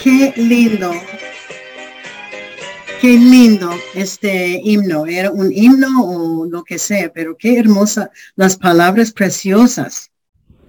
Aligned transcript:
Qué 0.00 0.32
lindo. 0.36 0.92
Qué 3.00 3.18
lindo 3.18 3.70
este 3.94 4.60
himno. 4.62 5.06
Era 5.06 5.30
un 5.30 5.52
himno 5.52 6.04
o 6.04 6.46
lo 6.46 6.62
que 6.62 6.78
sea, 6.78 7.12
pero 7.12 7.36
qué 7.36 7.58
hermosa 7.58 8.10
las 8.36 8.56
palabras 8.56 9.12
preciosas. 9.12 10.10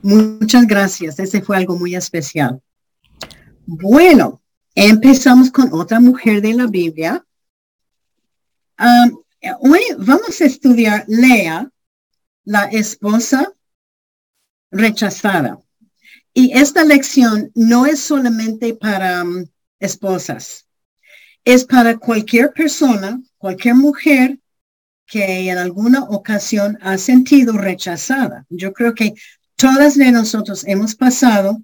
Muchas 0.01 0.65
gracias. 0.65 1.19
Ese 1.19 1.41
fue 1.41 1.57
algo 1.57 1.77
muy 1.77 1.95
especial. 1.95 2.61
Bueno, 3.65 4.41
empezamos 4.73 5.51
con 5.51 5.73
otra 5.73 5.99
mujer 5.99 6.41
de 6.41 6.53
la 6.55 6.65
Biblia. 6.65 7.23
hoy 9.59 9.81
vamos 9.97 10.41
a 10.41 10.45
estudiar 10.45 11.05
Lea, 11.07 11.69
la 12.45 12.63
esposa 12.65 13.53
rechazada. 14.71 15.59
Y 16.33 16.57
esta 16.57 16.83
lección 16.83 17.51
no 17.55 17.85
es 17.85 17.99
solamente 17.99 18.73
para 18.73 19.23
um, 19.23 19.45
esposas, 19.79 20.67
es 21.43 21.65
para 21.65 21.97
cualquier 21.97 22.51
persona, 22.53 23.21
cualquier 23.37 23.75
mujer 23.75 24.39
que 25.05 25.49
en 25.49 25.57
alguna 25.57 26.03
ocasión 26.03 26.77
ha 26.81 26.97
sentido 26.97 27.53
rechazada. 27.53 28.45
Yo 28.49 28.73
creo 28.73 28.93
que 28.93 29.15
todas 29.55 29.97
de 29.97 30.11
nosotros 30.11 30.63
hemos 30.67 30.95
pasado 30.95 31.61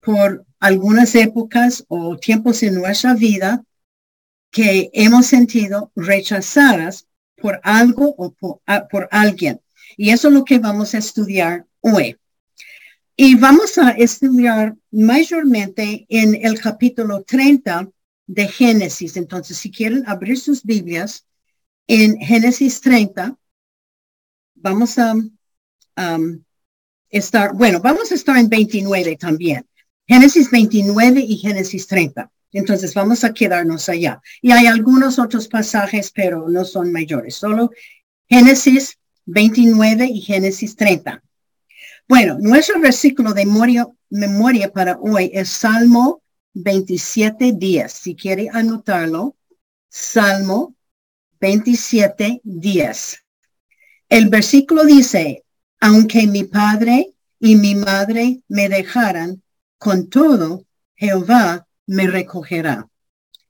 por 0.00 0.44
algunas 0.60 1.14
épocas 1.14 1.84
o 1.88 2.16
tiempos 2.16 2.62
en 2.62 2.74
nuestra 2.74 3.14
vida 3.14 3.64
que 4.50 4.90
hemos 4.92 5.26
sentido 5.26 5.90
rechazadas 5.96 7.06
por 7.36 7.60
algo 7.62 8.14
o 8.16 8.32
por, 8.32 8.60
por 8.90 9.08
alguien. 9.10 9.60
Y 9.96 10.10
eso 10.10 10.28
es 10.28 10.34
lo 10.34 10.44
que 10.44 10.58
vamos 10.58 10.94
a 10.94 10.98
estudiar 10.98 11.66
hoy. 11.80 12.16
Y 13.18 13.34
vamos 13.34 13.78
a 13.78 13.92
estudiar 13.92 14.76
mayormente 14.90 16.04
en 16.10 16.34
el 16.34 16.60
capítulo 16.60 17.22
30 17.22 17.88
de 18.26 18.46
Génesis. 18.46 19.16
Entonces, 19.16 19.56
si 19.56 19.70
quieren 19.70 20.04
abrir 20.06 20.38
sus 20.38 20.62
Biblias 20.62 21.26
en 21.86 22.18
Génesis 22.18 22.78
30, 22.82 23.38
vamos 24.56 24.98
a 24.98 25.14
um, 25.14 26.44
estar, 27.08 27.54
bueno, 27.54 27.80
vamos 27.80 28.12
a 28.12 28.16
estar 28.16 28.36
en 28.36 28.50
29 28.50 29.16
también. 29.16 29.66
Génesis 30.06 30.50
29 30.50 31.20
y 31.20 31.38
Génesis 31.38 31.86
30. 31.86 32.30
Entonces 32.52 32.92
vamos 32.92 33.24
a 33.24 33.32
quedarnos 33.32 33.88
allá. 33.88 34.20
Y 34.42 34.50
hay 34.50 34.66
algunos 34.66 35.18
otros 35.18 35.48
pasajes, 35.48 36.10
pero 36.14 36.50
no 36.50 36.66
son 36.66 36.92
mayores. 36.92 37.36
Solo 37.36 37.70
Génesis 38.28 38.98
29 39.24 40.06
y 40.06 40.20
Génesis 40.20 40.76
30. 40.76 41.22
Bueno, 42.08 42.38
nuestro 42.38 42.78
versículo 42.80 43.34
de 43.34 43.44
memoria, 43.44 44.72
para 44.72 44.96
hoy 45.00 45.28
es 45.34 45.48
Salmo 45.48 46.22
27, 46.54 47.54
10. 47.54 47.92
Si 47.92 48.14
quiere 48.14 48.48
anotarlo, 48.52 49.34
Salmo 49.88 50.76
27, 51.40 52.42
10. 52.44 53.24
El 54.08 54.28
versículo 54.28 54.84
dice, 54.84 55.44
aunque 55.80 56.28
mi 56.28 56.44
padre 56.44 57.12
y 57.40 57.56
mi 57.56 57.74
madre 57.74 58.40
me 58.46 58.68
dejaran, 58.68 59.42
con 59.76 60.08
todo 60.08 60.64
Jehová 60.94 61.66
me 61.86 62.06
recogerá. 62.06 62.88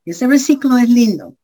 Ese 0.03 0.27
versículo 0.27 0.79
es 0.79 0.89
lindo. 0.89 1.37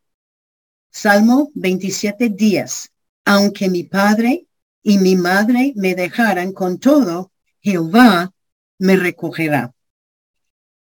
Salmo 0.91 1.51
27, 1.57 2.31
10. 2.31 2.91
Aunque 3.27 3.69
mi 3.69 3.85
padre 3.85 4.47
y 4.83 4.99
mi 4.99 5.17
madre 5.17 5.73
me 5.77 5.95
dejaran 5.95 6.53
con 6.53 6.79
todo, 6.79 7.33
Jehová 7.61 8.33
me 8.79 8.97
recogerá. 8.97 9.73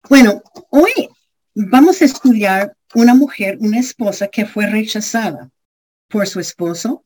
Bueno, 0.09 0.43
hoy 0.69 0.91
vamos 1.53 2.01
a 2.01 2.05
estudiar 2.05 2.75
una 2.93 3.15
mujer, 3.15 3.57
una 3.59 3.79
esposa 3.79 4.27
que 4.27 4.45
fue 4.45 4.67
rechazada 4.67 5.49
por 6.09 6.27
su 6.27 6.39
esposo, 6.39 7.03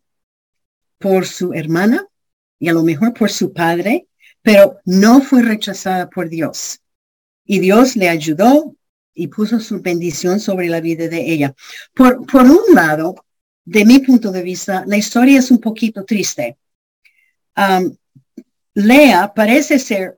por 0.97 1.25
su 1.25 1.53
hermana 1.53 2.08
y 2.58 2.68
a 2.69 2.74
lo 2.74 2.84
mejor 2.84 3.14
por 3.14 3.30
su 3.30 3.53
padre, 3.53 4.08
pero 4.41 4.80
no 4.85 5.22
fue 5.22 5.44
rechazada 5.44 6.09
por 6.09 6.28
Dios. 6.28 6.81
Y 7.46 7.59
Dios 7.59 7.96
le 7.96 8.09
ayudó 8.09 8.75
y 9.14 9.28
puso 9.28 9.59
su 9.59 9.81
bendición 9.81 10.40
sobre 10.40 10.68
la 10.68 10.81
vida 10.81 11.08
de 11.08 11.31
ella. 11.31 11.56
Por, 11.94 12.25
por 12.25 12.44
un 12.44 12.74
lado, 12.74 13.16
de 13.64 13.85
mi 13.85 14.00
punto 14.00 14.31
de 14.31 14.41
vista, 14.41 14.84
la 14.88 14.97
historia 14.97 15.40
es 15.40 15.52
un 15.52 15.59
poquito 15.59 16.03
triste 16.03 16.58
Lea 18.74 19.34
parece 19.34 19.80
ser 19.80 20.18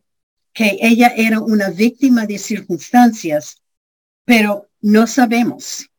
que 0.54 0.78
ella 0.82 1.14
era 1.16 1.40
una 1.40 1.70
víctima 1.70 2.26
de 2.26 2.38
circunstancias, 2.38 3.62
pero 4.26 4.70
no 4.82 5.08
sabemos 5.08 5.90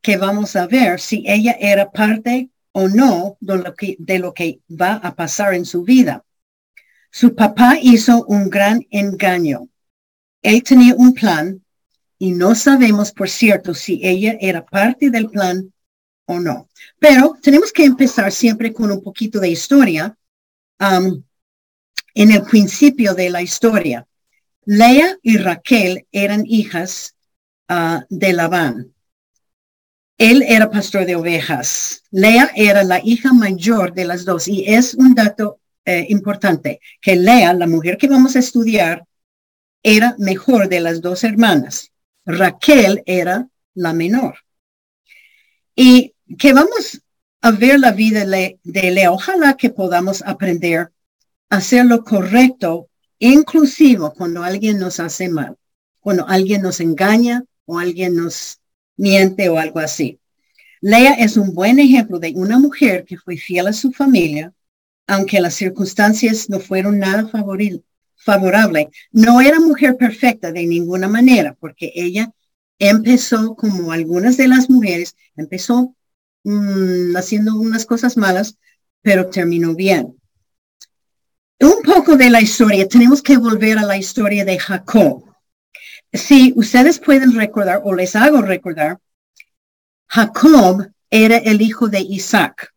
que 0.00 0.16
vamos 0.16 0.56
a 0.56 0.66
ver 0.66 1.00
si 1.00 1.24
ella 1.26 1.56
era 1.58 1.90
parte 1.90 2.50
o 2.72 2.88
no 2.88 3.36
de 3.40 3.56
lo, 3.56 3.74
que, 3.74 3.96
de 3.98 4.18
lo 4.18 4.34
que 4.34 4.60
va 4.68 4.94
a 4.94 5.14
pasar 5.14 5.54
en 5.54 5.64
su 5.64 5.82
vida. 5.82 6.24
Su 7.10 7.34
papá 7.34 7.78
hizo 7.80 8.24
un 8.26 8.48
gran 8.48 8.86
engaño. 8.90 9.68
Él 10.42 10.62
tenía 10.62 10.94
un 10.94 11.12
plan 11.14 11.62
y 12.18 12.32
no 12.32 12.54
sabemos, 12.54 13.12
por 13.12 13.28
cierto, 13.28 13.74
si 13.74 14.00
ella 14.02 14.36
era 14.40 14.64
parte 14.64 15.10
del 15.10 15.28
plan 15.28 15.72
o 16.26 16.40
no. 16.40 16.68
Pero 16.98 17.36
tenemos 17.42 17.72
que 17.72 17.84
empezar 17.84 18.32
siempre 18.32 18.72
con 18.72 18.90
un 18.90 19.02
poquito 19.02 19.40
de 19.40 19.50
historia 19.50 20.16
Um, 20.82 21.22
en 22.14 22.32
el 22.32 22.42
principio 22.42 23.14
de 23.14 23.30
la 23.30 23.40
historia. 23.40 24.04
Lea 24.64 25.16
y 25.22 25.38
Raquel 25.38 26.06
eran 26.10 26.44
hijas 26.46 27.14
uh, 27.68 28.00
de 28.08 28.32
Labán. 28.32 28.92
Él 30.18 30.42
era 30.42 30.70
pastor 30.70 31.06
de 31.06 31.14
ovejas. 31.14 32.02
Lea 32.10 32.50
era 32.56 32.82
la 32.82 33.00
hija 33.02 33.32
mayor 33.32 33.94
de 33.94 34.04
las 34.04 34.24
dos. 34.24 34.48
Y 34.48 34.64
es 34.66 34.94
un 34.94 35.14
dato 35.14 35.60
eh, 35.84 36.06
importante 36.08 36.80
que 37.00 37.16
Lea, 37.16 37.54
la 37.54 37.66
mujer 37.66 37.96
que 37.96 38.08
vamos 38.08 38.34
a 38.34 38.40
estudiar, 38.40 39.04
era 39.82 40.14
mejor 40.18 40.68
de 40.68 40.80
las 40.80 41.00
dos 41.00 41.24
hermanas. 41.24 41.92
Raquel 42.24 43.02
era 43.06 43.48
la 43.74 43.92
menor. 43.92 44.38
Y 45.74 46.14
que 46.38 46.52
vamos 46.52 47.00
a 47.42 47.50
ver 47.50 47.80
la 47.80 47.90
vida 47.90 48.24
de 48.24 48.90
Lea. 48.90 49.12
Ojalá 49.12 49.56
que 49.56 49.68
podamos 49.68 50.22
aprender 50.24 50.92
a 51.50 51.56
hacer 51.56 51.84
lo 51.84 52.04
correcto, 52.04 52.88
inclusivo 53.18 54.14
cuando 54.14 54.42
alguien 54.42 54.78
nos 54.78 55.00
hace 55.00 55.28
mal, 55.28 55.56
cuando 56.00 56.26
alguien 56.26 56.62
nos 56.62 56.80
engaña 56.80 57.44
o 57.66 57.78
alguien 57.78 58.14
nos 58.14 58.60
miente 58.96 59.48
o 59.48 59.58
algo 59.58 59.80
así. 59.80 60.20
Lea 60.80 61.14
es 61.14 61.36
un 61.36 61.52
buen 61.52 61.78
ejemplo 61.78 62.18
de 62.18 62.32
una 62.36 62.58
mujer 62.58 63.04
que 63.04 63.18
fue 63.18 63.36
fiel 63.36 63.66
a 63.66 63.72
su 63.72 63.92
familia, 63.92 64.52
aunque 65.06 65.40
las 65.40 65.54
circunstancias 65.54 66.48
no 66.48 66.60
fueron 66.60 67.00
nada 67.00 67.28
favorable. 67.28 68.88
No 69.10 69.40
era 69.40 69.58
mujer 69.58 69.96
perfecta 69.96 70.52
de 70.52 70.64
ninguna 70.66 71.08
manera, 71.08 71.56
porque 71.58 71.92
ella 71.94 72.32
empezó 72.78 73.56
como 73.56 73.90
algunas 73.90 74.36
de 74.36 74.48
las 74.48 74.70
mujeres, 74.70 75.16
empezó 75.36 75.94
Mm, 76.44 77.16
haciendo 77.16 77.54
unas 77.54 77.86
cosas 77.86 78.16
malas, 78.16 78.56
pero 79.00 79.28
terminó 79.28 79.74
bien. 79.74 80.20
Un 81.60 81.82
poco 81.84 82.16
de 82.16 82.30
la 82.30 82.40
historia, 82.40 82.88
tenemos 82.88 83.22
que 83.22 83.36
volver 83.36 83.78
a 83.78 83.84
la 83.84 83.96
historia 83.96 84.44
de 84.44 84.58
Jacob. 84.58 85.24
Si 86.12 86.52
ustedes 86.56 86.98
pueden 86.98 87.32
recordar 87.34 87.80
o 87.84 87.94
les 87.94 88.16
hago 88.16 88.42
recordar, 88.42 88.98
Jacob 90.08 90.90
era 91.08 91.36
el 91.36 91.62
hijo 91.62 91.88
de 91.88 92.00
Isaac. 92.00 92.74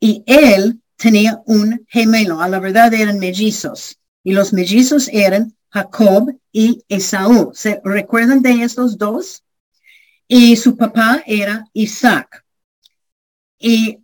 Y 0.00 0.24
él 0.26 0.80
tenía 0.96 1.40
un 1.44 1.84
gemelo, 1.88 2.40
a 2.40 2.48
la 2.48 2.58
verdad 2.58 2.92
eran 2.94 3.18
mellizos. 3.18 3.98
Y 4.24 4.32
los 4.32 4.52
mellizos 4.52 5.08
eran 5.12 5.54
Jacob 5.70 6.34
y 6.50 6.82
Esaú. 6.88 7.52
¿Se 7.54 7.80
recuerdan 7.84 8.42
de 8.42 8.62
estos 8.62 8.96
dos? 8.96 9.44
Y 10.28 10.56
su 10.56 10.76
papá 10.76 11.22
era 11.26 11.64
Isaac. 11.72 12.44
Y 13.58 14.00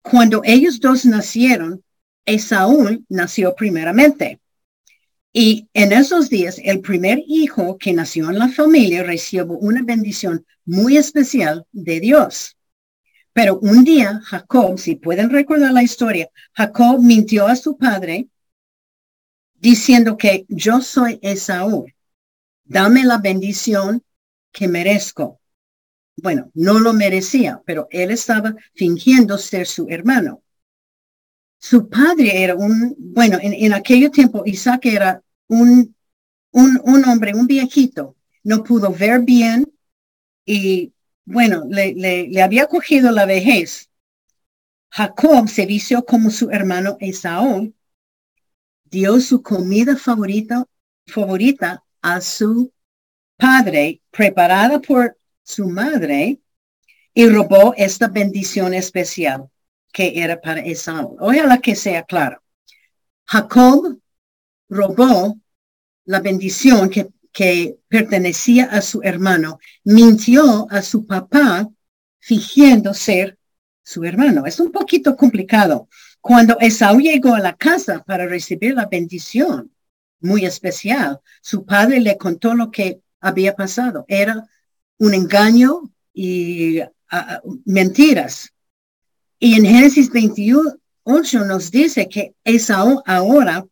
cuando 0.00 0.40
ellos 0.44 0.78
dos 0.80 1.04
nacieron, 1.04 1.82
Esaú 2.24 3.04
nació 3.08 3.54
primeramente. 3.54 4.40
Y 5.32 5.68
en 5.74 5.92
esos 5.92 6.30
días, 6.30 6.60
el 6.62 6.80
primer 6.80 7.20
hijo 7.26 7.76
que 7.76 7.92
nació 7.92 8.30
en 8.30 8.38
la 8.38 8.48
familia 8.48 9.02
recibió 9.02 9.46
una 9.46 9.82
bendición 9.82 10.46
muy 10.64 10.96
especial 10.96 11.66
de 11.72 11.98
Dios. 11.98 12.56
Pero 13.32 13.58
un 13.58 13.82
día, 13.82 14.20
Jacob, 14.24 14.78
si 14.78 14.94
pueden 14.94 15.28
recordar 15.28 15.72
la 15.72 15.82
historia, 15.82 16.30
Jacob 16.52 17.02
mintió 17.02 17.48
a 17.48 17.56
su 17.56 17.76
padre 17.76 18.28
diciendo 19.54 20.16
que 20.16 20.46
yo 20.48 20.80
soy 20.80 21.18
Esaú. 21.20 21.86
Dame 22.62 23.04
la 23.04 23.18
bendición 23.18 24.04
que 24.52 24.68
merezco 24.68 25.40
bueno, 26.16 26.50
no 26.54 26.78
lo 26.78 26.92
merecía, 26.92 27.62
pero 27.66 27.88
él 27.90 28.10
estaba 28.10 28.54
fingiendo 28.74 29.38
ser 29.38 29.66
su 29.66 29.86
hermano. 29.88 30.42
Su 31.58 31.88
padre 31.88 32.42
era 32.42 32.54
un, 32.54 32.94
bueno, 32.98 33.38
en, 33.40 33.72
aquel 33.72 34.10
tiempo 34.10 34.42
Isaac 34.44 34.86
era 34.86 35.22
un, 35.48 35.94
un, 36.52 36.80
un 36.84 37.04
hombre, 37.06 37.34
un 37.34 37.46
viejito, 37.46 38.16
no 38.42 38.62
pudo 38.62 38.92
ver 38.92 39.20
bien 39.20 39.72
y 40.44 40.92
bueno, 41.24 41.64
le, 41.68 41.94
le, 41.94 42.28
le 42.28 42.42
había 42.42 42.66
cogido 42.66 43.10
la 43.10 43.24
vejez. 43.24 43.88
Jacob 44.90 45.48
se 45.48 45.66
vició 45.66 46.04
como 46.04 46.30
su 46.30 46.50
hermano 46.50 46.96
Esaú, 47.00 47.74
dio 48.84 49.18
su 49.20 49.42
comida 49.42 49.96
favorita, 49.96 50.64
favorita 51.06 51.82
a 52.02 52.20
su 52.20 52.72
padre, 53.36 54.02
preparada 54.10 54.80
por 54.80 55.16
su 55.44 55.68
madre, 55.68 56.40
y 57.14 57.28
robó 57.28 57.74
esta 57.76 58.08
bendición 58.08 58.74
especial 58.74 59.48
que 59.92 60.20
era 60.20 60.40
para 60.40 60.60
Esaú. 60.60 61.16
Ojalá 61.20 61.58
que 61.58 61.76
sea 61.76 62.02
claro. 62.02 62.42
Jacob 63.26 64.00
robó 64.68 65.38
la 66.04 66.18
bendición 66.20 66.90
que, 66.90 67.10
que 67.32 67.78
pertenecía 67.86 68.64
a 68.64 68.82
su 68.82 69.00
hermano, 69.02 69.60
mintió 69.84 70.66
a 70.70 70.82
su 70.82 71.06
papá 71.06 71.68
fingiendo 72.18 72.92
ser 72.92 73.38
su 73.84 74.02
hermano. 74.04 74.46
Es 74.46 74.58
un 74.58 74.72
poquito 74.72 75.14
complicado. 75.14 75.88
Cuando 76.20 76.58
Esaú 76.58 77.00
llegó 77.00 77.34
a 77.34 77.40
la 77.40 77.54
casa 77.54 78.02
para 78.02 78.26
recibir 78.26 78.74
la 78.74 78.86
bendición 78.86 79.72
muy 80.20 80.44
especial, 80.44 81.20
su 81.40 81.64
padre 81.64 82.00
le 82.00 82.16
contó 82.16 82.54
lo 82.54 82.70
que 82.70 83.02
había 83.20 83.54
pasado. 83.54 84.04
Era 84.08 84.48
un 84.98 85.14
engaño 85.14 85.82
y 86.12 86.80
ah, 87.10 87.40
mentiras. 87.64 88.52
Y 89.38 89.54
en 89.54 89.64
Génesis 89.64 90.10
28 90.10 91.44
nos 91.46 91.70
dice 91.70 92.08
que 92.08 92.34
Esaú 92.44 93.02
ahora 93.04 93.66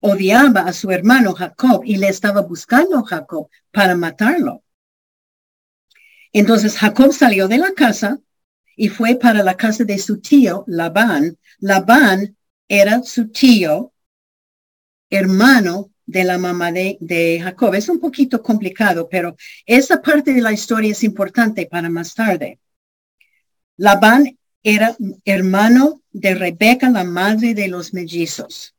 odiaba 0.00 0.60
a 0.60 0.72
su 0.72 0.90
hermano 0.90 1.32
Jacob 1.32 1.82
y 1.84 1.96
le 1.96 2.08
estaba 2.08 2.42
buscando 2.42 3.02
Jacob 3.02 3.48
para 3.70 3.96
matarlo. 3.96 4.62
Entonces 6.32 6.76
Jacob 6.76 7.12
salió 7.12 7.48
de 7.48 7.58
la 7.58 7.72
casa 7.72 8.18
y 8.76 8.88
fue 8.88 9.14
para 9.14 9.42
la 9.42 9.56
casa 9.56 9.84
de 9.84 9.98
su 9.98 10.20
tío 10.20 10.64
Labán. 10.66 11.38
Labán 11.58 12.36
era 12.68 13.02
su 13.02 13.28
tío, 13.28 13.92
hermano 15.08 15.93
de 16.06 16.24
la 16.24 16.38
mamá 16.38 16.72
de, 16.72 16.96
de, 17.00 17.40
Jacob. 17.42 17.74
Es 17.74 17.88
un 17.88 18.00
poquito 18.00 18.42
complicado, 18.42 19.08
pero 19.08 19.36
esa 19.66 20.00
parte 20.02 20.32
de 20.32 20.40
la 20.40 20.52
historia 20.52 20.92
es 20.92 21.02
importante 21.04 21.66
para 21.66 21.88
más 21.88 22.14
tarde. 22.14 22.58
Labán 23.76 24.38
era 24.62 24.96
hermano 25.24 26.02
de 26.12 26.34
Rebeca, 26.34 26.90
la 26.90 27.04
madre 27.04 27.54
de 27.54 27.68
los 27.68 27.92
mellizos. 27.92 28.74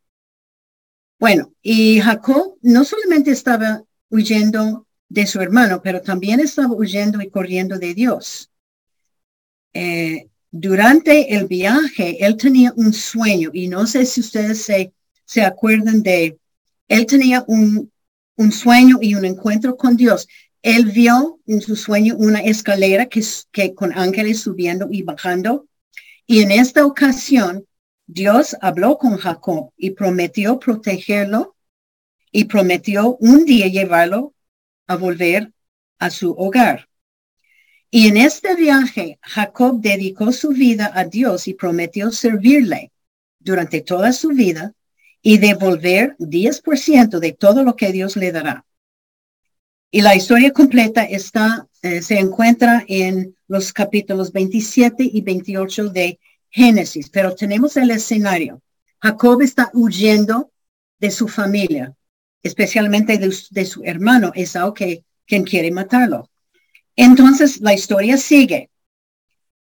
Bueno, 1.20 1.54
y 1.62 2.00
Jacob 2.02 2.58
no 2.62 2.84
solamente 2.84 3.32
estaba 3.32 3.84
huyendo 4.10 4.88
de 5.08 5.26
su 5.28 5.42
hermano, 5.42 5.82
pero 5.82 6.02
también 6.02 6.40
estaba 6.40 6.74
huyendo 6.74 7.22
y 7.22 7.30
corriendo 7.30 7.78
de 7.78 7.94
Dios. 7.94 8.52
Eh, 9.74 10.30
durante 10.52 11.36
el 11.36 11.48
viaje, 11.48 12.26
él 12.26 12.38
tenía 12.38 12.74
un 12.76 12.94
sueño 12.94 13.52
y 13.54 13.68
no 13.68 13.86
sé 13.86 14.06
si 14.06 14.22
ustedes 14.22 14.64
se, 14.64 14.94
se 15.26 15.42
acuerdan 15.42 16.02
de, 16.02 16.40
él 16.88 17.06
tenía 17.06 17.44
un, 17.48 17.92
un 18.36 18.52
sueño 18.52 18.98
y 19.02 19.16
un 19.16 19.26
encuentro 19.26 19.78
con 19.78 19.98
Dios. 19.98 20.28
Él 20.62 20.86
vio 20.86 21.40
en 21.48 21.62
su 21.62 21.76
sueño 21.76 22.16
una 22.18 22.40
escalera 22.40 23.06
que, 23.08 23.24
que 23.52 23.74
con 23.74 23.98
ángeles 23.98 24.42
subiendo 24.42 24.88
y 24.92 25.04
bajando. 25.04 25.68
Y 26.26 26.42
en 26.42 26.52
esta 26.52 26.86
ocasión, 26.86 27.66
Dios 28.08 28.56
habló 28.62 28.98
con 28.98 29.18
Jacob 29.18 29.72
y 29.78 29.92
prometió 29.92 30.60
protegerlo 30.60 31.56
y 32.32 32.46
prometió 32.46 33.16
un 33.18 33.46
día 33.46 33.68
llevarlo 33.68 34.34
a 34.88 34.96
volver 34.96 35.52
a 36.00 36.10
su 36.10 36.32
hogar. 36.32 36.90
Y 37.90 38.08
en 38.08 38.18
este 38.18 38.56
viaje, 38.56 39.20
Jacob 39.22 39.80
dedicó 39.82 40.32
su 40.32 40.50
vida 40.50 40.92
a 40.94 41.06
Dios 41.06 41.48
y 41.48 41.54
prometió 41.54 42.12
servirle 42.12 42.92
durante 43.40 43.82
toda 43.82 44.12
su 44.12 44.30
vida 44.30 44.75
y 45.28 45.40
devolver 45.40 46.16
10% 46.20 47.18
de 47.18 47.34
todo 47.34 47.64
lo 47.64 47.76
que 47.76 47.92
Dios 47.92 48.16
le 48.16 48.32
dará. 48.32 48.64
Y 49.90 50.02
la 50.02 50.16
historia 50.16 50.52
completa 50.52 51.04
está, 51.04 51.68
eh, 51.82 52.04
se 52.04 52.20
encuentra 52.20 52.86
en 52.88 53.36
los 53.48 53.74
capítulos 53.74 54.32
27 54.32 55.04
y 55.12 55.22
28 55.22 55.90
de 55.90 56.20
Génesis, 56.52 57.10
pero 57.10 57.34
tenemos 57.34 57.76
el 57.76 57.90
escenario. 57.90 58.62
Jacob 59.02 59.42
está 59.42 59.72
huyendo 59.74 60.52
de 61.00 61.10
su 61.10 61.28
familia, 61.28 61.96
especialmente 62.44 63.18
de, 63.18 63.66
su 63.66 63.82
hermano 63.84 64.32
Esau, 64.36 64.76
que 64.76 65.06
quien 65.26 65.44
quiere 65.44 65.72
matarlo. 65.72 66.30
Entonces, 66.96 67.62
la 67.62 67.74
historia 67.74 68.18
sigue. 68.18 68.70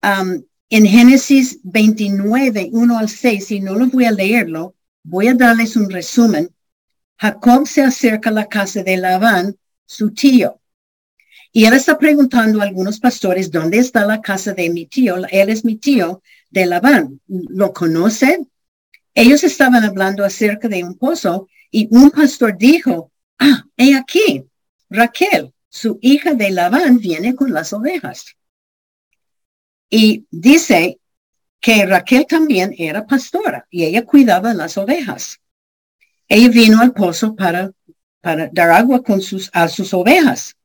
En 0.02 0.86
Génesis 0.88 1.60
29, 1.62 2.70
1 2.72 2.98
al 2.98 3.10
6, 3.10 3.52
y 3.52 3.60
no 3.60 3.76
lo 3.76 3.86
voy 3.88 4.06
a 4.06 4.12
leerlo, 4.12 4.75
voy 5.06 5.28
a 5.28 5.34
darles 5.34 5.76
un 5.76 5.90
resumen. 5.90 6.54
Jacob 7.18 7.68
se 7.68 7.84
acerca 7.84 8.30
a 8.30 8.34
la 8.34 8.48
casa 8.48 8.84
de 8.84 8.98
Labán, 8.98 9.56
su 9.86 10.12
tío. 10.12 10.60
Y 11.52 11.66
él 11.66 11.74
está 11.74 11.98
preguntando 11.98 12.60
a 12.60 12.64
algunos 12.66 13.00
pastores, 13.00 13.50
¿dónde 13.50 13.78
está 13.78 14.06
la 14.06 14.20
casa 14.20 14.54
de 14.54 14.70
mi 14.70 14.88
tío? 14.88 15.16
Él 15.30 15.50
es 15.50 15.64
mi 15.64 15.78
tío 15.78 16.22
de 16.50 16.66
Labán. 16.66 17.22
¿Lo 17.28 17.72
conocen? 17.72 18.52
Ellos 19.14 19.44
estaban 19.46 19.84
hablando 19.86 20.26
acerca 20.26 20.68
de 20.68 20.84
un 20.84 20.98
pozo 20.98 21.48
y 21.72 21.88
un 21.92 22.12
pastor 22.12 22.58
dijo, 22.58 23.12
ah, 23.40 23.64
he 23.78 23.96
aquí, 23.96 24.44
Raquel, 24.90 25.54
su 25.70 25.98
hija 26.02 26.34
de 26.34 26.52
Labán 26.52 27.00
viene 27.00 27.36
con 27.36 27.54
las 27.54 27.72
ovejas. 27.72 28.26
Y 29.90 30.26
dice 30.32 31.00
que 31.66 31.84
Raquel 31.84 32.28
también 32.28 32.76
era 32.78 33.08
pastora 33.08 33.66
y 33.72 33.86
ella 33.86 34.06
cuidaba 34.06 34.54
las 34.54 34.78
ovejas. 34.78 35.40
Ella 36.28 36.50
vino 36.50 36.80
al 36.80 36.94
pozo 36.94 37.36
para, 37.36 37.72
para 38.22 38.50
dar 38.54 38.70
agua 38.70 39.02
con 39.02 39.20
sus, 39.20 39.50
a 39.52 39.68
sus 39.68 39.92
ovejas. 39.92 40.56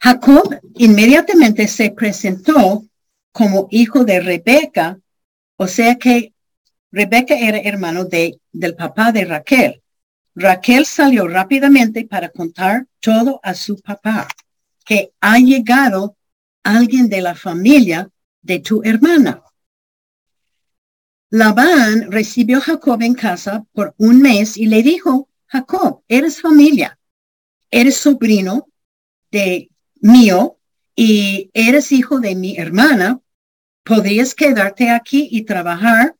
Jacob 0.00 0.58
inmediatamente 0.74 1.68
se 1.68 1.92
presentó 1.92 2.84
como 3.30 3.68
hijo 3.70 4.02
de 4.02 4.18
Rebeca, 4.18 4.98
o 5.56 5.68
sea 5.68 5.94
que 5.94 6.32
Rebeca 6.90 7.38
era 7.38 7.58
hermano 7.58 8.04
de, 8.04 8.40
del 8.50 8.74
papá 8.74 9.12
de 9.12 9.26
Raquel. 9.26 9.80
Raquel 10.34 10.86
salió 10.86 11.28
rápidamente 11.28 12.04
para 12.04 12.30
contar 12.30 12.86
todo 12.98 13.38
a 13.44 13.54
su 13.54 13.78
papá, 13.78 14.26
que 14.84 15.12
ha 15.20 15.38
llegado 15.38 16.16
alguien 16.64 17.08
de 17.08 17.20
la 17.20 17.36
familia 17.36 18.10
de 18.40 18.58
tu 18.58 18.82
hermana. 18.82 19.40
Labán 21.32 22.12
recibió 22.12 22.58
a 22.58 22.60
Jacob 22.60 23.00
en 23.00 23.14
casa 23.14 23.64
por 23.72 23.94
un 23.96 24.20
mes 24.20 24.58
y 24.58 24.66
le 24.66 24.82
dijo, 24.82 25.30
Jacob, 25.46 26.02
eres 26.06 26.42
familia, 26.42 26.98
eres 27.70 27.96
sobrino 27.96 28.68
de 29.30 29.70
mío 30.02 30.58
y 30.94 31.50
eres 31.54 31.90
hijo 31.90 32.20
de 32.20 32.34
mi 32.34 32.58
hermana, 32.58 33.18
podrías 33.82 34.34
quedarte 34.34 34.90
aquí 34.90 35.26
y 35.32 35.44
trabajar 35.44 36.16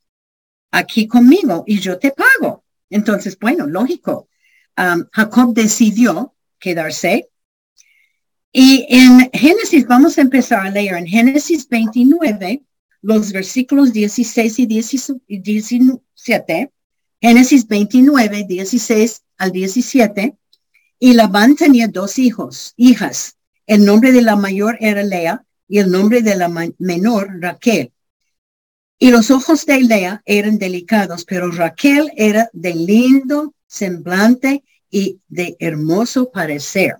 aquí 0.70 1.06
conmigo 1.06 1.64
y 1.66 1.78
yo 1.78 1.98
te 1.98 2.12
pago. 2.12 2.64
Entonces, 2.88 3.38
bueno, 3.38 3.66
lógico. 3.66 4.30
Jacob 4.74 5.52
decidió 5.52 6.34
quedarse. 6.58 7.28
Y 8.50 8.86
en 8.88 9.30
Génesis, 9.30 9.86
vamos 9.86 10.16
a 10.16 10.22
empezar 10.22 10.66
a 10.66 10.70
leer 10.70 10.94
en 10.94 11.06
Génesis 11.06 11.68
29, 11.68 12.62
los 13.02 13.32
versículos 13.32 13.92
16 13.92 14.60
y 14.60 14.66
17. 14.66 16.72
Génesis 17.20 17.68
29, 17.68 18.46
16 18.48 19.22
al 19.36 19.52
17. 19.52 20.36
Y 20.98 21.14
Labán 21.14 21.56
tenía 21.56 21.88
dos 21.88 22.18
hijos, 22.18 22.72
hijas. 22.76 23.36
El 23.66 23.84
nombre 23.84 24.12
de 24.12 24.22
la 24.22 24.36
mayor 24.36 24.76
era 24.80 25.02
Lea 25.02 25.44
y 25.68 25.78
el 25.78 25.90
nombre 25.90 26.22
de 26.22 26.36
la 26.36 26.48
menor 26.78 27.40
Raquel. 27.40 27.92
Y 28.98 29.10
los 29.10 29.32
ojos 29.32 29.66
de 29.66 29.80
Lea 29.80 30.22
eran 30.24 30.58
delicados, 30.58 31.24
pero 31.24 31.50
Raquel 31.50 32.12
era 32.16 32.48
de 32.52 32.74
lindo 32.74 33.52
semblante 33.66 34.62
y 34.90 35.18
de 35.26 35.56
hermoso 35.58 36.30
parecer. 36.30 36.98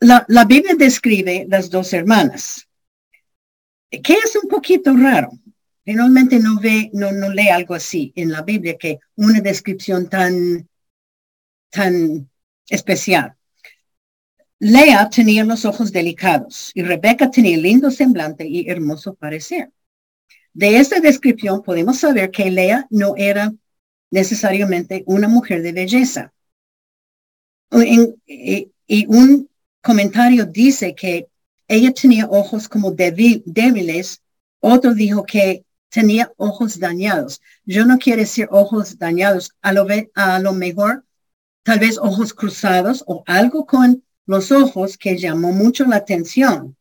La, 0.00 0.44
Biblia 0.44 0.74
describe 0.74 1.46
las 1.48 1.70
dos 1.70 1.92
hermanas, 1.92 2.65
que 3.90 4.12
es 4.12 4.36
un 4.42 4.48
poquito 4.48 4.94
raro. 4.94 5.30
Finalmente 5.84 6.40
no 6.40 6.58
ve, 6.60 6.90
no, 6.92 7.12
no 7.12 7.30
lee 7.30 7.48
algo 7.48 7.74
así 7.74 8.12
en 8.16 8.32
la 8.32 8.42
Biblia 8.42 8.76
que 8.76 8.98
una 9.14 9.40
descripción 9.40 10.08
tan, 10.08 10.68
tan 11.70 12.28
especial. 12.68 13.36
Lea 14.58 15.08
tenía 15.10 15.44
los 15.44 15.64
ojos 15.64 15.92
delicados 15.92 16.70
y 16.74 16.82
Rebeca 16.82 17.30
tenía 17.30 17.56
lindo 17.56 17.90
semblante 17.90 18.46
y 18.46 18.68
hermoso 18.68 19.14
parecer. 19.14 19.70
De 20.54 20.78
esta 20.78 21.00
descripción 21.00 21.62
podemos 21.62 21.98
saber 21.98 22.30
que 22.30 22.50
Lea 22.50 22.86
no 22.90 23.14
era 23.16 23.52
necesariamente 24.10 25.04
una 25.06 25.28
mujer 25.28 25.62
de 25.62 25.72
belleza. 25.72 26.32
y, 27.70 29.06
un 29.08 29.50
comentario 29.82 30.46
dice 30.46 30.94
que 30.94 31.28
ella 31.68 31.92
tenía 31.92 32.26
ojos 32.26 32.68
como 32.68 32.92
débiles, 32.92 34.22
otro 34.60 34.94
dijo 34.94 35.24
que 35.24 35.64
tenía 35.88 36.32
ojos 36.36 36.78
dañados. 36.78 37.40
Yo 37.64 37.84
no 37.86 37.98
quiero 37.98 38.20
decir 38.20 38.48
ojos 38.50 38.98
dañados, 38.98 39.52
a 39.62 39.72
lo, 39.72 39.86
a 40.14 40.38
lo 40.38 40.52
mejor 40.52 41.04
tal 41.62 41.78
vez 41.80 41.98
ojos 41.98 42.32
cruzados 42.32 43.02
o 43.06 43.24
algo 43.26 43.66
con 43.66 44.04
los 44.26 44.52
ojos 44.52 44.96
que 44.96 45.18
llamó 45.18 45.52
mucho 45.52 45.84
la 45.84 45.96
atención. 45.96 46.76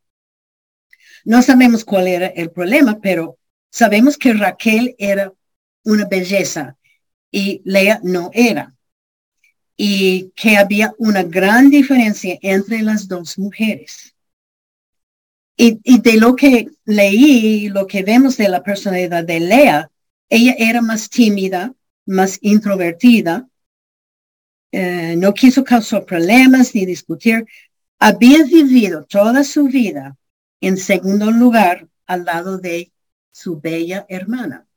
No 1.24 1.42
sabemos 1.42 1.84
cuál 1.84 2.08
era 2.08 2.28
el 2.28 2.52
problema, 2.52 3.00
pero 3.02 3.38
sabemos 3.72 4.18
que 4.18 4.34
Raquel 4.34 4.96
era 5.00 5.34
una 5.84 6.06
belleza 6.06 6.78
y 7.32 7.62
Lea 7.66 8.00
no 8.04 8.30
era. 8.34 8.76
Y 9.78 10.32
que 10.36 10.58
había 10.58 10.94
una 10.98 11.24
gran 11.24 11.70
diferencia 11.70 12.38
entre 12.42 12.82
las 12.82 13.08
dos 13.08 13.38
mujeres. 13.38 14.15
Y, 15.58 16.00
de 16.00 16.18
lo 16.18 16.36
que 16.36 16.68
leí, 16.84 17.70
lo 17.70 17.88
que 17.88 18.04
vemos 18.04 18.36
de 18.38 18.50
la 18.50 18.62
personalidad 18.62 19.24
de 19.24 19.40
Lea, 19.40 19.90
ella 20.28 20.56
era 20.58 20.82
más 20.82 21.10
tímida, 21.10 21.74
más 22.06 22.38
introvertida, 22.42 23.48
eh, 24.72 25.16
no 25.18 25.34
quiso 25.34 25.64
causar 25.64 26.04
problemas 26.04 26.76
ni 26.76 26.86
discutir. 26.86 27.46
Había 28.00 28.44
vivido 28.44 29.06
toda 29.06 29.46
su 29.46 29.68
vida 29.68 30.18
en 30.60 30.76
segundo 30.78 31.32
lugar 31.32 31.88
al 32.06 32.26
lado 32.26 32.58
de 32.58 32.92
su 33.32 33.60
bella 33.62 34.06
hermana. 34.10 34.68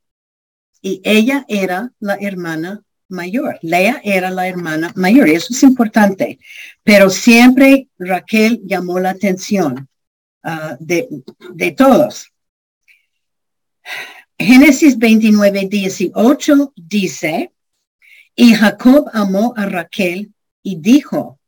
Y 0.81 1.01
ella 1.03 1.45
era 1.49 1.93
la 1.99 2.15
hermana 2.21 2.85
mayor. 3.09 3.59
Lea 3.63 4.01
era 4.05 4.31
la 4.31 4.47
hermana 4.47 4.93
mayor. 4.95 5.29
Eso 5.29 5.49
es 5.51 5.63
importante. 5.65 6.39
Pero 6.85 7.11
siempre 7.11 7.89
Raquel 7.99 8.61
llamó 8.65 9.01
la 9.01 9.11
atención 9.11 9.88
ah, 10.43 10.77
de, 10.81 11.09
de 11.55 11.71
todos. 11.73 12.33
Génesis 14.39 14.97
29, 14.99 15.67
18 15.69 16.73
dice, 16.77 17.53
y 18.37 18.55
Jacob 18.55 19.11
amó 19.13 19.53
a 19.57 19.67
Raquel 19.67 20.33
y 20.63 20.77
dijo, 20.77 21.41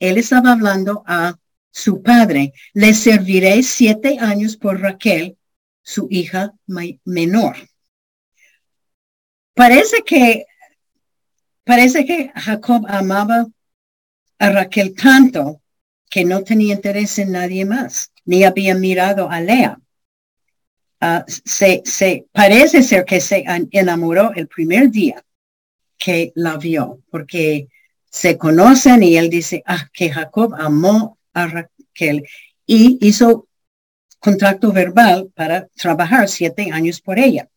él 0.00 0.18
estaba 0.18 0.52
hablando 0.52 1.04
a 1.06 1.38
su 1.70 2.02
padre, 2.02 2.52
le 2.74 2.94
serviré 2.94 3.62
siete 3.62 4.18
años 4.18 4.56
por 4.56 4.80
Raquel, 4.80 5.38
su 5.82 6.08
hija 6.10 6.52
menor. 7.04 7.56
Parece 9.54 10.02
que, 10.02 10.46
parece 11.64 12.04
que 12.04 12.32
Jacob 12.34 12.86
amaba 12.88 13.46
a 14.38 14.50
Raquel 14.50 14.94
tanto 14.94 15.61
que 16.12 16.26
no 16.26 16.44
tenía 16.44 16.74
interés 16.74 17.18
en 17.18 17.32
nadie 17.32 17.64
más, 17.64 18.12
ni 18.26 18.44
había 18.44 18.74
mirado 18.74 19.30
a 19.30 19.40
Lea. 19.40 19.80
Ah, 21.00 21.24
se, 21.26 21.80
se 21.86 22.26
parece 22.30 22.82
ser 22.82 23.06
que 23.06 23.18
se 23.18 23.42
enamoró 23.70 24.30
el 24.34 24.46
primer 24.46 24.90
día 24.90 25.24
que 25.96 26.30
la 26.34 26.58
vio, 26.58 27.00
porque 27.10 27.68
se 28.10 28.36
conocen 28.36 29.02
y 29.02 29.16
él 29.16 29.30
dice, 29.30 29.62
ah, 29.64 29.88
que 29.90 30.10
Jacob 30.10 30.54
amó 30.58 31.16
a 31.32 31.46
Raquel 31.46 32.28
y 32.66 32.98
hizo 33.00 33.48
contrato 34.18 34.70
verbal 34.70 35.32
para 35.34 35.66
trabajar 35.68 36.28
siete 36.28 36.70
años 36.70 37.00
por 37.00 37.18
ella. 37.18 37.48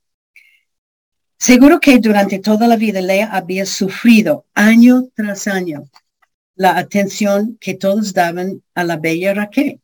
Seguro 1.37 1.81
que 1.81 1.99
durante 1.99 2.39
toda 2.39 2.69
la 2.69 2.77
vida 2.77 3.01
Lea 3.01 3.27
había 3.33 3.65
sufrido 3.65 4.45
año 4.53 5.09
tras 5.13 5.45
año 5.47 5.89
la 6.55 6.77
atención 6.77 7.57
que 7.59 7.73
todos 7.73 8.13
daban 8.13 8.63
a 8.73 8.83
la 8.83 8.97
bella 8.97 9.33
Raquel. 9.33 9.81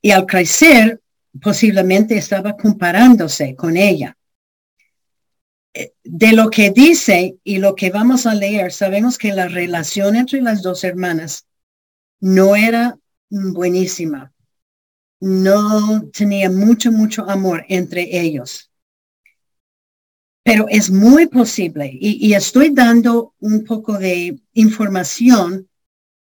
Y 0.00 0.10
al 0.10 0.26
crecer, 0.26 1.00
posiblemente 1.40 2.16
estaba 2.16 2.56
comparándose 2.56 3.54
con 3.54 3.76
ella 3.76 4.16
de 6.04 6.32
lo 6.32 6.50
que 6.50 6.70
dice 6.70 7.38
y 7.44 7.58
lo 7.58 7.74
que 7.74 7.90
vamos 7.90 8.26
a 8.26 8.34
leer, 8.34 8.72
sabemos 8.72 9.18
que 9.18 9.32
la 9.32 9.48
relación 9.48 10.16
entre 10.16 10.40
las 10.42 10.62
dos 10.62 10.84
hermanas 10.84 11.46
no 12.20 12.56
era 12.56 12.98
buenísima. 13.30 14.32
No 15.20 16.10
tenía 16.12 16.50
mucho, 16.50 16.90
mucho 16.90 17.28
amor 17.28 17.64
entre 17.68 18.20
ellos. 18.20 18.71
Pero 20.42 20.66
es 20.68 20.90
muy 20.90 21.26
posible 21.26 21.90
y, 21.92 22.34
estoy 22.34 22.70
dando 22.70 23.34
un 23.38 23.64
poco 23.64 23.98
de 23.98 24.40
información 24.54 25.68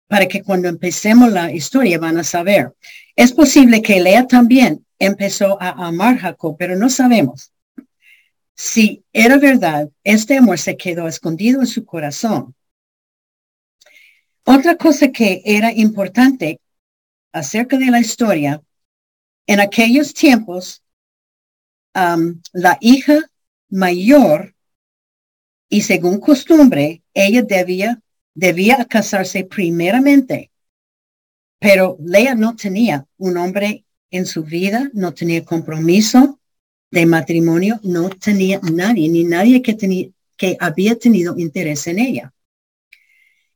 para 0.09 0.27
que 0.27 0.43
cuando 0.43 0.69
empecemos 0.69 1.33
la 1.33 1.53
historia 1.53 1.99
van 1.99 2.19
a 2.19 2.25
saber. 2.25 2.75
Es 3.15 3.33
posible 3.33 3.83
que 3.83 4.01
Lea 4.01 4.27
también 4.27 4.87
empezó 4.99 5.61
a 5.61 5.87
amar 5.87 6.17
a 6.17 6.21
Jacob, 6.21 6.57
pero 6.59 6.77
no 6.77 6.89
sabemos. 6.89 7.53
Si 8.55 9.05
era 9.13 9.37
verdad, 9.37 9.91
este 10.03 10.39
amor 10.39 10.59
se 10.59 10.77
quedó 10.77 11.09
escondido 11.09 11.61
en 11.61 11.67
su 11.67 11.85
corazón. 11.85 12.55
Otra 14.45 14.77
cosa 14.77 15.09
que 15.09 15.43
era 15.45 15.73
importante 15.73 16.61
acerca 17.33 17.77
de 17.77 17.91
la 17.91 18.01
historia, 18.01 18.63
en 19.47 19.61
aquellos 19.61 20.15
tiempos, 20.15 20.83
la 21.93 22.79
hija 22.81 23.19
mayor, 23.69 24.55
y 25.69 25.83
según 25.83 26.21
costumbre, 26.21 27.03
ella 27.13 27.43
debía, 27.43 28.01
debía 28.35 28.85
casarse 28.85 29.45
primeramente. 29.45 30.51
Pero 31.59 31.97
Lea 32.01 32.35
no 32.35 32.55
tenía 32.55 33.07
un 33.17 33.37
hombre 33.37 33.85
en 34.11 34.27
su 34.27 34.45
vida, 34.45 34.91
no 34.93 35.13
tenía 35.13 35.45
compromiso, 35.45 36.39
de 36.91 37.07
matrimonio 37.07 37.81
no 37.83 38.09
tenía 38.11 38.61
nadie, 38.63 39.09
ni 39.09 39.25
nadie 39.25 39.61
que, 39.63 39.75
tenía, 39.75 40.09
que 40.37 40.57
había 40.61 40.97
tenido 40.97 41.37
interés 41.37 41.87
en 41.87 41.99
ella. 41.99 42.33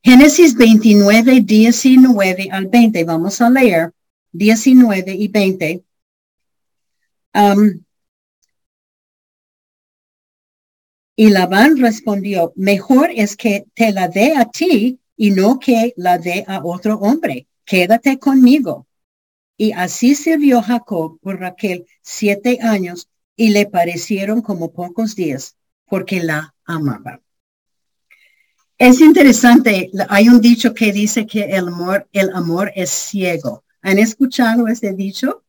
Génesis 0.03 0.55
29, 0.55 1.41
19 1.41 2.49
al 2.51 2.67
20, 2.67 3.03
vamos 3.03 3.39
a 3.39 3.49
leer 3.49 3.93
19 4.31 5.13
y 5.13 5.27
20. 5.27 5.83
Um, 7.33 7.83
y 11.21 11.29
Labán 11.29 11.77
respondió, 11.77 12.51
mejor 12.55 13.11
es 13.15 13.35
que 13.35 13.67
te 13.75 13.91
la 13.91 14.07
dé 14.07 14.35
a 14.35 14.45
ti 14.45 14.99
y 15.15 15.29
no 15.29 15.59
que 15.59 15.93
la 15.95 16.17
dé 16.17 16.43
a 16.47 16.63
otro 16.63 16.95
hombre. 16.95 17.45
Quédate 17.63 18.17
conmigo. 18.17 18.87
Y 19.55 19.71
así 19.73 20.15
sirvió 20.15 20.63
Jacob 20.63 21.19
por 21.21 21.39
Raquel 21.39 21.85
siete 22.01 22.57
años 22.63 23.07
y 23.35 23.49
le 23.49 23.67
parecieron 23.67 24.41
como 24.41 24.73
pocos 24.73 25.15
días 25.15 25.57
porque 25.85 26.23
la 26.23 26.55
amaba. 26.65 27.21
Es 28.79 28.99
interesante, 28.99 29.91
hay 30.09 30.27
un 30.27 30.41
dicho 30.41 30.73
que 30.73 30.91
dice 30.91 31.27
que 31.27 31.43
el 31.43 31.67
amor, 31.67 32.09
el 32.13 32.31
amor 32.31 32.71
es 32.73 32.89
ciego. 32.89 33.63
¿Han 33.83 33.99
escuchado 33.99 34.67
ese 34.67 34.93
dicho? 34.93 35.43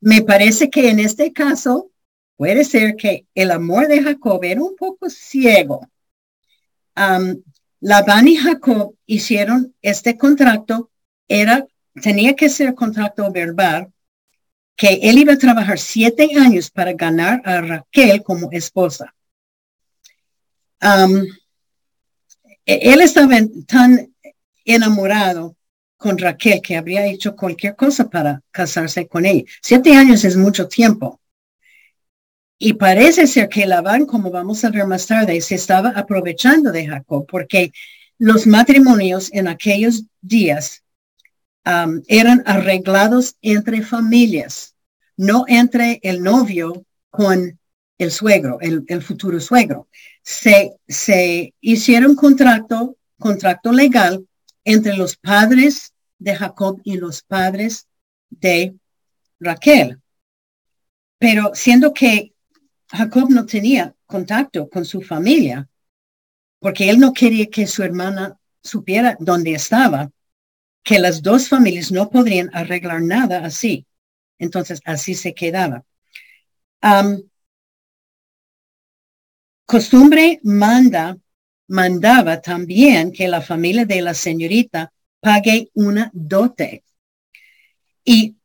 Me 0.00 0.22
parece 0.22 0.70
que 0.70 0.88
en 0.88 1.00
este 1.00 1.34
caso 1.34 1.90
puede 2.38 2.64
ser 2.64 2.94
que 2.94 3.26
el 3.34 3.50
amor 3.50 3.88
de 3.88 4.00
Jacob 4.00 4.42
era 4.44 4.62
un 4.62 4.76
poco 4.76 5.10
ciego. 5.10 5.80
Um, 6.96 7.42
Labán 7.80 8.28
y 8.28 8.36
Jacob 8.36 8.94
hicieron 9.06 9.74
este 9.82 10.16
contrato, 10.16 10.88
era, 11.26 11.66
tenía 12.00 12.36
que 12.36 12.48
ser 12.48 12.74
contrato 12.74 13.30
verbal, 13.32 13.92
que 14.76 15.00
él 15.02 15.18
iba 15.18 15.32
a 15.32 15.38
trabajar 15.38 15.80
siete 15.80 16.28
años 16.38 16.70
para 16.70 16.92
ganar 16.92 17.42
a 17.44 17.60
Raquel 17.60 18.22
como 18.22 18.48
esposa. 18.52 19.12
E-, 20.80 21.26
él 22.64 23.00
estaba 23.00 23.36
tan 23.66 24.14
enamorado 24.64 25.56
con 25.96 26.16
Raquel 26.16 26.62
que 26.62 26.76
habría 26.76 27.04
hecho 27.06 27.34
cualquier 27.34 27.74
cosa 27.74 28.08
para 28.08 28.40
casarse 28.52 29.08
con 29.08 29.26
ella. 29.26 29.42
Siete 29.60 29.96
años 29.96 30.24
es 30.24 30.36
mucho 30.36 30.68
tiempo. 30.68 31.20
Y 32.58 32.74
parece 32.74 33.26
ser 33.26 33.48
que 33.48 33.66
Labán, 33.66 34.04
como 34.04 34.30
vamos 34.30 34.64
a 34.64 34.70
ver 34.70 34.86
más 34.86 35.06
tarde, 35.06 35.40
se 35.40 35.54
estaba 35.54 35.90
aprovechando 35.90 36.72
de 36.72 36.86
Jacob 36.86 37.26
porque 37.26 37.72
los 38.18 38.46
matrimonios 38.46 39.30
en 39.32 39.46
aquellos 39.46 40.04
días 40.20 40.82
Um, 41.68 42.02
eran 42.06 42.42
arreglados 42.46 43.36
entre 43.42 43.82
familias, 43.82 44.74
no 45.18 45.44
entre 45.48 46.00
el 46.02 46.22
novio 46.22 46.86
con 47.10 47.60
el 47.98 48.10
suegro, 48.10 48.58
el, 48.62 49.02
futuro 49.02 49.38
suegro. 49.38 49.86
Se, 50.22 50.76
se 50.86 51.52
hicieron 51.60 52.14
contrato, 52.14 52.96
contrato 53.18 53.70
legal 53.70 54.26
entre 54.64 54.96
los 54.96 55.16
padres 55.16 55.92
de 56.18 56.36
Jacob 56.36 56.80
y 56.84 56.96
los 56.96 57.22
padres 57.22 57.86
de 58.30 58.74
Raquel. 59.38 60.00
Pero 61.18 61.50
siendo 61.52 61.92
que 61.92 62.32
Jacob 62.90 63.30
no 63.30 63.44
tenía 63.44 63.94
contacto 64.06 64.68
con 64.68 64.84
su 64.84 65.02
familia, 65.02 65.68
porque 66.58 66.88
él 66.88 66.98
no 66.98 67.12
quería 67.12 67.46
que 67.46 67.66
su 67.66 67.82
hermana 67.82 68.38
supiera 68.62 69.16
dónde 69.20 69.52
estaba, 69.52 70.10
que 70.82 70.98
las 70.98 71.22
dos 71.22 71.48
familias 71.48 71.92
no 71.92 72.08
podrían 72.10 72.50
arreglar 72.54 73.02
nada 73.02 73.44
así. 73.44 73.86
Entonces, 74.38 74.80
así 74.84 75.14
se 75.14 75.34
quedaba. 75.34 75.84
costumbre 79.66 80.40
manda, 80.42 81.18
mandaba 81.68 82.40
también 82.40 83.12
que 83.12 83.28
la 83.28 83.42
familia 83.42 83.84
de 83.84 84.00
la 84.00 84.14
señorita 84.14 84.92
pague 85.20 85.70
una 85.74 86.10
dote. 86.14 86.84
Y 88.04 88.36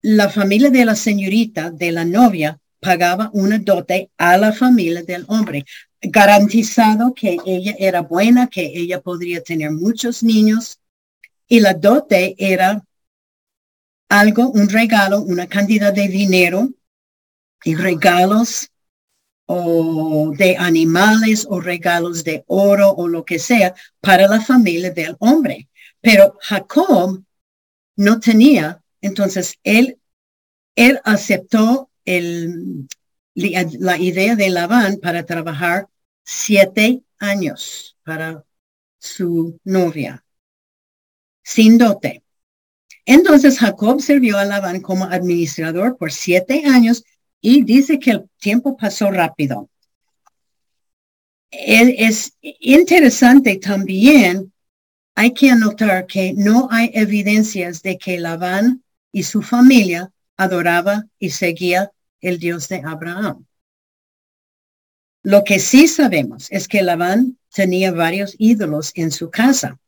la 0.00 0.28
familia 0.28 0.70
de 0.70 0.84
la 0.84 0.96
señorita, 0.96 1.70
de 1.70 1.92
la 1.92 2.04
novia, 2.04 2.58
pagaba 2.82 3.30
una 3.32 3.58
dote 3.60 4.10
a 4.18 4.36
la 4.36 4.52
familia 4.52 5.04
del 5.04 5.24
hombre, 5.28 5.64
garantizado 6.00 7.14
que 7.14 7.38
ella 7.46 7.76
era 7.78 8.00
buena, 8.00 8.48
que 8.48 8.72
ella 8.74 9.00
podría 9.00 9.40
tener 9.40 9.70
muchos 9.70 10.24
niños. 10.24 10.80
Y 11.46 11.60
la 11.60 11.74
dote 11.74 12.34
era 12.38 12.84
algo, 14.08 14.48
un 14.50 14.68
regalo, 14.68 15.22
una 15.22 15.46
cantidad 15.46 15.92
de 15.92 16.08
dinero 16.08 16.70
y 17.62 17.76
regalos 17.76 18.68
o 19.46 20.32
de 20.36 20.56
animales 20.56 21.46
o 21.48 21.60
regalos 21.60 22.24
de 22.24 22.42
oro 22.48 22.90
o 22.90 23.06
lo 23.06 23.24
que 23.24 23.38
sea 23.38 23.76
para 24.00 24.26
la 24.26 24.40
familia 24.40 24.90
del 24.90 25.14
hombre. 25.20 25.68
Pero 26.00 26.36
Jacob 26.40 27.22
no 27.94 28.18
tenía, 28.18 28.82
entonces 29.00 29.54
él, 29.62 30.00
él 30.74 31.00
aceptó 31.04 31.91
el, 32.04 32.88
la 33.34 33.98
idea 33.98 34.36
de 34.36 34.50
Labán 34.50 34.98
para 34.98 35.24
trabajar 35.24 35.88
siete 36.24 37.02
años 37.18 37.96
para 38.04 38.44
su 38.98 39.58
novia, 39.64 40.24
sin 41.42 41.78
dote. 41.78 42.22
Entonces 43.04 43.58
Jacob 43.58 44.00
sirvió 44.00 44.38
a 44.38 44.44
Labán 44.44 44.80
como 44.80 45.04
administrador 45.04 45.96
por 45.96 46.12
siete 46.12 46.64
años 46.66 47.04
y 47.40 47.64
dice 47.64 47.98
que 47.98 48.12
el 48.12 48.30
tiempo 48.38 48.76
pasó 48.76 49.10
rápido. 49.10 49.68
Es 51.50 52.32
interesante 52.40 53.56
también, 53.56 54.52
hay 55.14 55.34
que 55.34 55.50
anotar 55.50 56.06
que 56.06 56.32
no 56.32 56.68
hay 56.70 56.90
evidencias 56.94 57.82
de 57.82 57.98
que 57.98 58.18
Labán 58.18 58.82
y 59.10 59.24
su 59.24 59.42
familia 59.42 60.10
adoraba 60.42 61.06
y 61.18 61.30
seguía 61.30 61.90
el 62.20 62.38
Dios 62.38 62.68
de 62.68 62.82
Abraham. 62.84 63.44
Lo 65.22 65.44
que 65.44 65.58
sí 65.58 65.86
sabemos 65.86 66.48
es 66.50 66.66
que 66.66 66.82
Labán 66.82 67.38
tenía 67.52 67.92
varios 67.92 68.34
ídolos 68.38 68.92
en 68.94 69.10
su 69.12 69.30
casa, 69.30 69.78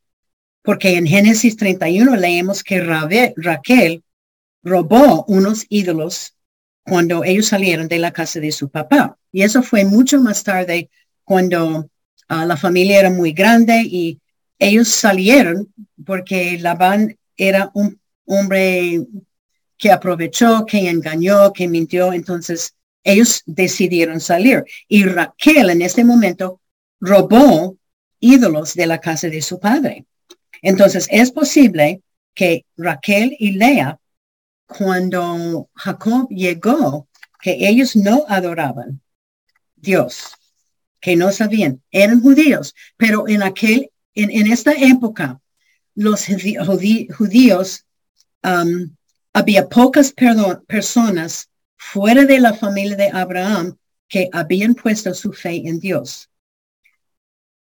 porque 0.63 0.97
en 0.97 1.07
Génesis 1.07 1.57
31 1.57 2.17
leemos 2.17 2.63
que 2.63 2.81
Raquel 2.81 4.05
robó 4.63 5.25
unos 5.27 5.67
ídolos 5.69 6.35
cuando 6.85 7.25
ellos 7.25 7.47
salieron 7.47 7.89
de 7.89 7.99
la 7.99 8.13
casa 8.13 8.41
de 8.41 8.53
su 8.53 8.69
papá. 8.69 9.19
Y 9.33 9.43
eso 9.43 9.63
fue 9.63 9.85
mucho 9.85 10.21
más 10.21 10.45
tarde 10.45 10.91
cuando 11.25 11.91
ah, 12.29 12.47
la 12.47 12.57
familia 12.57 13.01
era 13.01 13.11
muy 13.11 13.33
grande 13.33 13.83
y 13.83 14.21
ellos 14.59 14.89
salieron 14.89 15.73
porque 16.05 16.59
Labán 16.59 17.19
era 17.37 17.71
un 17.75 18.01
hombre 18.27 19.01
que 19.77 19.91
aprovechó, 19.91 20.65
que 20.67 20.89
engañó, 20.89 21.53
que 21.53 21.69
mintió. 21.69 22.13
Entonces 22.13 22.75
ellos 23.03 23.43
decidieron 23.47 24.21
salir. 24.21 24.65
Y 24.89 25.05
Raquel 25.05 25.71
en 25.71 25.83
este 25.83 26.05
momento 26.05 26.61
robó 27.01 27.77
ídolos 28.21 28.75
de 28.75 28.87
la 28.87 28.99
casa 28.99 29.29
de 29.29 29.43
su 29.43 29.61
padre. 29.61 30.07
Entonces 30.63 31.07
es 31.11 31.31
posible 31.31 32.03
que 32.35 32.65
Raquel 32.77 33.37
y 33.39 33.53
Lea 33.53 33.99
cuando 34.67 35.69
Jacob 35.75 36.29
llegó, 36.31 37.09
que 37.41 37.69
ellos 37.69 37.95
no 37.95 38.25
adoraban 38.29 39.03
Dios, 39.77 40.35
que 41.01 41.17
no 41.17 41.31
sabían, 41.31 41.83
eran 41.91 42.23
judíos, 42.23 42.75
pero 42.97 43.29
en 43.29 43.43
aquel, 43.43 43.91
en, 44.15 44.51
esta 44.51 44.73
época, 44.73 45.41
los 45.95 46.27
judíos, 47.17 47.85
um, 48.43 48.97
había 49.35 49.69
pocas 49.69 50.15
personas 50.67 51.51
fuera 51.77 52.25
de 52.25 52.39
la 52.39 52.55
familia 52.55 52.97
de 52.97 53.11
Abraham 53.13 53.77
que 54.09 54.31
habían 54.33 54.75
puesto 54.75 55.13
su 55.13 55.33
fe 55.33 55.57
en 55.69 55.81
Dios. 55.81 56.31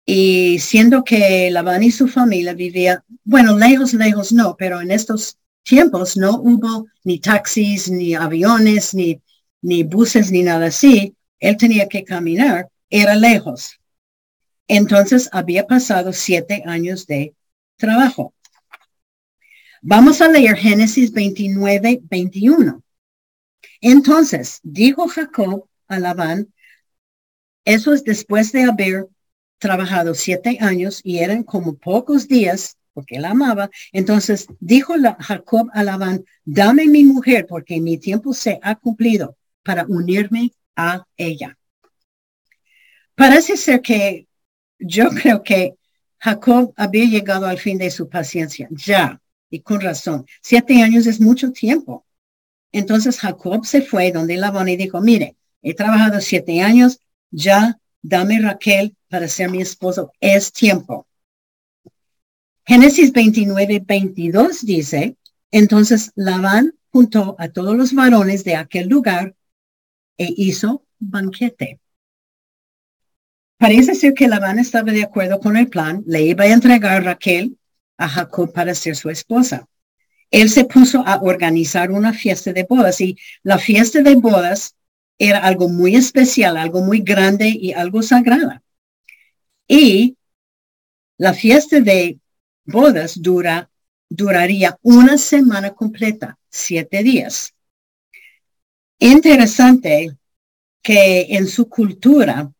Y 0.05 0.59
siendo 0.59 1.05
que 1.05 1.49
Labán 1.49 1.81
y 1.81 1.91
su 1.91 2.09
familia 2.09 2.53
vivía, 2.53 3.03
bueno, 3.23 3.57
lejos, 3.57 3.93
lejos 3.93 4.33
no, 4.33 4.57
pero 4.57 4.81
en 4.81 4.91
estos 4.91 5.37
tiempos 5.63 6.17
no 6.17 6.41
hubo 6.41 6.87
ni 7.05 7.19
taxis, 7.19 7.89
ni 7.89 8.13
aviones, 8.13 8.93
ni, 8.93 9.21
ni 9.61 9.83
buses, 9.83 10.31
ni 10.31 10.43
nada 10.43 10.65
así. 10.65 11.15
Él 11.39 11.55
tenía 11.55 11.87
que 11.87 12.03
caminar, 12.03 12.69
era 12.89 13.15
lejos. 13.15 13.79
Entonces 14.67 15.29
había 15.31 15.65
pasado 15.65 16.11
siete 16.11 16.61
años 16.65 17.07
de 17.07 17.33
trabajo. 17.77 18.33
Vamos 19.85 20.21
a 20.21 20.29
leer 20.29 20.55
Génesis 20.55 21.11
29, 21.11 21.99
21. 22.09 22.81
Entonces 23.81 24.61
dijo 24.63 25.09
Jacob 25.09 25.67
a 25.89 25.99
Labán, 25.99 26.53
eso 27.65 27.93
es 27.93 28.05
después 28.05 28.53
de 28.53 28.63
haber 28.63 29.07
trabajado 29.57 30.13
siete 30.13 30.57
años 30.61 31.01
y 31.03 31.17
eran 31.17 31.43
como 31.43 31.75
pocos 31.75 32.29
días 32.29 32.77
porque 32.93 33.17
él 33.17 33.25
amaba. 33.25 33.69
Entonces 33.91 34.47
dijo 34.61 34.93
Jacob 35.19 35.69
a 35.73 35.83
Labán, 35.83 36.23
dame 36.45 36.85
mi 36.85 37.03
mujer 37.03 37.45
porque 37.45 37.81
mi 37.81 37.97
tiempo 37.97 38.33
se 38.33 38.59
ha 38.61 38.75
cumplido 38.75 39.35
para 39.63 39.85
unirme 39.85 40.53
a 40.77 41.05
ella. 41.17 41.57
Parece 43.15 43.57
ser 43.57 43.81
que 43.81 44.29
yo 44.79 45.09
creo 45.09 45.43
que 45.43 45.75
Jacob 46.19 46.73
había 46.77 47.03
llegado 47.03 47.47
al 47.47 47.59
fin 47.59 47.77
de 47.77 47.91
su 47.91 48.07
paciencia, 48.07 48.69
ya, 48.71 49.19
y 49.53 49.61
con 49.61 49.81
razón. 49.81 50.25
Siete 50.41 50.81
años 50.81 51.05
es 51.05 51.21
mucho 51.21 51.51
tiempo. 51.51 52.07
Entonces 52.71 53.19
Jacob 53.19 53.67
se 53.67 53.83
fue 53.83 54.11
donde 54.11 54.35
Labán 54.35 54.67
y 54.67 54.77
dijo, 54.77 54.99
mire, 54.99 55.37
he 55.61 55.75
trabajado 55.75 56.19
siete 56.21 56.61
años, 56.61 56.99
ya 57.29 57.79
dame 58.01 58.39
Raquel 58.39 58.97
para 59.09 59.27
ser 59.27 59.51
mi 59.51 59.61
esposo, 59.61 60.11
es 60.19 60.51
tiempo. 60.51 61.05
Génesis 62.65 63.13
29, 63.13 63.83
22 63.85 64.65
dice, 64.65 65.17
entonces 65.51 66.11
Labán 66.15 66.73
juntó 66.89 67.35
a 67.37 67.49
todos 67.49 67.77
los 67.77 67.93
varones 67.93 68.43
de 68.43 68.55
aquel 68.55 68.87
lugar 68.87 69.35
e 70.17 70.33
hizo 70.35 70.83
banquete. 70.97 71.79
Parece 73.57 73.93
ser 73.93 74.15
que 74.15 74.27
Labán 74.27 74.57
estaba 74.57 74.91
de 74.91 75.03
acuerdo 75.03 75.39
con 75.39 75.57
el 75.57 75.67
plan, 75.67 76.03
le 76.07 76.23
iba 76.23 76.45
a 76.45 76.47
entregar 76.47 77.03
Raquel 77.03 77.59
a 77.97 78.09
Jacob 78.09 78.51
para 78.53 78.75
ser 78.75 78.95
su 78.95 79.09
esposa. 79.09 79.67
Él 80.31 80.49
se 80.49 80.65
puso 80.65 81.03
a 81.05 81.21
organizar 81.21 81.91
una 81.91 82.13
fiesta 82.13 82.53
de 82.53 82.63
bodas 82.63 82.99
y 83.01 83.17
la 83.43 83.57
fiesta 83.57 84.01
de 84.01 84.15
bodas 84.15 84.75
era 85.17 85.39
algo 85.39 85.69
muy 85.69 85.95
especial, 85.95 86.57
algo 86.57 86.81
muy 86.81 86.99
grande 87.01 87.49
y 87.49 87.73
algo 87.73 88.01
sagrada. 88.01 88.63
Y 89.67 90.17
la 91.17 91.33
fiesta 91.33 91.79
de 91.79 92.19
bodas 92.65 93.21
dura, 93.21 93.69
duraría 94.09 94.77
una 94.81 95.17
semana 95.17 95.73
completa, 95.73 96.37
siete 96.49 97.03
días. 97.03 97.53
Interesante 98.99 100.17
que 100.81 101.27
en 101.29 101.47
su 101.47 101.69
cultura 101.69 102.51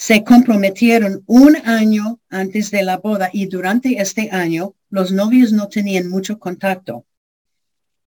se 0.00 0.24
comprometieron 0.24 1.22
un 1.26 1.56
año 1.56 2.20
antes 2.30 2.70
de 2.70 2.82
la 2.82 2.96
boda 2.96 3.28
y 3.34 3.44
durante 3.44 4.00
este 4.00 4.30
año 4.30 4.74
los 4.88 5.12
novios 5.12 5.52
no 5.52 5.68
tenían 5.68 6.08
mucho 6.08 6.38
contacto. 6.38 7.04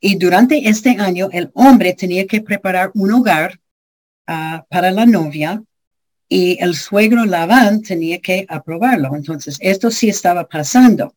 Y 0.01 0.16
durante 0.16 0.66
este 0.66 0.97
año 0.99 1.29
el 1.31 1.51
hombre 1.53 1.92
tenía 1.92 2.27
que 2.27 2.40
preparar 2.40 2.90
un 2.94 3.12
hogar 3.12 3.61
ah, 4.27 4.64
para 4.70 4.90
la 4.92 5.05
novia 5.05 5.62
y 6.27 6.57
el 6.59 6.75
suegro 6.75 7.27
Labán 7.27 7.83
tenía 7.83 8.18
que 8.18 8.47
aprobarlo. 8.49 9.14
Entonces, 9.14 9.59
esto 9.61 9.90
sí 9.90 10.09
estaba 10.09 10.49
pasando 10.49 11.14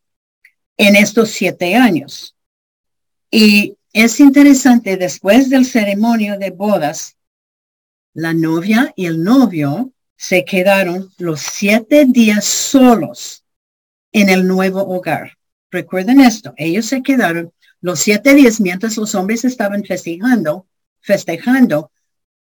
en 0.75 0.97
estos 0.97 1.29
siete 1.29 1.75
años. 1.75 2.35
Y 3.31 3.77
es 3.93 4.19
interesante, 4.19 4.97
después 4.97 5.49
del 5.49 5.65
ceremonio 5.65 6.37
de 6.37 6.51
bodas, 6.51 7.15
la 8.13 8.33
novia 8.33 8.91
y 8.97 9.05
el 9.05 9.23
novio 9.23 9.93
se 10.17 10.43
quedaron 10.43 11.11
los 11.17 11.41
siete 11.41 12.05
días 12.05 12.43
solos 12.43 13.45
en 14.11 14.29
el 14.29 14.47
nuevo 14.47 14.81
hogar. 14.81 15.37
Recuerden 15.69 16.19
esto, 16.21 16.53
ellos 16.57 16.87
se 16.87 17.03
quedaron 17.03 17.53
los 17.81 17.99
siete 17.99 18.33
días 18.33 18.59
mientras 18.59 18.97
los 18.97 19.13
hombres 19.15 19.45
estaban 19.45 19.83
festejando, 19.83 20.67
festejando 20.99 21.91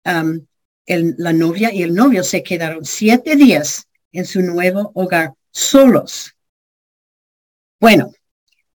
um, 0.04 0.40
la 0.86 1.32
novia 1.32 1.72
y 1.72 1.82
el 1.82 1.94
novio 1.94 2.24
se 2.24 2.42
quedaron 2.42 2.84
siete 2.84 3.36
días 3.36 3.86
en 4.12 4.24
su 4.24 4.42
nuevo 4.42 4.90
hogar, 4.94 5.34
solos. 5.52 6.34
Bueno, 7.78 8.12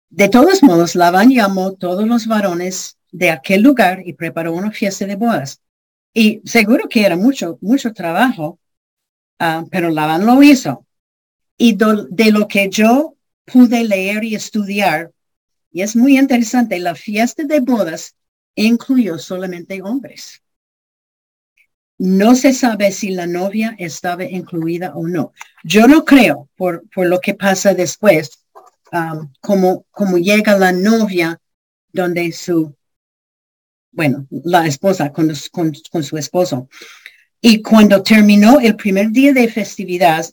de 0.09 0.29
todos 0.29 0.63
modos, 0.63 0.95
Labán 0.95 1.31
llamó 1.31 1.73
todos 1.73 2.07
los 2.07 2.27
varones 2.27 2.97
de 3.11 3.31
aquel 3.31 3.61
lugar 3.61 4.03
y 4.05 4.13
preparó 4.13 4.53
una 4.53 4.71
fiesta 4.71 5.05
de 5.05 5.15
bodas. 5.15 5.61
Y 6.13 6.41
seguro 6.45 6.87
que 6.87 7.05
era 7.05 7.17
mucho, 7.17 7.57
mucho 7.61 7.91
trabajo, 7.91 8.59
uh, 9.39 9.67
pero 9.69 9.89
Labán 9.89 10.25
lo 10.25 10.41
hizo. 10.41 10.85
Y 11.57 11.77
de 11.77 12.31
lo 12.31 12.47
que 12.47 12.69
yo 12.69 13.15
pude 13.45 13.83
leer 13.83 14.23
y 14.23 14.35
estudiar, 14.35 15.11
y 15.71 15.81
es 15.81 15.95
muy 15.95 16.17
interesante, 16.17 16.79
la 16.79 16.95
fiesta 16.95 17.43
de 17.43 17.59
bodas 17.59 18.15
incluyó 18.55 19.17
solamente 19.17 19.81
hombres. 19.81 20.41
No 21.97 22.35
se 22.35 22.51
sabe 22.53 22.91
si 22.91 23.11
la 23.11 23.25
novia 23.25 23.75
estaba 23.77 24.25
incluida 24.25 24.93
o 24.95 25.07
no. 25.07 25.31
Yo 25.63 25.87
no 25.87 26.03
creo 26.03 26.49
por, 26.55 26.83
por 26.89 27.07
lo 27.07 27.21
que 27.21 27.35
pasa 27.35 27.73
después, 27.73 28.45
um, 28.91 29.31
como, 29.39 29.85
como 29.91 30.17
llega 30.17 30.57
la 30.57 30.73
novia 30.73 31.39
donde 31.93 32.33
su, 32.33 32.75
bueno, 33.91 34.27
la 34.29 34.67
esposa 34.67 35.13
con, 35.13 35.31
con, 35.51 35.71
con 35.89 36.03
su 36.03 36.17
esposo. 36.17 36.67
Y 37.41 37.61
cuando 37.61 38.01
terminó 38.01 38.59
el 38.59 38.75
primer 38.75 39.11
día 39.11 39.33
de 39.33 39.47
festividad, 39.47 40.25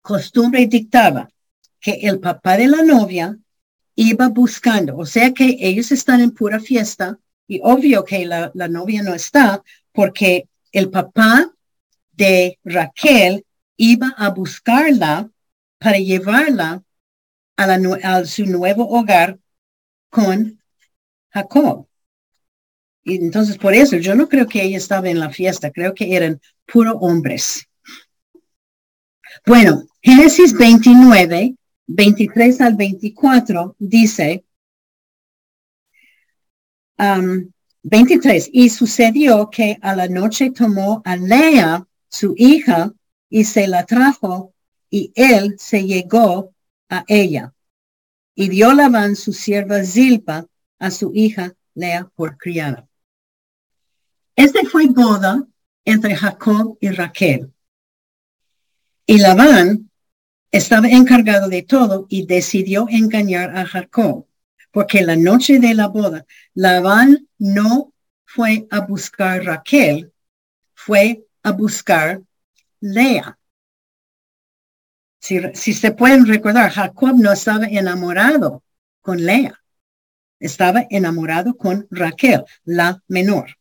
costumbre 0.00 0.66
dictaba 0.66 1.28
que 1.80 1.92
el 2.02 2.20
papá 2.20 2.56
de 2.56 2.68
la 2.68 2.82
novia 2.82 3.36
iba 3.94 4.28
buscando, 4.28 4.96
o 4.96 5.04
sea 5.04 5.32
que 5.32 5.56
ellos 5.60 5.92
están 5.92 6.20
en 6.20 6.30
pura 6.30 6.60
fiesta 6.60 7.18
y 7.46 7.60
obvio 7.62 8.04
que 8.04 8.24
la, 8.24 8.50
novia 8.54 9.02
no 9.02 9.14
está 9.14 9.62
porque 9.92 10.48
el 10.72 10.88
papá 10.90 11.50
de 12.12 12.58
Raquel 12.64 13.44
iba 13.76 14.14
a 14.16 14.30
buscarla 14.30 15.30
para 15.78 15.98
llevarla 15.98 16.82
a, 17.56 17.66
la, 17.66 17.98
a 18.04 18.24
su 18.24 18.46
nuevo 18.46 18.88
hogar 18.88 19.38
con 20.08 20.62
Jacob. 21.30 21.89
Y 23.02 23.16
entonces, 23.16 23.56
por 23.56 23.74
eso, 23.74 23.96
yo 23.96 24.14
no 24.14 24.28
creo 24.28 24.46
que 24.46 24.62
ella 24.62 24.76
estaba 24.76 25.08
en 25.08 25.18
la 25.18 25.30
fiesta, 25.30 25.70
creo 25.70 25.94
que 25.94 26.14
eran 26.14 26.40
puro 26.66 26.92
hombres. 26.98 27.66
Bueno, 29.46 29.84
Génesis 30.02 30.52
29, 30.52 31.56
23 31.86 32.60
al 32.60 32.76
24 32.76 33.76
dice, 33.78 34.44
23, 37.82 38.46
um, 38.46 38.50
y 38.52 38.68
sucedió 38.68 39.48
que 39.50 39.78
a 39.80 39.96
la 39.96 40.08
noche 40.08 40.50
tomó 40.50 41.00
a 41.04 41.16
Lea, 41.16 41.86
su 42.08 42.34
hija, 42.36 42.92
y 43.30 43.44
se 43.44 43.66
la 43.66 43.86
trajo, 43.86 44.52
y 44.90 45.12
él 45.14 45.56
se 45.58 45.84
llegó 45.84 46.52
a 46.88 47.04
ella. 47.08 47.54
Y 48.34 48.48
dio 48.48 48.72
Labán 48.74 49.16
su 49.16 49.32
sierva 49.32 49.82
Zilpa 49.84 50.46
a 50.78 50.90
su 50.90 51.12
hija 51.14 51.54
Lea 51.74 52.10
por 52.14 52.36
criada. 52.36 52.89
Este 54.36 54.64
fue 54.66 54.86
boda 54.86 55.46
entre 55.84 56.16
Jacob 56.16 56.78
y 56.80 56.90
Raquel. 56.90 57.52
Y 59.06 59.18
Labán 59.18 59.90
estaba 60.50 60.88
encargado 60.88 61.48
de 61.48 61.62
todo 61.62 62.06
y 62.08 62.26
decidió 62.26 62.86
engañar 62.88 63.56
a 63.56 63.66
Jacob, 63.66 64.26
porque 64.70 65.02
la 65.02 65.16
noche 65.16 65.58
de 65.58 65.74
la 65.74 65.88
boda, 65.88 66.26
Labán 66.54 67.28
no 67.38 67.92
fue 68.24 68.66
a 68.70 68.80
buscar 68.80 69.44
Raquel, 69.44 70.12
fue 70.74 71.24
a 71.42 71.52
buscar 71.52 72.22
Lea. 72.80 73.36
Si, 75.20 75.38
si, 75.54 75.74
se 75.74 75.92
pueden 75.92 76.26
recordar, 76.26 76.70
Jacob 76.70 77.14
no 77.16 77.32
estaba 77.32 77.66
enamorado 77.66 78.62
con 79.02 79.24
Lea, 79.24 79.60
estaba 80.38 80.86
enamorado 80.88 81.56
con 81.56 81.86
Raquel, 81.90 82.44
la 82.64 83.02
menor. 83.08 83.59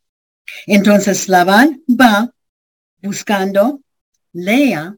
Entonces 0.65 1.27
Labán 1.27 1.83
va 1.89 2.33
buscando 3.01 3.81
Lea 4.33 4.95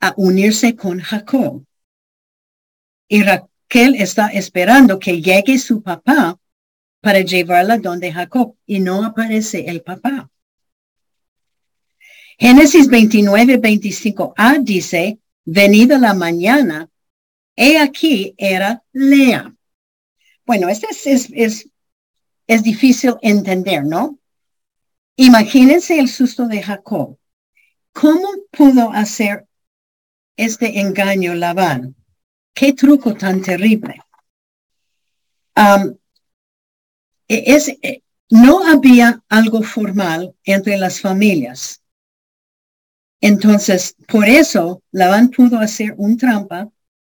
a 0.00 0.14
unirse 0.16 0.74
con 0.76 1.00
Jacob. 1.00 1.64
Y 3.08 3.22
Raquel 3.22 3.96
está 3.96 4.28
esperando 4.28 4.98
que 4.98 5.20
llegue 5.20 5.58
su 5.58 5.82
papá 5.82 6.38
para 7.00 7.20
llevarla 7.20 7.78
donde 7.78 8.12
Jacob 8.12 8.56
y 8.66 8.80
no 8.80 9.04
aparece 9.04 9.68
el 9.68 9.82
papá. 9.82 10.30
Génesis 12.38 12.88
29, 12.88 13.60
25a 13.60 14.62
dice, 14.62 15.18
venida 15.44 15.98
la 15.98 16.14
mañana, 16.14 16.88
he 17.54 17.78
aquí 17.78 18.34
era 18.38 18.82
Lea. 18.92 19.54
Bueno, 20.46 20.68
este 20.68 20.86
es, 20.90 21.06
es 21.06 21.30
es 21.32 21.68
difícil 22.62 23.14
entender, 23.22 23.84
¿no? 23.84 24.18
Imagínense 25.16 25.98
el 25.98 26.08
susto 26.08 26.46
de 26.46 26.62
Jacob. 26.62 27.18
¿Cómo 27.92 28.28
pudo 28.50 28.90
hacer 28.92 29.46
este 30.36 30.80
engaño 30.80 31.34
Labán? 31.34 31.94
Qué 32.54 32.72
truco 32.72 33.14
tan 33.14 33.42
terrible. 33.42 34.00
E, 37.28 37.54
es, 37.54 37.68
e, 37.82 38.02
no 38.30 38.66
había 38.66 39.22
algo 39.28 39.62
formal 39.62 40.34
entre 40.44 40.76
las 40.78 41.00
familias. 41.00 41.82
Entonces, 43.20 43.94
por 44.08 44.26
eso 44.26 44.82
Labán 44.90 45.28
pudo 45.28 45.58
hacer 45.58 45.94
un 45.98 46.16
trampa, 46.16 46.70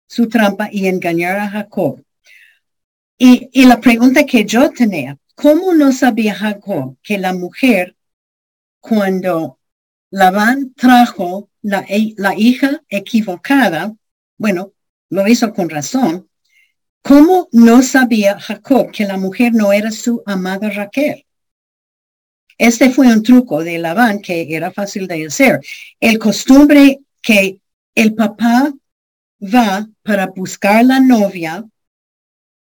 su 0.08 0.28
trampa 0.28 0.68
y 0.72 0.86
engañar 0.86 1.36
a 1.36 1.48
Jacob. 1.48 2.04
Y, 3.16 3.48
y 3.52 3.66
la 3.66 3.80
pregunta 3.80 4.26
que 4.26 4.44
yo 4.44 4.70
tenía, 4.70 5.16
¿Cómo 5.42 5.74
no 5.74 5.90
sabía 5.90 6.36
Jacob 6.36 6.98
que 7.02 7.18
la 7.18 7.34
mujer, 7.34 7.96
cuando 8.78 9.58
Labán 10.08 10.72
trajo 10.74 11.50
la, 11.62 11.84
hija 12.36 12.80
equivocada, 12.88 13.92
bueno, 14.38 14.72
lo 15.10 15.26
hizo 15.26 15.52
con 15.52 15.68
razón, 15.68 16.30
¿cómo 17.02 17.48
no 17.50 17.82
sabía 17.82 18.38
Jacob 18.38 18.92
que 18.92 19.04
la 19.04 19.16
mujer 19.16 19.52
no 19.52 19.72
era 19.72 19.90
su 19.90 20.22
amada 20.26 20.70
Raquel? 20.70 21.26
Este 22.56 22.90
fue 22.90 23.08
un 23.12 23.24
truco 23.24 23.64
de 23.64 23.80
Labán 23.80 24.20
que 24.20 24.46
era 24.48 24.70
fácil 24.70 25.08
de 25.08 25.26
hacer. 25.26 25.58
El 25.98 26.20
costumbre 26.20 27.00
que 27.20 27.58
el 27.96 28.14
papá 28.14 28.72
va 29.42 29.88
para 30.04 30.28
buscar 30.28 30.84
la 30.84 31.00
novia, 31.00 31.64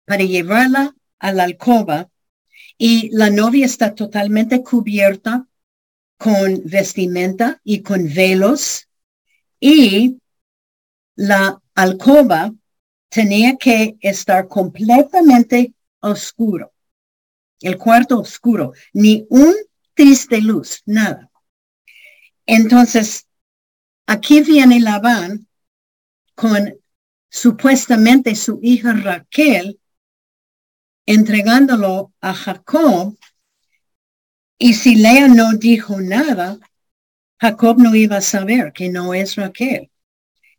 para 0.06 0.24
llevarla 0.24 0.94
a 1.18 1.32
la 1.32 1.42
alcoba, 1.44 2.08
y 2.82 3.10
la 3.10 3.28
novia 3.28 3.66
está 3.66 3.94
totalmente 3.94 4.62
cubierta 4.62 5.46
con 6.16 6.62
vestimenta 6.64 7.60
y 7.62 7.82
con 7.82 8.08
velos 8.10 8.88
y 9.60 10.18
la 11.14 11.60
alcoba 11.74 12.54
tenía 13.10 13.58
que 13.58 13.98
estar 14.00 14.48
completamente 14.48 15.74
oscuro. 16.00 16.72
El 17.60 17.76
cuarto 17.76 18.18
oscuro, 18.18 18.72
ni 18.94 19.26
un 19.28 19.54
triste 19.92 20.40
luz, 20.40 20.82
nada. 20.86 21.30
Entonces, 22.46 23.26
aquí 24.06 24.40
viene 24.40 24.80
Labán 24.80 25.46
con 26.34 26.80
supuestamente 27.28 28.34
su 28.34 28.58
hija 28.62 28.94
Raquel 28.94 29.79
entregándolo 31.12 32.12
a 32.20 32.34
Jacob. 32.34 33.16
Y 34.58 34.74
si 34.74 34.96
Lea 34.96 35.28
no 35.28 35.54
dijo 35.54 36.00
nada, 36.00 36.58
Jacob 37.40 37.78
no 37.78 37.94
iba 37.94 38.18
a 38.18 38.22
saber 38.22 38.72
que 38.72 38.88
no 38.90 39.14
es 39.14 39.36
Raquel. 39.36 39.90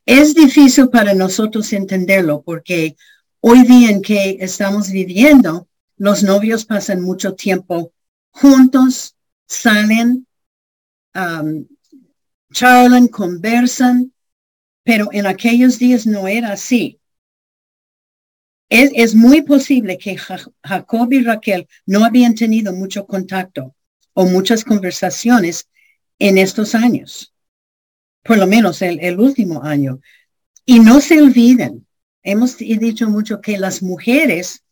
Es 0.05 0.33
difícil 0.33 0.89
para 0.89 1.13
nosotros 1.13 1.71
entenderlo 1.73 2.41
porque 2.41 2.95
hoy 3.39 3.63
día 3.63 3.91
en 3.91 4.01
que 4.01 4.37
estamos 4.39 4.89
viviendo, 4.89 5.67
los 5.97 6.23
novios 6.23 6.65
pasan 6.65 7.01
mucho 7.01 7.35
tiempo 7.35 7.93
juntos, 8.31 9.15
salen, 9.47 10.25
um, 11.13 11.67
charlan, 12.51 13.07
conversan, 13.07 14.13
pero 14.83 15.09
en 15.11 15.27
aquellos 15.27 15.77
días 15.77 16.07
no 16.07 16.27
era 16.27 16.53
así. 16.53 17.00
Es, 18.73 19.15
muy 19.15 19.41
posible 19.41 19.97
que 19.97 20.15
Jacob 20.17 21.11
y 21.11 21.21
Raquel 21.21 21.67
no 21.85 22.05
habían 22.05 22.35
tenido 22.35 22.71
mucho 22.71 23.05
contacto 23.05 23.75
o 24.13 24.25
muchas 24.25 24.63
conversaciones 24.63 25.67
en 26.19 26.37
estos 26.37 26.73
años, 26.73 27.33
por 28.23 28.37
lo 28.37 28.47
menos 28.47 28.81
el, 28.81 29.19
último 29.19 29.61
año. 29.61 29.99
Y 30.65 30.79
no 30.79 31.01
se 31.01 31.21
olviden, 31.21 31.85
hemos 32.23 32.57
dicho 32.59 33.09
mucho 33.09 33.41
que 33.41 33.57
las 33.57 33.83
mujeres 33.83 34.63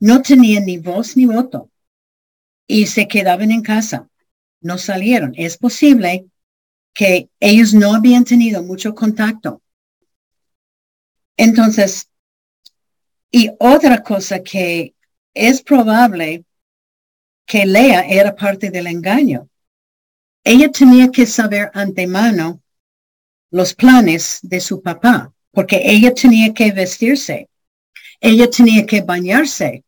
no 0.00 0.20
tenían 0.20 0.66
ni 0.66 0.76
voz 0.76 1.16
ni 1.16 1.24
voto 1.24 1.70
y 2.66 2.88
se 2.88 3.08
quedaban 3.08 3.52
en 3.52 3.62
casa, 3.62 4.10
no 4.60 4.76
salieron. 4.76 5.32
Es 5.34 5.56
posible 5.56 6.26
que 6.92 7.30
ellos 7.40 7.72
no 7.72 7.94
habían 7.94 8.24
tenido 8.24 8.62
mucho 8.62 8.94
contacto. 8.94 9.62
Entonces, 11.38 12.09
y 13.30 13.50
otra 13.58 14.02
cosa 14.02 14.42
que 14.42 14.94
es 15.34 15.62
probable 15.62 16.44
que 17.46 17.66
Lea 17.66 18.02
era 18.08 18.34
parte 18.34 18.70
del 18.70 18.86
engaño. 18.86 19.48
Ella 20.44 20.70
tenía 20.70 21.10
que 21.10 21.26
saber 21.26 21.70
antemano 21.74 22.62
los 23.50 23.74
planes 23.74 24.38
de 24.42 24.60
su 24.60 24.80
papá, 24.82 25.32
porque 25.50 25.80
ella 25.84 26.14
tenía 26.14 26.54
que 26.54 26.72
vestirse, 26.72 27.48
ella 28.20 28.48
tenía 28.48 28.86
que 28.86 29.02
bañarse, 29.02 29.84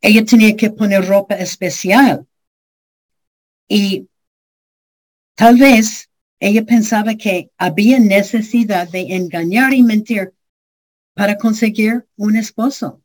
ella 0.00 0.24
tenía 0.24 0.56
que 0.56 0.70
poner 0.70 1.06
ropa 1.06 1.34
especial. 1.34 2.26
Y 3.68 4.08
tal 5.34 5.58
vez 5.58 6.08
ella 6.40 6.64
pensaba 6.64 7.14
que 7.14 7.50
había 7.58 7.98
necesidad 7.98 8.88
de 8.88 9.14
engañar 9.14 9.72
y 9.74 9.82
mentir 9.82 10.32
para 11.16 11.38
conseguir 11.38 12.06
un 12.16 12.36
esposo. 12.36 13.02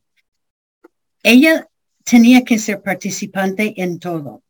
Ella 1.24 1.70
tenía 2.04 2.44
que 2.44 2.60
ser 2.60 2.82
participante 2.82 3.82
en 3.82 4.00
todo. 4.00 4.44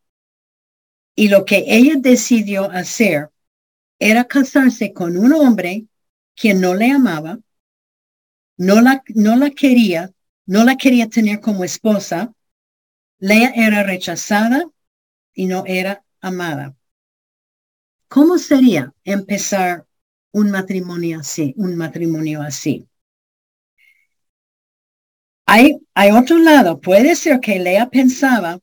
Y 1.14 1.28
lo 1.28 1.44
que 1.44 1.64
ella 1.68 1.94
decidió 1.96 2.68
hacer 2.72 3.30
era 4.00 4.24
casarse 4.24 4.92
con 4.92 5.16
un 5.16 5.32
hombre 5.32 5.86
quien 6.34 6.60
no 6.60 6.74
le 6.74 6.90
amaba, 6.90 7.38
no 8.56 8.80
la, 8.80 9.04
no 9.14 9.36
la 9.36 9.50
quería, 9.50 10.10
no 10.44 10.64
la 10.64 10.76
quería 10.76 11.08
tener 11.08 11.38
como 11.38 11.62
esposa. 11.62 12.34
Lea 13.20 13.52
era 13.54 13.84
rechazada 13.84 14.64
y 15.34 15.46
no 15.46 15.62
era 15.66 16.04
amada. 16.20 16.74
¿Cómo 18.08 18.38
sería 18.38 18.92
empezar 19.04 19.86
un 20.32 20.50
matrimonio 20.50 21.20
así, 21.20 21.54
un 21.56 21.76
matrimonio 21.76 22.42
así? 22.42 22.88
Hay, 25.54 26.10
otro 26.12 26.38
lado, 26.38 26.80
puede 26.80 27.14
ser 27.14 27.38
que 27.38 27.58
Lea 27.58 27.90
pensaba, 27.90 28.58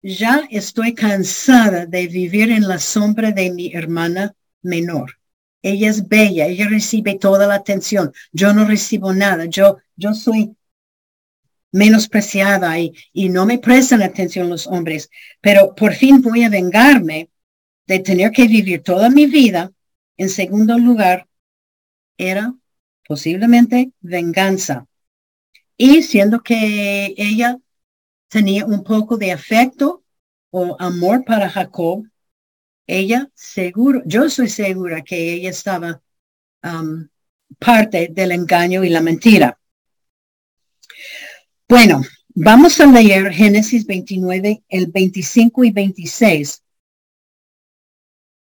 ya 0.00 0.46
estoy 0.48 0.94
cansada 0.94 1.86
de 1.86 2.06
vivir 2.06 2.52
en 2.52 2.68
la 2.68 2.78
sombra 2.78 3.32
de 3.32 3.50
mi 3.50 3.72
hermana 3.74 4.32
menor. 4.62 5.18
Ella 5.60 5.90
es 5.90 6.06
bella, 6.06 6.46
ella 6.46 6.68
recibe 6.68 7.18
toda 7.18 7.48
la 7.48 7.56
atención. 7.56 8.12
Yo 8.30 8.52
no 8.52 8.64
recibo 8.64 9.12
nada. 9.12 9.46
Yo, 9.46 9.78
yo 9.96 10.14
soy 10.14 10.56
menospreciada 11.72 12.78
y, 12.78 12.92
y 13.12 13.28
no 13.28 13.44
me 13.44 13.58
prestan 13.58 14.02
atención 14.02 14.48
los 14.48 14.68
hombres. 14.68 15.10
Pero 15.40 15.74
por 15.74 15.94
fin 15.94 16.22
voy 16.22 16.44
a 16.44 16.48
vengarme 16.48 17.28
de 17.88 17.98
tener 17.98 18.30
que 18.30 18.46
vivir 18.46 18.84
toda 18.84 19.10
mi 19.10 19.26
vida. 19.26 19.72
En 20.16 20.28
segundo 20.28 20.78
lugar, 20.78 21.26
era 22.16 22.54
posiblemente 23.04 23.90
venganza. 24.00 24.86
Y 25.84 26.00
siendo 26.04 26.44
que 26.44 27.12
ella 27.16 27.58
tenía 28.28 28.64
un 28.64 28.84
poco 28.84 29.16
de 29.16 29.32
afecto 29.32 30.04
o 30.50 30.76
amor 30.78 31.24
para 31.24 31.50
Jacob, 31.50 32.06
ella 32.86 33.28
seguro, 33.34 34.00
yo 34.06 34.30
soy 34.30 34.48
segura 34.48 35.02
que 35.02 35.32
ella 35.32 35.50
estaba 35.50 36.00
um, 36.62 37.08
parte 37.58 38.10
del 38.12 38.30
engaño 38.30 38.84
y 38.84 38.90
la 38.90 39.00
mentira. 39.00 39.58
Bueno, 41.68 42.02
vamos 42.28 42.78
a 42.78 42.86
leer 42.86 43.32
Génesis 43.32 43.84
29, 43.84 44.62
el 44.68 44.86
25 44.86 45.64
y 45.64 45.72
26. 45.72 46.62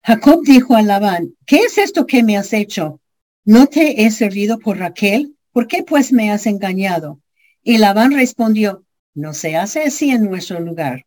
Jacob 0.03 0.43
dijo 0.45 0.75
a 0.75 0.83
Labán, 0.83 1.37
¿qué 1.47 1.59
es 1.59 1.79
esto 1.79 2.05
que 2.05 2.25
me 2.25 2.37
has 2.37 2.53
hecho? 2.53 3.01
¿No 3.45 3.69
te 3.69 4.03
he 4.03 4.11
servido 4.11 4.59
por 4.59 4.79
Raquel? 4.79 5.37
¿Por 5.53 5.67
qué 5.69 5.83
pues 5.83 6.13
me 6.13 6.31
has 6.31 6.47
engañado? 6.47 7.21
Y 7.63 7.79
Labán 7.79 8.13
respondió, 8.13 8.85
no 9.15 9.35
se 9.35 9.57
hace 9.57 9.83
así 9.85 10.11
en 10.11 10.25
nuestro 10.25 10.59
lugar, 10.61 11.07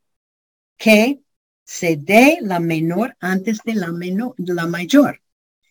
que 0.77 1.19
se 1.63 1.97
dé 1.97 2.38
la 2.41 2.60
menor 2.60 3.17
antes 3.19 3.60
de 3.65 3.73
la, 3.73 3.91
menor, 3.91 4.36
la 4.38 4.67
mayor. 4.67 5.21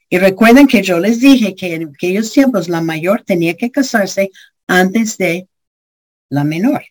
Y 0.09 0.19
recuerden 0.19 0.67
que 0.67 0.83
yo 0.83 0.99
les 0.99 1.21
dije 1.21 1.55
que 1.55 1.75
en 1.75 1.89
aquellos 1.89 2.33
tiempos 2.33 2.69
la 2.69 2.81
mayor 2.81 3.23
tenía 3.23 3.55
que 3.55 3.71
casarse 3.71 4.31
antes 4.67 5.17
de 5.19 5.49
la 6.29 6.45
menor. 6.45 6.85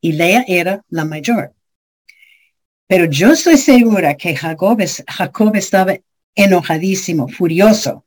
Y 0.00 0.12
Lea 0.12 0.44
era 0.46 0.84
la 0.88 1.04
mayor. 1.04 1.52
Pero 2.86 3.06
yo 3.06 3.32
estoy 3.32 3.56
segura 3.56 4.14
que 4.16 4.36
Jacob, 4.36 4.78
Jacob 5.08 5.56
estaba 5.56 5.96
enojadísimo, 6.34 7.28
furioso. 7.28 8.04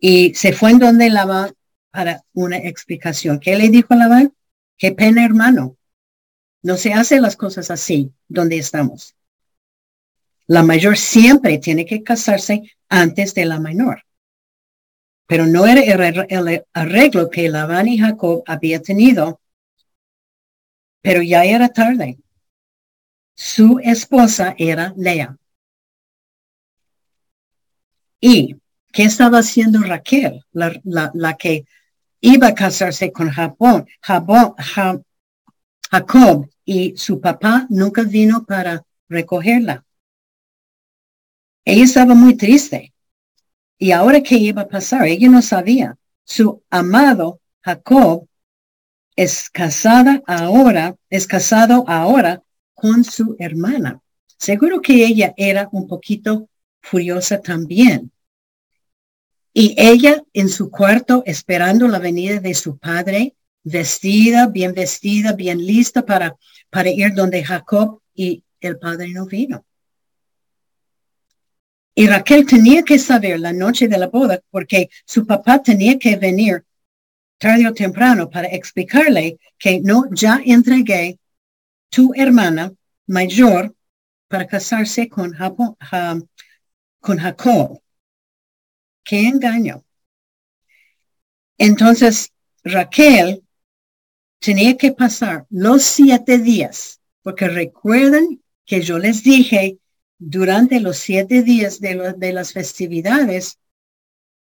Y 0.00 0.34
se 0.34 0.52
fue 0.52 0.70
en 0.70 0.78
donde 0.78 1.10
Labán 1.10 1.52
para 1.94 2.24
una 2.32 2.56
explicación. 2.56 3.38
¿Qué 3.38 3.54
le 3.54 3.68
dijo 3.68 3.94
Labán? 3.94 4.34
Qué 4.76 4.90
pena, 4.90 5.24
hermano. 5.24 5.76
No 6.60 6.76
se 6.76 6.92
hacen 6.92 7.22
las 7.22 7.36
cosas 7.36 7.70
así 7.70 8.12
donde 8.26 8.58
estamos. 8.58 9.14
La 10.48 10.64
mayor 10.64 10.98
siempre 10.98 11.58
tiene 11.58 11.86
que 11.86 12.02
casarse 12.02 12.62
antes 12.88 13.32
de 13.34 13.44
la 13.44 13.60
menor. 13.60 14.02
Pero 15.28 15.46
no 15.46 15.68
era 15.68 15.82
el 16.28 16.64
arreglo 16.72 17.30
que 17.30 17.48
Labán 17.48 17.86
y 17.86 17.98
Jacob 17.98 18.42
había 18.44 18.82
tenido. 18.82 19.40
Pero 21.00 21.22
ya 21.22 21.44
era 21.44 21.68
tarde. 21.68 22.18
Su 23.36 23.78
esposa 23.84 24.56
era 24.58 24.92
Lea. 24.96 25.36
¿Y 28.20 28.56
qué 28.92 29.04
estaba 29.04 29.38
haciendo 29.38 29.78
Raquel, 29.78 30.44
la 30.52 31.36
que 31.38 31.66
iba 32.24 32.48
a 32.48 32.54
casarse 32.54 33.12
con 33.12 33.28
Japón, 33.30 33.86
Jacob 35.90 36.48
y 36.64 36.96
su 36.96 37.20
papá 37.20 37.66
nunca 37.68 38.02
vino 38.02 38.46
para 38.46 38.82
recogerla. 39.10 39.84
Ella 41.66 41.84
estaba 41.84 42.14
muy 42.14 42.34
triste. 42.34 42.94
Y 43.76 43.90
ahora 43.90 44.22
qué 44.22 44.36
iba 44.36 44.62
a 44.62 44.68
pasar, 44.68 45.06
ella 45.06 45.28
no 45.28 45.42
sabía. 45.42 45.98
Su 46.24 46.62
amado 46.70 47.40
Jacob 47.60 48.26
es 49.16 49.50
casada 49.50 50.22
ahora, 50.26 50.96
es 51.10 51.26
casado 51.26 51.84
ahora 51.86 52.42
con 52.72 53.04
su 53.04 53.36
hermana. 53.38 54.00
Seguro 54.38 54.80
que 54.80 55.04
ella 55.04 55.34
era 55.36 55.68
un 55.72 55.86
poquito 55.86 56.48
furiosa 56.80 57.42
también. 57.42 58.10
Y 59.56 59.74
ella 59.78 60.22
en 60.32 60.48
su 60.48 60.68
cuarto 60.68 61.22
esperando 61.24 61.86
la 61.86 62.00
venida 62.00 62.40
de 62.40 62.54
su 62.54 62.76
padre, 62.76 63.36
vestida, 63.62 64.48
bien 64.48 64.74
vestida, 64.74 65.32
bien 65.32 65.64
lista 65.64 66.04
para, 66.04 66.36
para 66.70 66.90
ir 66.90 67.14
donde 67.14 67.44
Jacob 67.44 68.02
y 68.14 68.42
el 68.60 68.78
padre 68.78 69.10
no 69.10 69.26
vino. 69.26 69.64
Y 71.94 72.08
Raquel 72.08 72.44
tenía 72.44 72.82
que 72.82 72.98
saber 72.98 73.38
la 73.38 73.52
noche 73.52 73.86
de 73.86 73.96
la 73.96 74.08
boda 74.08 74.40
porque 74.50 74.90
su 75.06 75.24
papá 75.24 75.62
tenía 75.62 75.96
que 75.98 76.16
venir 76.16 76.64
tarde 77.38 77.68
o 77.68 77.74
temprano 77.74 78.28
para 78.28 78.48
explicarle 78.48 79.38
que 79.56 79.80
no, 79.80 80.06
ya 80.10 80.40
entregué 80.44 81.20
tu 81.90 82.12
hermana 82.14 82.72
mayor 83.06 83.72
para 84.26 84.48
casarse 84.48 85.08
con, 85.08 85.32
con 86.98 87.18
Jacob. 87.18 87.83
¡Qué 89.04 89.28
engaño! 89.28 89.84
Entonces, 91.58 92.32
Raquel 92.64 93.44
tenía 94.40 94.76
que 94.76 94.92
pasar 94.92 95.46
los 95.50 95.82
siete 95.82 96.38
días, 96.38 97.00
porque 97.22 97.48
recuerden 97.48 98.42
que 98.64 98.80
yo 98.80 98.98
les 98.98 99.22
dije, 99.22 99.78
durante 100.18 100.80
los 100.80 100.96
siete 100.96 101.42
días 101.42 101.80
de, 101.80 102.14
de 102.16 102.32
las 102.32 102.52
festividades, 102.52 103.58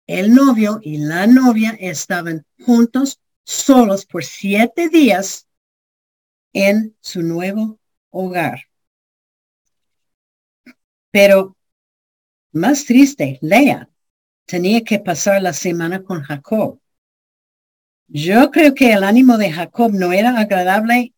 el 0.06 0.34
novio 0.34 0.80
y 0.82 0.98
la 0.98 1.26
novia 1.26 1.76
estaban 1.78 2.46
juntos, 2.64 3.20
solos 3.44 4.06
por 4.06 4.24
siete 4.24 4.88
días 4.88 5.46
en 6.54 6.96
su 7.00 7.22
nuevo 7.22 7.78
hogar. 8.10 8.62
Pero 11.10 11.56
más 12.52 12.86
triste, 12.86 13.38
Lea 13.42 13.90
tenía 14.46 14.82
que 14.82 14.98
pasar 14.98 15.42
la 15.42 15.52
semana 15.52 16.02
con 16.02 16.22
Jacob. 16.22 16.80
Yo 18.08 18.50
creo 18.50 18.74
que 18.74 18.92
el 18.92 19.02
ánimo 19.02 19.36
de 19.36 19.52
Jacob 19.52 19.92
no 19.92 20.12
era 20.12 20.38
agradable. 20.38 21.12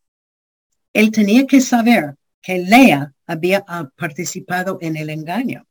Él 0.95 1.11
tenía 1.11 1.47
que 1.47 1.61
saber 1.61 2.17
que 2.41 2.59
Lea 2.59 3.13
había 3.27 3.65
ah, 3.69 3.91
participado 3.95 4.79
en 4.81 4.97
el 4.97 5.11
engaño. 5.11 5.67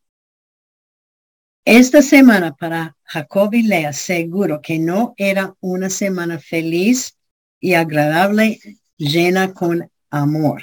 Esta 1.65 2.01
semana 2.01 2.55
para 2.55 2.95
Jacob 3.03 3.53
y 3.53 3.63
Lea 3.63 3.91
seguro 3.91 4.61
que 4.61 4.79
no 4.79 5.15
era 5.17 5.55
una 5.59 5.89
semana 5.89 6.39
feliz 6.39 7.17
y 7.59 7.73
agradable, 7.73 8.59
llena 8.95 9.53
con 9.53 9.91
amor. 10.09 10.61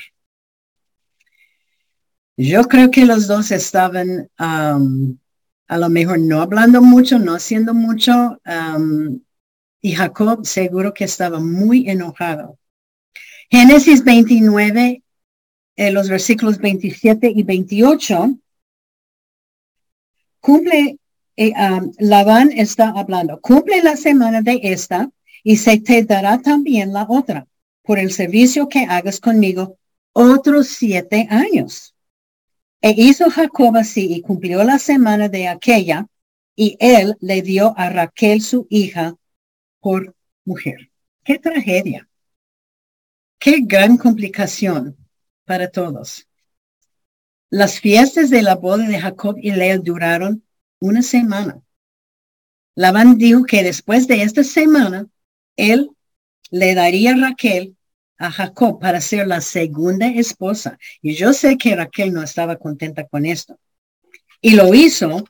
Yo 2.36 2.64
creo 2.64 2.90
que 2.90 3.04
los 3.04 3.26
dos 3.26 3.50
estaban 3.50 4.30
um, 4.38 5.18
a 5.66 5.78
lo 5.78 5.88
mejor 5.88 6.18
no 6.18 6.40
hablando 6.42 6.82
mucho, 6.82 7.18
no 7.18 7.34
haciendo 7.34 7.74
mucho. 7.74 8.40
Y 9.80 9.92
Jacob 9.92 10.46
seguro 10.46 10.94
que 10.94 11.04
estaba 11.04 11.40
muy 11.40 11.88
enojado. 11.88 12.58
Génesis 13.50 14.02
29, 14.02 15.02
en 15.76 15.94
los 15.94 16.08
versículos 16.08 16.58
27 16.58 17.32
y 17.34 17.42
28, 17.42 18.38
cumple, 20.40 20.98
eh, 21.36 21.52
Labán 21.98 22.50
está 22.52 22.90
hablando, 22.90 23.40
cumple 23.40 23.82
la 23.82 23.96
semana 23.96 24.42
de 24.42 24.60
esta 24.62 25.10
y 25.42 25.56
se 25.56 25.78
te 25.78 26.02
dará 26.04 26.40
también 26.40 26.92
la 26.92 27.06
otra 27.08 27.46
por 27.82 27.98
el 27.98 28.12
servicio 28.12 28.68
que 28.68 28.84
hagas 28.84 29.20
conmigo 29.20 29.78
otros 30.12 30.68
siete 30.68 31.26
años. 31.30 31.93
E 32.86 32.92
hizo 32.98 33.30
Jacob 33.30 33.78
así 33.78 34.12
y 34.12 34.20
cumplió 34.20 34.62
la 34.62 34.78
semana 34.78 35.30
de 35.30 35.48
aquella, 35.48 36.06
y 36.54 36.76
él 36.80 37.16
le 37.18 37.40
dio 37.40 37.72
a 37.78 37.88
Raquel 37.88 38.42
su 38.42 38.66
hija 38.68 39.16
por 39.80 40.14
mujer. 40.44 40.90
Qué 41.24 41.38
tragedia. 41.38 42.06
Qué 43.38 43.60
gran 43.62 43.96
complicación 43.96 44.98
para 45.46 45.70
todos. 45.70 46.28
Las 47.48 47.80
fiestas 47.80 48.28
de 48.28 48.42
la 48.42 48.54
boda 48.54 48.86
de 48.86 49.00
Jacob 49.00 49.36
y 49.40 49.52
Lea 49.52 49.78
duraron 49.78 50.44
una 50.78 51.00
semana. 51.00 51.62
Labán 52.74 53.16
dijo 53.16 53.44
que 53.44 53.62
después 53.62 54.06
de 54.08 54.20
esta 54.20 54.44
semana, 54.44 55.06
él 55.56 55.88
le 56.50 56.74
daría 56.74 57.12
a 57.12 57.16
Raquel 57.16 57.78
a 58.18 58.30
Jacob 58.30 58.78
para 58.80 59.00
ser 59.00 59.26
la 59.26 59.40
segunda 59.40 60.06
esposa. 60.08 60.78
Y 61.02 61.14
yo 61.14 61.32
sé 61.32 61.56
que 61.56 61.76
Raquel 61.76 62.12
no 62.12 62.22
estaba 62.22 62.56
contenta 62.56 63.06
con 63.06 63.26
esto. 63.26 63.58
Y 64.40 64.52
lo 64.52 64.74
hizo, 64.74 65.24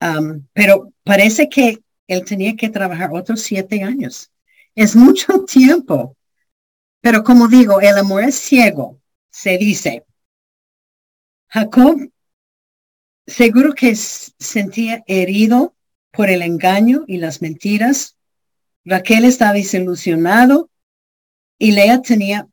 um, 0.00 0.46
pero 0.52 0.92
parece 1.02 1.48
que 1.48 1.80
él 2.06 2.24
tenía 2.24 2.54
que 2.56 2.68
trabajar 2.68 3.10
otros 3.12 3.40
siete 3.42 3.82
años. 3.82 4.30
Es 4.74 4.94
mucho 4.94 5.44
tiempo. 5.48 6.16
Pero 7.00 7.22
como 7.24 7.48
digo, 7.48 7.80
el 7.80 7.98
amor 7.98 8.24
es 8.24 8.36
ciego, 8.36 9.00
se 9.30 9.58
dice. 9.58 10.04
Jacob 11.48 11.98
seguro 13.26 13.74
que 13.74 13.94
sentía 13.96 15.02
herido 15.06 15.74
por 16.10 16.30
el 16.30 16.42
engaño 16.42 17.04
y 17.06 17.18
las 17.18 17.42
mentiras. 17.42 18.16
Raquel 18.84 19.24
estaba 19.24 19.54
desilusionado 19.54 20.70
y 21.58 21.72
Lea 21.72 22.00
tenía 22.02 22.48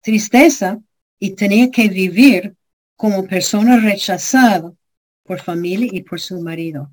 tristeza 0.00 0.80
y 1.18 1.34
tenía 1.34 1.70
que 1.70 1.88
vivir 1.88 2.56
como 2.96 3.26
persona 3.26 3.78
rechazada 3.78 4.72
por 5.22 5.40
familia 5.40 5.88
y 5.92 6.02
por 6.02 6.20
su 6.20 6.40
marido. 6.40 6.90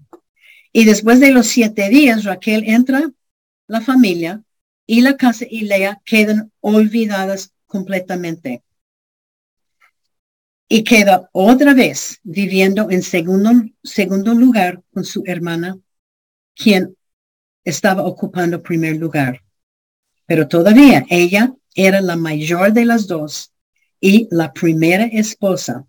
Y 0.71 0.85
después 0.85 1.19
de 1.19 1.31
los 1.31 1.47
siete 1.47 1.89
días, 1.89 2.25
Raquel 2.25 2.63
entra 2.65 3.09
la 3.67 3.81
familia 3.81 4.43
y 4.85 5.01
la 5.01 5.15
casa 5.15 5.45
y 5.49 5.61
Lea 5.61 6.01
quedan 6.05 6.51
olvidadas 6.59 7.53
completamente. 7.65 8.61
Y 10.67 10.83
queda 10.83 11.29
otra 11.31 11.73
vez 11.73 12.19
viviendo 12.23 12.89
en 12.89 13.03
segundo, 13.03 13.51
segundo 13.83 14.33
lugar 14.33 14.83
con 14.91 15.05
su 15.05 15.23
hermana, 15.25 15.77
quien 16.55 16.97
estaba 17.63 18.03
ocupando 18.03 18.61
primer 18.61 18.97
lugar 18.97 19.44
pero 20.25 20.47
todavía 20.47 21.05
ella 21.09 21.53
era 21.73 22.01
la 22.01 22.15
mayor 22.15 22.73
de 22.73 22.85
las 22.85 23.07
dos 23.07 23.51
y 23.99 24.27
la 24.31 24.53
primera 24.53 25.05
esposa. 25.05 25.85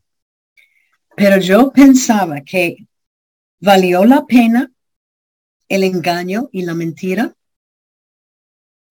Pero 1.17 1.39
yo 1.39 1.71
pensaba 1.73 2.43
que 2.43 2.87
valió 3.61 4.05
la 4.05 4.27
pena 4.27 4.71
el 5.69 5.83
engaño 5.85 6.49
y 6.53 6.63
la 6.63 6.75
mentira 6.75 7.35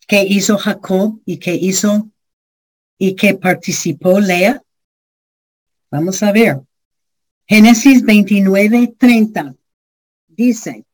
que 0.07 0.23
hizo 0.23 0.57
Jacob 0.57 1.21
y 1.25 1.37
que 1.37 1.55
hizo 1.55 2.09
y 2.97 3.15
que 3.15 3.35
participó 3.35 4.19
Lea. 4.19 4.61
Vamos 5.91 6.21
a 6.23 6.31
ver. 6.31 6.61
Génesis 7.47 8.03
29, 8.03 8.95
30 8.97 9.55
dice, 10.27 10.85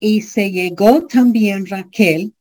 Y 0.00 0.22
se 0.22 0.50
llegó 0.50 1.06
también 1.06 1.66
Raquel 1.66 2.34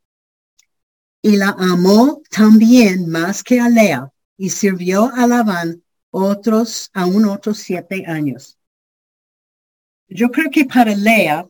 y 1.21 1.35
la 1.35 1.49
amó 1.59 2.21
también 2.29 3.09
más 3.09 3.43
que 3.43 3.59
a 3.59 3.67
Lea 3.67 4.11
y 4.37 4.49
sirvió 4.49 5.11
a 5.13 5.27
Labán 5.27 5.83
otros, 6.11 6.89
aún 6.93 7.25
otros 7.25 7.57
siete 7.57 8.05
años. 8.07 8.57
Yo 10.07 10.31
creo 10.31 10.49
que 10.49 10.65
para 10.65 10.95
Lea, 10.95 11.47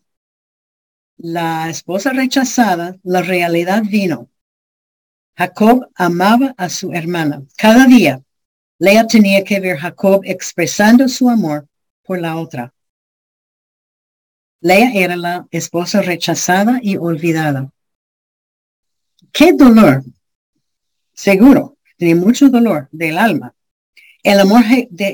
la 1.18 1.70
esposa 1.70 2.12
rechazada, 2.12 2.98
la 3.04 3.22
realidad 3.22 3.84
vino. 3.84 4.30
Jacob 5.38 5.90
amaba 5.96 6.54
a 6.58 6.68
su 6.70 6.92
hermana. 6.92 7.44
Cada 7.56 7.86
día, 7.86 8.22
Lea 8.80 9.06
tenía 9.08 9.44
que 9.44 9.60
ver 9.60 9.78
a 9.78 9.82
Jacob 9.82 10.22
expresando 10.26 11.08
su 11.08 11.30
amor 11.30 11.68
por 12.04 12.20
la 12.20 12.38
otra. 12.38 12.74
Lea 14.62 14.92
era 14.94 15.16
la 15.16 15.48
esposa 15.52 16.02
rechazada 16.02 16.80
y 16.82 16.98
olvidada. 16.98 17.72
Qué 19.32 19.54
dolor. 19.54 20.04
Seguro, 21.14 21.78
tenía 21.98 22.16
mucho 22.16 22.50
dolor 22.50 22.90
del 22.92 23.18
alma. 23.18 23.54
El 24.22 24.40
amor 24.40 24.64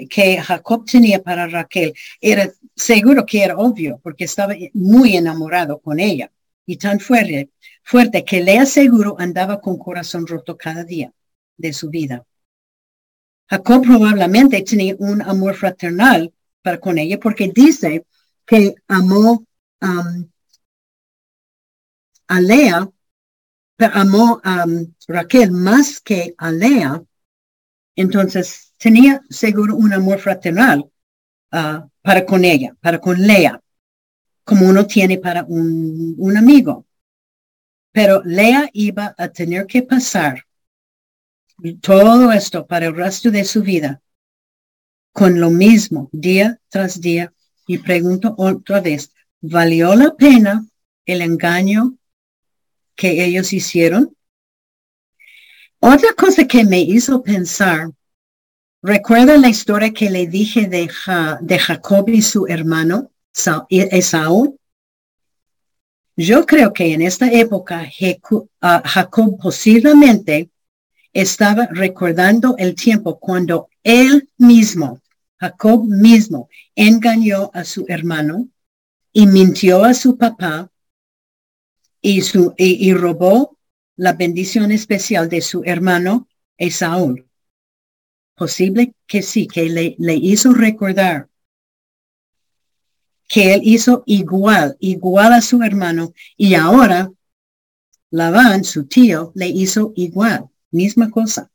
que 0.10 0.42
Jacob 0.42 0.86
tenía 0.86 1.22
para 1.22 1.48
Raquel 1.48 1.94
era 2.20 2.50
seguro 2.76 3.26
que 3.26 3.44
era 3.44 3.58
obvio 3.58 4.00
porque 4.02 4.24
estaba 4.24 4.56
muy 4.74 5.16
enamorado 5.16 5.80
con 5.80 6.00
ella 6.00 6.32
y 6.66 6.78
tan 6.78 7.00
fuerte, 7.00 7.52
fuerte 7.84 8.26
que 8.26 8.42
Lea 8.42 8.66
seguro 8.66 9.16
andaba 9.20 9.62
con 9.62 9.78
corazón 9.78 10.26
roto 10.26 10.58
cada 10.58 10.84
día 10.84 11.14
de 11.56 11.72
su 11.72 11.90
vida. 11.90 12.26
Jacob 13.48 13.84
probablemente 13.84 14.62
tenía 14.64 14.96
un 14.98 15.22
amor 15.22 15.54
fraternal 15.54 16.34
para 16.64 16.80
con 16.80 16.98
ella 16.98 17.20
porque 17.20 17.52
dice 17.54 18.06
que 18.46 18.76
amó 18.88 19.46
um, 19.82 20.30
a 22.28 22.40
Lea, 22.40 22.90
pero 23.76 23.94
amó 23.94 24.40
a 24.44 24.66
um, 24.66 24.94
Raquel 25.08 25.52
más 25.52 26.00
que 26.00 26.34
a 26.38 26.52
Lea, 26.52 27.04
entonces 27.96 28.74
tenía 28.78 29.22
seguro 29.30 29.76
un 29.76 29.94
amor 29.94 30.20
fraternal 30.20 30.92
uh, 31.52 31.90
para 32.02 32.26
con 32.26 32.46
ella, 32.46 32.76
para 32.82 33.00
con 33.00 33.20
Lea, 33.20 33.62
como 34.44 34.68
uno 34.68 34.86
tiene 34.86 35.18
para 35.18 35.44
un, 35.44 36.16
un 36.18 36.38
amigo. 36.38 36.86
Pero 37.92 38.22
Lea 38.24 38.70
iba 38.74 39.16
a 39.18 39.30
tener 39.30 39.66
que 39.66 39.82
pasar 39.82 40.46
todo 41.82 42.32
esto 42.32 42.68
para 42.68 42.88
el 42.88 42.96
resto 42.96 43.32
de 43.32 43.46
su 43.46 43.62
vida 43.62 44.02
con 45.14 45.40
lo 45.40 45.50
mismo 45.50 46.10
día 46.12 46.60
tras 46.68 47.00
día 47.00 47.34
y 47.68 47.78
pregunto 47.80 48.36
otra 48.38 48.82
vez, 48.82 49.12
¿valió 49.42 49.96
la 49.96 50.16
pena 50.16 50.66
el 51.06 51.22
engaño 51.22 51.98
que 52.96 53.26
ellos 53.26 53.54
hicieron? 53.54 54.16
Otra 55.80 56.14
cosa 56.14 56.46
que 56.46 56.64
me 56.64 56.80
hizo 56.80 57.22
pensar, 57.22 57.92
¿recuerda 58.82 59.38
la 59.38 59.50
historia 59.50 59.92
que 59.92 60.10
le 60.10 60.28
dije 60.28 60.68
de, 60.68 60.90
de 61.42 61.60
Jacob 61.60 62.10
y 62.10 62.22
su 62.22 62.48
hermano 62.48 63.12
Esaú? 63.70 64.58
Yo 66.18 66.46
creo 66.46 66.72
que 66.72 66.94
en 66.94 67.02
esta 67.02 67.30
época 67.30 67.90
ah, 68.62 68.84
Jacob 68.86 69.38
posiblemente 69.42 70.50
estaba 71.12 71.68
recordando 71.72 72.56
el 72.58 72.74
tiempo 72.74 73.20
cuando 73.20 73.70
él 73.84 74.30
mismo 74.38 75.02
Jacob 75.40 75.86
mismo 75.86 76.50
engañó 76.76 77.52
a 77.54 77.64
su 77.64 77.86
hermano 77.88 78.50
y 79.12 79.28
mintió 79.28 79.84
a 79.84 79.94
su 79.94 80.18
papá 80.18 80.72
y, 82.02 82.22
su, 82.22 82.54
y, 82.58 82.94
robó 82.94 83.58
la 83.96 84.14
bendición 84.14 84.72
especial 84.72 85.30
de 85.30 85.42
su 85.42 85.64
hermano 85.64 86.28
Esaú. 86.58 87.26
Posible 88.36 88.94
que 89.08 89.22
sí, 89.22 89.48
que 89.48 89.70
le, 89.70 89.96
le 89.98 90.16
hizo 90.16 90.54
recordar 90.54 91.30
que 93.28 93.56
él 93.56 93.62
hizo 93.64 94.04
igual, 94.06 94.78
igual 94.80 95.34
a 95.34 95.42
su 95.42 95.64
hermano 95.64 96.14
y 96.38 96.54
ahora 96.54 97.12
Labán, 98.12 98.64
su 98.64 98.86
tío, 98.86 99.34
le 99.36 99.48
hizo 99.48 99.92
igual, 99.96 100.50
misma 100.72 101.10
cosa. 101.12 101.52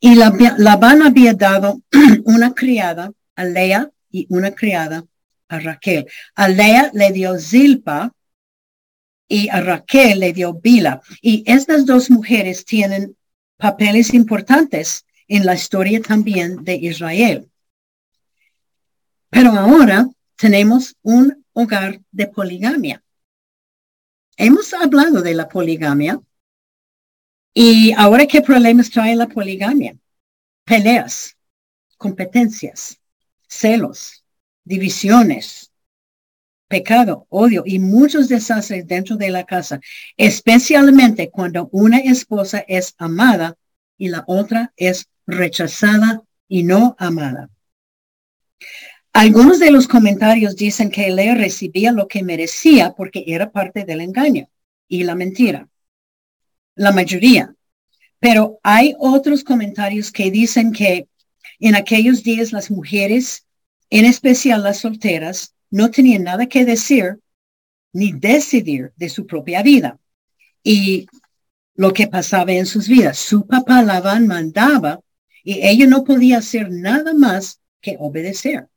Y 0.00 0.14
la, 0.14 0.32
Labán 0.58 1.02
había 1.02 1.34
dado 1.34 1.82
una 2.24 2.54
criada 2.54 3.12
a 3.36 3.44
Lea 3.44 3.90
y 4.10 4.26
una 4.30 4.52
criada 4.52 5.04
a 5.48 5.58
Raquel. 5.58 6.06
A 6.34 6.48
Lea 6.48 6.90
le 6.92 7.12
dio 7.12 7.38
Zilpa 7.38 8.12
y 9.28 9.48
a 9.48 9.60
Raquel 9.60 10.20
le 10.20 10.32
dio 10.32 10.54
Bila. 10.54 11.00
Y 11.20 11.42
estas 11.46 11.86
dos 11.86 12.10
mujeres 12.10 12.64
tienen 12.64 13.16
papeles 13.56 14.12
importantes 14.14 15.04
en 15.28 15.46
la 15.46 15.54
historia 15.54 16.00
también 16.00 16.64
de 16.64 16.74
Israel. 16.76 17.50
Pero 19.30 19.50
ahora 19.50 20.08
tenemos 20.36 20.96
un 21.02 21.44
hogar 21.52 22.00
de 22.10 22.26
poligamia. 22.26 23.02
Hemos 24.36 24.72
hablado 24.74 25.22
de 25.22 25.34
la 25.34 25.48
poligamia 25.48 26.20
y 27.54 27.92
ahora 27.92 28.26
qué 28.26 28.42
problemas 28.42 28.90
trae 28.90 29.14
la 29.14 29.28
poligamia? 29.28 29.96
Peleas, 30.64 31.36
competencias, 31.96 33.00
celos, 33.46 34.24
divisiones, 34.64 35.70
pecado, 36.66 37.26
odio 37.28 37.62
y 37.64 37.78
muchos 37.78 38.28
desastres 38.28 38.86
dentro 38.86 39.16
de 39.16 39.30
la 39.30 39.44
casa, 39.44 39.80
especialmente 40.16 41.30
cuando 41.30 41.68
una 41.70 41.98
esposa 41.98 42.64
es 42.66 42.94
amada 42.98 43.56
y 43.96 44.08
la 44.08 44.24
otra 44.26 44.72
es 44.76 45.06
rechazada 45.26 46.22
y 46.48 46.64
no 46.64 46.96
amada. 46.98 47.50
Algunos 49.12 49.60
de 49.60 49.70
los 49.70 49.86
comentarios 49.86 50.56
dicen 50.56 50.90
que 50.90 51.10
Lea 51.10 51.36
recibía 51.36 51.92
lo 51.92 52.08
que 52.08 52.24
merecía 52.24 52.94
porque 52.96 53.22
era 53.28 53.52
parte 53.52 53.84
del 53.84 54.00
engaño 54.00 54.48
y 54.88 55.04
la 55.04 55.14
mentira. 55.14 55.68
La 56.74 56.92
mayoría. 56.92 57.54
Pero 58.18 58.58
hay 58.62 58.94
otros 58.98 59.44
comentarios 59.44 60.10
que 60.10 60.30
dicen 60.30 60.72
que 60.72 61.08
en 61.60 61.74
aquellos 61.74 62.22
días 62.22 62.52
las 62.52 62.70
mujeres, 62.70 63.46
en 63.90 64.04
especial 64.04 64.62
las 64.62 64.78
solteras, 64.78 65.54
no 65.70 65.90
tenían 65.90 66.24
nada 66.24 66.46
que 66.46 66.64
decir 66.64 67.18
ni 67.92 68.12
decidir 68.12 68.92
de 68.96 69.08
su 69.08 69.26
propia 69.26 69.62
vida. 69.62 69.98
Y 70.62 71.06
lo 71.74 71.92
que 71.92 72.06
pasaba 72.06 72.52
en 72.52 72.66
sus 72.66 72.88
vidas. 72.88 73.18
Su 73.18 73.46
papá 73.46 73.82
Labán 73.82 74.26
mandaba 74.26 75.00
y 75.42 75.66
ella 75.66 75.86
no 75.86 76.04
podía 76.04 76.38
hacer 76.38 76.70
nada 76.70 77.14
más 77.14 77.60
que 77.80 77.96
obedecer. 77.98 78.68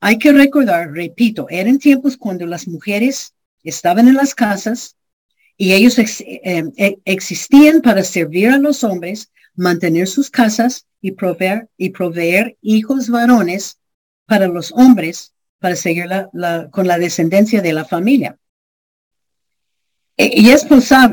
Hay 0.00 0.18
que 0.18 0.32
recordar, 0.32 0.90
repito, 0.92 1.46
eran 1.48 1.78
tiempos 1.78 2.16
cuando 2.16 2.46
las 2.46 2.68
mujeres 2.68 3.34
estaban 3.62 4.08
en 4.08 4.14
las 4.14 4.34
casas 4.34 4.96
y 5.56 5.72
ellos 5.72 5.98
eh, 5.98 6.10
eh, 6.76 6.98
existían 7.04 7.80
para 7.80 8.02
servir 8.04 8.48
a 8.50 8.58
los 8.58 8.84
hombres, 8.84 9.32
mantener 9.54 10.06
sus 10.06 10.30
casas 10.30 10.86
y 11.00 11.12
proveer, 11.12 11.68
y 11.76 11.90
proveer 11.90 12.56
hijos 12.60 13.08
varones 13.08 13.78
para 14.26 14.48
los 14.48 14.72
hombres, 14.72 15.32
para 15.58 15.76
seguir 15.76 16.06
con 16.70 16.86
la 16.86 16.98
descendencia 16.98 17.62
de 17.62 17.72
la 17.72 17.84
familia. 17.84 18.38
E, 20.16 20.40
y 20.40 20.50
es, 20.50 20.66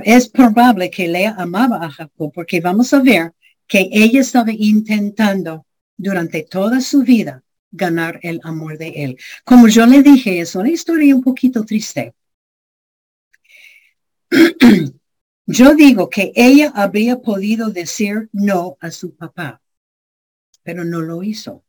es 0.04 0.30
probable 0.30 0.90
que 0.90 1.08
Lea 1.08 1.36
amaba 1.38 1.86
a 1.86 1.90
Jacob 1.90 2.32
porque 2.34 2.60
vamos 2.60 2.94
a 2.94 3.00
ver 3.00 3.34
que 3.68 3.90
ella 3.92 4.22
estaba 4.22 4.52
intentando 4.52 5.66
durante 5.98 6.44
toda 6.44 6.82
su 6.82 7.04
vida 7.04 7.44
ganar 7.72 8.20
el 8.24 8.40
amor 8.44 8.78
de 8.78 8.90
él. 8.90 9.18
Como 9.44 9.68
yo 9.68 9.86
le 9.86 10.04
dije, 10.04 10.40
es 10.40 10.56
una 10.56 10.70
historia 10.70 11.16
un 11.16 11.24
poquito 11.24 11.64
triste. 11.64 12.14
yo 15.46 15.76
digo 15.76 16.10
que 16.10 16.32
ella 16.36 16.72
habría 16.76 17.22
podido 17.22 17.70
decir 17.70 18.30
no 18.32 18.78
a 18.80 18.92
su 18.92 19.16
papá, 19.16 19.62
pero 20.64 20.84
no 20.84 21.02
lo 21.02 21.24
hizo. 21.24 21.64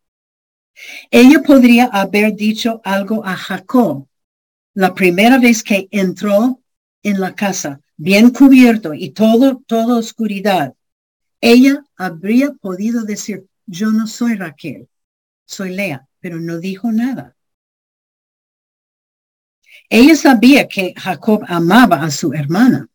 Ella 1.11 1.43
podría 1.43 1.85
haber 1.87 2.35
dicho 2.35 2.81
algo 2.85 3.25
a 3.25 3.37
Jacob 3.37 4.09
la 4.75 4.95
primera 4.95 5.39
vez 5.39 5.63
que 5.63 5.89
entró 5.91 6.61
en 7.03 7.21
la 7.21 7.35
casa, 7.35 7.81
bien 7.97 8.31
cubierto 8.31 8.93
y 8.95 9.11
todo, 9.11 9.63
toda 9.67 9.99
oscuridad. 9.99 10.75
Ella 11.41 11.85
habría 11.97 12.53
podido 12.53 13.05
decir, 13.05 13.47
yo 13.67 13.91
no 13.91 14.07
soy 14.07 14.35
Raquel, 14.35 14.89
soy 15.45 15.77
Lea, 15.77 16.09
pero 16.19 16.41
no 16.41 16.59
dijo 16.59 16.91
nada. 16.91 17.37
Ella 19.97 20.17
sabía 20.17 20.67
que 20.67 20.93
Jacob 20.97 21.45
amaba 21.47 22.03
a 22.03 22.11
su 22.11 22.33
hermana. 22.33 22.89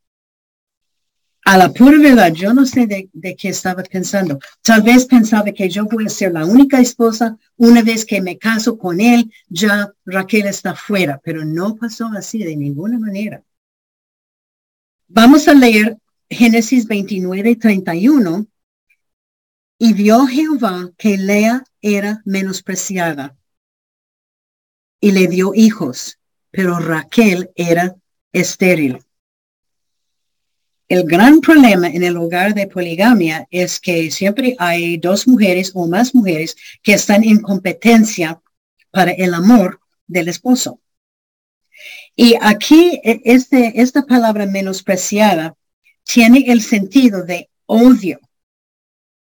A 1.45 1.57
la 1.57 1.71
pura 1.71 1.97
verdad, 1.97 2.33
yo 2.33 2.53
no 2.53 2.65
sé 2.65 2.87
de, 2.87 3.35
qué 3.37 3.47
estaba 3.47 3.83
pensando. 3.83 4.37
Tal 4.61 4.81
vez 4.81 5.05
pensaba 5.05 5.49
que 5.53 5.69
yo 5.69 5.85
voy 5.85 6.07
a 6.07 6.09
ser 6.09 6.33
la 6.33 6.45
única 6.45 6.81
esposa. 6.81 7.37
Una 7.55 7.83
vez 7.83 8.05
que 8.05 8.21
me 8.21 8.37
caso 8.37 8.77
con 8.77 8.99
él, 8.99 9.31
ya 9.47 9.93
Raquel 10.03 10.47
está 10.47 10.75
fuera, 10.75 11.21
pero 11.23 11.45
no 11.45 11.77
pasó 11.77 12.07
así 12.17 12.43
de 12.43 12.57
ninguna 12.57 12.99
manera. 12.99 13.45
Vamos 15.07 15.47
a 15.47 15.53
leer 15.53 15.97
Génesis 16.29 16.85
29 16.85 17.51
y 17.51 17.55
31 17.55 18.45
y 19.77 19.93
vio 19.93 20.27
Jehová 20.27 20.91
que 20.97 21.17
Lea 21.17 21.63
era 21.81 22.21
menospreciada 22.25 23.37
y 24.99 25.11
le 25.13 25.27
dio 25.29 25.53
hijos, 25.55 26.18
pero 26.51 26.79
Raquel 26.79 27.49
era 27.55 27.95
estéril. 28.31 29.03
El 30.87 31.03
gran 31.03 31.39
problema 31.39 31.87
en 31.87 32.03
el 32.03 32.17
hogar 32.17 32.55
de 32.55 32.67
poligamia 32.67 33.47
es 33.51 33.79
que 33.79 34.09
siempre 34.09 34.55
hay 34.57 34.97
dos 34.97 35.27
mujeres 35.27 35.71
o 35.75 35.87
más 35.87 36.15
mujeres 36.15 36.55
que 36.81 36.93
están 36.93 37.23
en 37.23 37.41
competencia 37.41 38.41
para 38.89 39.11
el 39.11 39.35
amor 39.35 39.79
del 40.07 40.29
esposo. 40.29 40.79
Y 42.15 42.35
aquí 42.41 42.99
e, 43.03 43.21
este, 43.23 43.81
esta 43.81 44.05
palabra 44.05 44.47
menospreciada 44.47 45.55
tiene 46.03 46.45
el 46.47 46.61
sentido 46.61 47.23
de 47.23 47.49
odio 47.67 48.19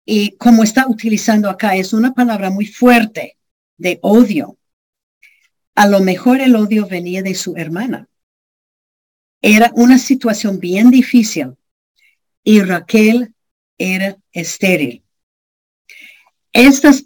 y 0.06 0.38
como 0.38 0.64
está 0.64 0.88
utilizando 0.88 1.50
acá, 1.50 1.76
es 1.76 1.92
una 1.92 2.14
palabra 2.14 2.52
muy 2.52 2.68
fuerte 2.68 3.38
de 3.78 3.98
odio. 4.04 4.58
A 5.76 5.88
lo 5.88 6.00
mejor 6.00 6.40
el 6.42 6.56
odio 6.56 6.88
venía 6.88 7.22
de 7.22 7.36
su 7.36 7.56
hermana. 7.58 8.08
Era 9.42 9.72
una 9.76 10.00
situación 10.00 10.60
bien 10.60 10.90
difícil 10.90 11.56
y 12.44 12.62
Raquel 12.62 13.34
era 13.78 14.18
estéril. 14.32 15.04
Estas 16.54 17.06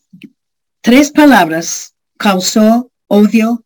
tres 0.82 1.12
palabras 1.12 1.96
causó 2.18 2.92
odio 3.08 3.66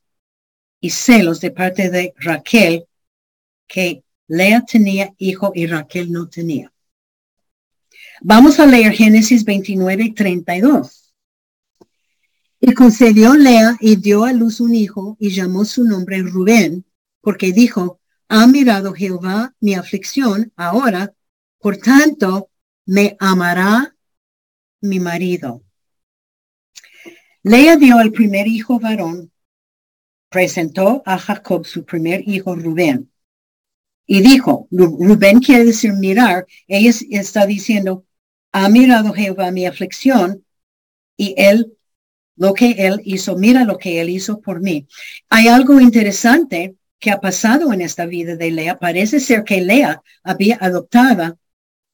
y 0.79 0.89
celos 0.89 1.41
de 1.41 1.51
parte 1.51 1.89
de 1.89 2.13
Raquel 2.17 2.85
que 3.67 4.03
Lea 4.27 4.61
tenía 4.61 5.13
hijo 5.17 5.51
y 5.53 5.67
Raquel 5.67 6.11
no 6.11 6.29
tenía. 6.29 6.71
Vamos 8.21 8.59
a 8.59 8.65
leer 8.65 8.93
Génesis 8.93 9.43
29 9.43 10.13
32. 10.15 11.02
Y 12.65 12.73
concedió 12.75 13.33
Lea 13.33 13.75
y 13.81 13.97
dio 13.97 14.23
a 14.23 14.31
luz 14.31 14.61
un 14.61 14.73
hijo 14.73 15.17
y 15.19 15.31
llamó 15.31 15.65
su 15.65 15.83
nombre 15.83 16.21
Rubén, 16.21 16.85
porque 17.19 17.51
dijo, 17.51 17.99
ha 18.29 18.47
mirado 18.47 18.93
Jehová 18.93 19.53
mi 19.59 19.73
aflicción, 19.73 20.53
ahora, 20.55 21.13
por 21.59 21.75
tanto, 21.75 22.49
me 22.85 23.17
amará 23.19 23.97
mi 24.79 25.01
marido. 25.01 25.61
Lea 27.41 27.75
dio 27.75 27.97
al 27.97 28.13
primer 28.13 28.47
hijo 28.47 28.79
varón, 28.79 29.33
presentó 30.29 31.03
a 31.05 31.17
Jacob 31.17 31.65
su 31.65 31.83
primer 31.83 32.25
hijo 32.25 32.55
Rubén. 32.55 33.11
Y 34.05 34.21
dijo, 34.21 34.69
Rubén 34.71 35.41
quiere 35.41 35.65
decir 35.65 35.91
mirar, 35.91 36.47
ella 36.69 36.93
está 37.09 37.45
diciendo, 37.45 38.05
ha 38.53 38.69
mirado 38.69 39.11
Jehová 39.11 39.51
mi 39.51 39.65
aflicción 39.65 40.45
y 41.17 41.35
él, 41.37 41.77
lo 42.35 42.53
que 42.53 42.71
él 42.71 43.01
hizo, 43.03 43.37
mira 43.37 43.63
lo 43.63 43.77
que 43.77 44.01
él 44.01 44.09
hizo 44.09 44.41
por 44.41 44.61
mí. 44.61 44.87
Hay 45.29 45.47
algo 45.47 45.79
interesante 45.79 46.75
que 46.99 47.11
ha 47.11 47.19
pasado 47.19 47.73
en 47.73 47.81
esta 47.81 48.05
vida 48.05 48.35
de 48.35 48.51
Lea. 48.51 48.79
Parece 48.79 49.19
ser 49.19 49.43
que 49.43 49.61
Lea 49.61 50.01
había 50.23 50.57
adoptado, 50.61 51.37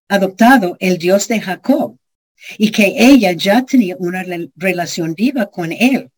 adoptado 0.08 0.78
el 0.80 0.98
Dios 0.98 1.28
de 1.28 1.42
Jacob 1.42 1.98
y 2.58 2.72
que 2.72 2.94
ella 2.98 3.32
ya 3.34 3.66
tenía 3.66 3.96
una 3.98 4.24
relación 4.56 5.14
viva 5.14 5.50
con 5.50 5.72
él. 5.72 6.12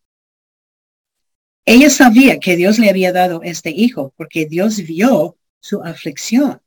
Ella 1.65 1.89
sabía 1.89 2.39
que 2.39 2.55
Dios 2.55 2.79
le 2.79 2.89
había 2.89 3.13
dado 3.13 3.41
este 3.43 3.69
hijo 3.69 4.13
porque 4.17 4.45
Dios 4.45 4.77
vio 4.77 5.37
su 5.59 5.81
aflicción. 5.81 6.61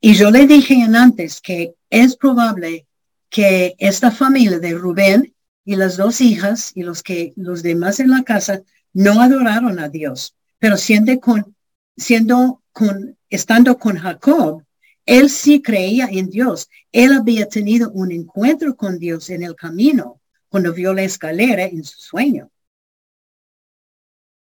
Y 0.00 0.14
yo 0.14 0.30
le 0.30 0.46
dije 0.46 0.74
en 0.74 0.94
antes 0.94 1.40
que 1.40 1.74
es 1.90 2.16
probable 2.16 2.86
que 3.28 3.74
esta 3.78 4.10
familia 4.10 4.60
de 4.60 4.72
Rubén 4.72 5.34
y 5.68 5.76
las 5.76 5.98
dos 5.98 6.22
hijas 6.22 6.72
y 6.74 6.82
los 6.82 7.02
que 7.02 7.34
los 7.36 7.62
demás 7.62 8.00
en 8.00 8.08
la 8.08 8.22
casa 8.22 8.62
no 8.94 9.20
adoraron 9.20 9.78
a 9.78 9.90
Dios, 9.90 10.34
pero 10.58 10.78
siendo 10.78 11.20
con, 11.20 11.54
siendo 11.94 12.62
con, 12.72 13.18
estando 13.28 13.78
con 13.78 13.98
Jacob, 13.98 14.64
él 15.04 15.28
sí 15.28 15.60
creía 15.60 16.08
en 16.10 16.30
Dios. 16.30 16.70
Él 16.90 17.12
había 17.12 17.50
tenido 17.50 17.90
un 17.90 18.12
encuentro 18.12 18.78
con 18.78 18.98
Dios 18.98 19.28
en 19.28 19.42
el 19.42 19.54
camino 19.56 20.22
cuando 20.48 20.72
vio 20.72 20.94
la 20.94 21.02
escalera 21.02 21.64
en 21.66 21.84
su 21.84 22.00
sueño. 22.00 22.50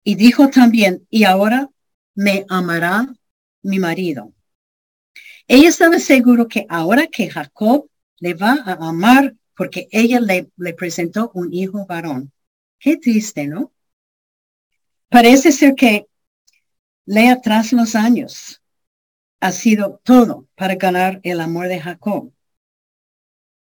Y 0.05 0.15
dijo 0.15 0.47
también, 0.47 1.05
y 1.09 1.25
ahora 1.25 1.69
me 2.15 2.45
amará 2.47 3.13
mi 3.63 3.79
marido. 3.79 4.33
Ella 5.45 5.67
estaba 5.67 5.99
seguro 5.99 6.47
que 6.47 6.65
ahora 6.69 7.07
que 7.07 7.29
Jacob 7.29 7.89
le 8.19 8.33
va 8.33 8.63
a 8.65 8.87
amar 8.87 9.35
porque 9.61 9.87
ella 9.91 10.19
le, 10.19 10.73
presentó 10.73 11.29
un 11.35 11.53
hijo 11.53 11.85
varón. 11.85 12.31
Qué 12.79 12.97
triste, 12.97 13.45
¿no? 13.45 13.71
Parece 15.07 15.51
ser 15.51 15.75
que 15.75 16.07
Lea 17.05 17.39
tras 17.41 17.71
los 17.71 17.93
años 17.93 18.59
ha 19.39 19.51
sido 19.51 20.01
todo 20.03 20.47
para 20.55 20.73
ganar 20.73 21.19
el 21.21 21.39
amor 21.39 21.67
de 21.67 21.79
Jacob. 21.79 22.33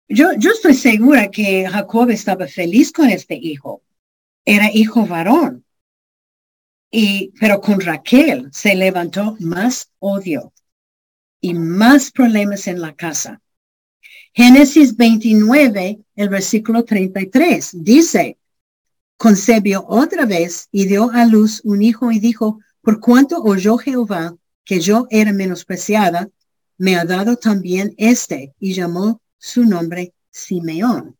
Yo, 0.07 0.33
yo 0.37 0.51
estoy 0.51 0.75
segura 0.75 1.31
que 1.31 1.67
Jacob 1.67 2.11
estaba 2.11 2.45
feliz 2.45 2.91
con 2.91 3.09
este 3.09 3.33
hijo. 3.33 3.81
Era 4.45 4.69
hijo 4.71 5.03
varón. 5.07 5.65
Y, 6.91 7.33
pero 7.39 7.59
con 7.59 7.81
Raquel 7.81 8.49
se 8.51 8.75
levantó 8.75 9.35
más 9.39 9.91
odio 9.97 10.53
y 11.41 11.55
más 11.55 12.11
problemas 12.11 12.67
en 12.67 12.81
la 12.81 12.93
casa. 12.93 13.41
Génesis 14.37 14.95
29, 14.95 15.99
el 16.15 16.29
versículo 16.29 16.85
33, 16.85 17.71
dice, 17.73 18.37
concebió 19.17 19.83
otra 19.87 20.27
vez 20.27 20.67
y 20.71 20.85
dio 20.85 21.09
a 21.11 21.25
luz 21.25 21.59
un 21.63 21.81
hijo 21.81 22.11
y 22.11 22.19
dijo, 22.19 22.59
por 22.81 22.99
cuanto 22.99 23.41
oyó 23.41 23.79
Jehová 23.79 24.37
que 24.63 24.79
yo 24.79 25.07
era 25.09 25.33
menospreciada, 25.33 26.29
me 26.77 26.95
ha 26.97 27.03
dado 27.03 27.37
también 27.37 27.95
este 27.97 28.53
y 28.59 28.75
llamó 28.75 29.23
su 29.39 29.65
nombre 29.65 30.13
Simeón. 30.29 31.17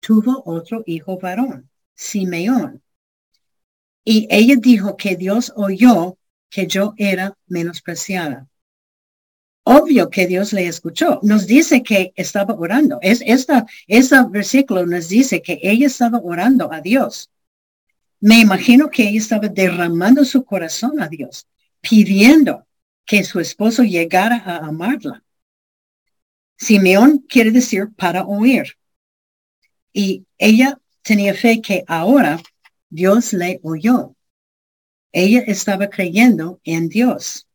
Tuvo 0.00 0.42
otro 0.44 0.82
hijo 0.86 1.20
varón, 1.20 1.70
Simeón. 1.94 2.82
Y 4.04 4.26
ella 4.28 4.56
dijo 4.56 4.96
que 4.96 5.14
Dios 5.14 5.52
oyó 5.54 6.18
que 6.50 6.66
yo 6.66 6.94
era 6.96 7.38
menospreciada. 7.46 8.48
Obvio 9.68 10.10
que 10.10 10.28
Dios 10.28 10.52
le 10.52 10.68
escuchó. 10.68 11.18
Nos 11.24 11.48
dice 11.48 11.82
que 11.82 12.12
estaba 12.14 12.54
orando. 12.54 13.00
Es 13.02 13.20
esta, 13.26 13.66
este 13.88 14.16
versículo 14.30 14.86
nos 14.86 15.08
dice 15.08 15.42
que 15.42 15.58
ella 15.60 15.88
estaba 15.88 16.20
orando 16.22 16.72
a 16.72 16.80
Dios. 16.80 17.30
Me 18.20 18.38
imagino 18.38 18.88
que 18.88 19.08
ella 19.08 19.18
estaba 19.18 19.48
derramando 19.48 20.24
su 20.24 20.44
corazón 20.44 21.02
a 21.02 21.08
Dios, 21.08 21.48
pidiendo 21.80 22.64
que 23.04 23.24
su 23.24 23.40
esposo 23.40 23.82
llegara 23.82 24.36
a 24.36 24.58
amarla. 24.58 25.24
Simeón 26.56 27.24
quiere 27.28 27.50
decir 27.50 27.88
para 27.96 28.24
oír. 28.24 28.78
Y 29.92 30.26
ella 30.38 30.78
tenía 31.02 31.34
fe 31.34 31.60
que 31.60 31.82
ahora 31.88 32.40
Dios 32.88 33.32
le 33.32 33.58
oyó. 33.64 34.14
Ella 35.10 35.40
estaba 35.40 35.88
creyendo 35.90 36.60
en 36.62 36.88
Dios. 36.88 37.45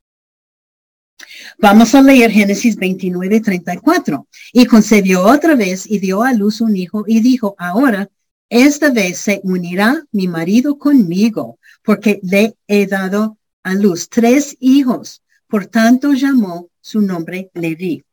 Vamos 1.60 1.94
a 1.96 2.02
leer 2.02 2.32
Génesis 2.32 2.76
29, 2.76 3.42
34. 3.42 4.28
Y 4.54 4.66
concebió 4.66 5.24
otra 5.24 5.56
vez 5.56 5.90
y 5.90 6.00
dio 6.00 6.24
a 6.24 6.34
luz 6.34 6.62
un 6.62 6.76
hijo 6.76 7.04
y 7.08 7.22
dijo, 7.22 7.56
ahora 7.58 8.10
esta 8.50 8.90
vez 8.90 9.18
se 9.18 9.40
unirá 9.44 10.04
mi 10.12 10.28
marido 10.28 10.78
conmigo 10.78 11.58
porque 11.84 12.20
le 12.24 12.58
he 12.68 12.86
dado 12.88 13.38
a 13.64 13.76
luz 13.76 14.10
tres 14.10 14.58
hijos. 14.60 15.24
Por 15.48 15.68
tanto 15.68 16.14
llamó 16.14 16.70
su 16.82 17.02
nombre 17.02 17.52
Leví. 17.54 18.04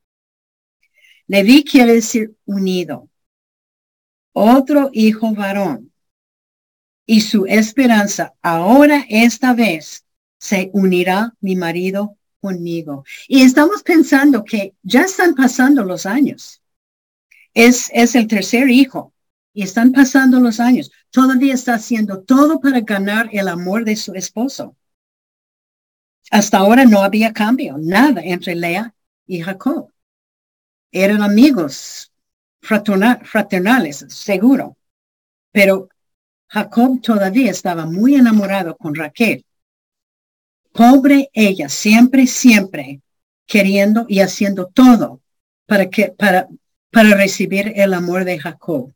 Leví 1.27 1.65
quiere 1.65 1.95
decir 1.95 2.35
unido. 2.45 3.09
Otro 4.33 4.91
hijo 4.93 5.35
varón. 5.35 5.93
Y 7.07 7.23
su 7.23 7.47
esperanza 7.47 8.35
ahora 8.43 9.07
esta 9.09 9.55
vez 9.55 10.05
se 10.39 10.71
unirá 10.73 11.35
mi 11.41 11.57
marido 11.57 12.18
conmigo. 12.41 13.05
Y 13.27 13.43
estamos 13.43 13.83
pensando 13.83 14.45
que 14.45 14.75
ya 14.83 15.03
están 15.03 15.35
pasando 15.35 15.85
los 15.85 16.07
años. 16.07 16.63
Es, 17.55 17.91
es 17.93 18.15
el 18.15 18.27
tercer 18.27 18.69
hijo 18.71 19.13
y 19.53 19.63
están 19.63 19.93
pasando 19.93 20.41
los 20.41 20.61
años. 20.61 20.91
Todavía 21.11 21.55
está 21.55 21.75
haciendo 21.75 22.23
todo 22.23 22.61
para 22.61 22.81
ganar 22.81 23.29
el 23.33 23.49
amor 23.49 23.85
de 23.85 23.97
su 23.97 24.15
esposo. 24.15 24.77
Hasta 26.31 26.59
ahora 26.59 26.85
no 26.85 27.03
había 27.03 27.33
cambio, 27.33 27.77
nada 27.79 28.21
entre 28.23 28.55
Lea 28.55 28.95
y 29.27 29.41
Jacob. 29.41 29.91
Eran 30.93 31.23
amigos 31.23 32.13
fraternales, 32.61 34.05
seguro. 34.09 34.77
Pero 35.53 35.89
Jacob 36.49 37.01
todavía 37.03 37.51
estaba 37.51 37.87
muy 37.87 38.15
enamorado 38.15 38.77
con 38.77 38.95
Raquel. 38.95 39.45
Pobre 40.79 41.29
ella, 41.33 41.69
siempre, 41.69 42.29
siempre 42.29 43.01
queriendo 43.47 44.07
y 44.09 44.21
haciendo 44.21 44.67
todo 44.69 45.21
para 45.67 45.91
que, 45.91 46.15
para, 46.17 46.47
para 46.93 47.17
recibir 47.17 47.73
el 47.75 47.93
amor 47.95 48.25
de 48.25 48.39
Jacob. 48.39 48.93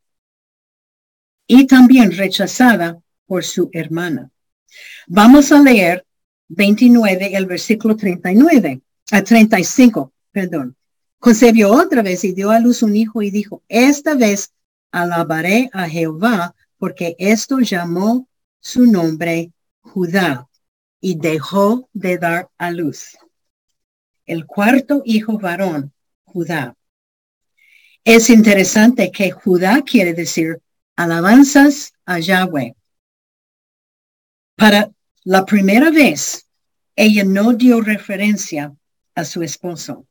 Y 1.45 1.66
también 1.66 2.12
rechazada 2.12 3.01
por 3.26 3.43
su 3.43 3.68
hermana. 3.72 4.30
Vamos 5.09 5.51
a 5.51 5.61
leer 5.61 6.07
29, 6.47 7.35
el 7.35 7.47
versículo 7.47 7.97
39, 7.97 8.80
a 9.11 9.22
35, 9.24 10.12
perdón. 10.30 10.76
Concebió 11.18 11.72
otra 11.72 12.03
vez 12.03 12.22
y 12.22 12.33
dio 12.33 12.53
a 12.53 12.61
luz 12.61 12.85
un 12.85 12.95
hijo 12.95 13.22
y 13.22 13.33
dijo, 13.33 13.64
esta 13.66 14.14
vez 14.14 14.53
alabaré 14.93 15.68
a 15.72 15.89
Jehová 15.89 16.55
porque 16.78 17.16
esto 17.18 17.59
llamó 17.59 18.28
su 18.61 18.87
nombre 18.87 19.51
Judá 19.80 20.49
y 21.05 21.16
dejó 21.16 21.90
de 21.92 22.16
dar 22.16 22.48
a 22.57 22.70
luz. 22.70 23.18
El 24.24 24.46
cuarto 24.46 25.03
hijo 25.05 25.36
varón, 25.36 25.92
Judá. 26.22 26.76
Es 28.05 28.30
interesante 28.30 29.11
que 29.11 29.32
Judá 29.32 29.82
quiere 29.82 30.14
decir 30.14 30.61
alabanzas 30.96 31.92
a 32.07 32.20
Yahweh. 32.20 32.76
Para 34.57 34.92
la 35.24 35.44
primera 35.44 35.90
vez, 35.90 36.46
ella 36.94 37.24
no 37.24 37.53
dio 37.53 37.80
referencia 37.80 38.72
a 39.16 39.24
su 39.24 39.42
esposo. 39.42 40.07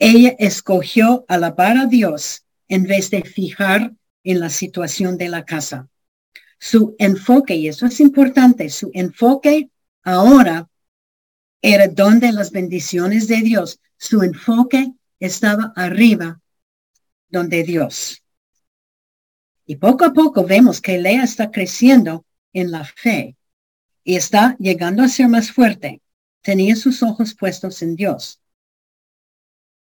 Ella 0.00 0.34
escogió 0.38 1.24
alabar 1.28 1.76
a 1.76 1.86
Dios 1.86 2.44
en 2.66 2.84
vez 2.84 3.08
de 3.10 3.22
fijar 3.22 3.92
en 4.24 4.40
la 4.40 4.50
situación 4.50 5.16
de 5.16 5.28
la 5.28 5.44
casa. 5.44 5.88
Su 6.58 6.96
enfoque, 6.98 7.54
y 7.54 7.68
eso 7.68 7.86
es 7.86 8.00
importante, 8.00 8.68
su 8.68 8.90
enfoque 8.94 9.70
ahora 10.02 10.68
era 11.60 11.88
donde 11.88 12.32
las 12.32 12.50
bendiciones 12.50 13.28
de 13.28 13.42
Dios. 13.42 13.80
Su 13.96 14.22
enfoque 14.22 14.92
estaba 15.20 15.72
arriba, 15.76 16.40
donde 17.28 17.62
Dios. 17.62 18.22
Y 19.64 19.76
poco 19.76 20.04
a 20.04 20.12
poco 20.12 20.44
vemos 20.44 20.80
que 20.80 20.98
Lea 20.98 21.22
está 21.22 21.50
creciendo 21.50 22.26
en 22.52 22.70
la 22.70 22.84
fe 22.84 23.36
y 24.04 24.16
está 24.16 24.56
llegando 24.58 25.02
a 25.02 25.08
ser 25.08 25.28
más 25.28 25.52
fuerte. 25.52 26.02
Tenía 26.42 26.74
sus 26.74 27.02
ojos 27.02 27.34
puestos 27.34 27.82
en 27.82 27.94
Dios. 27.94 28.40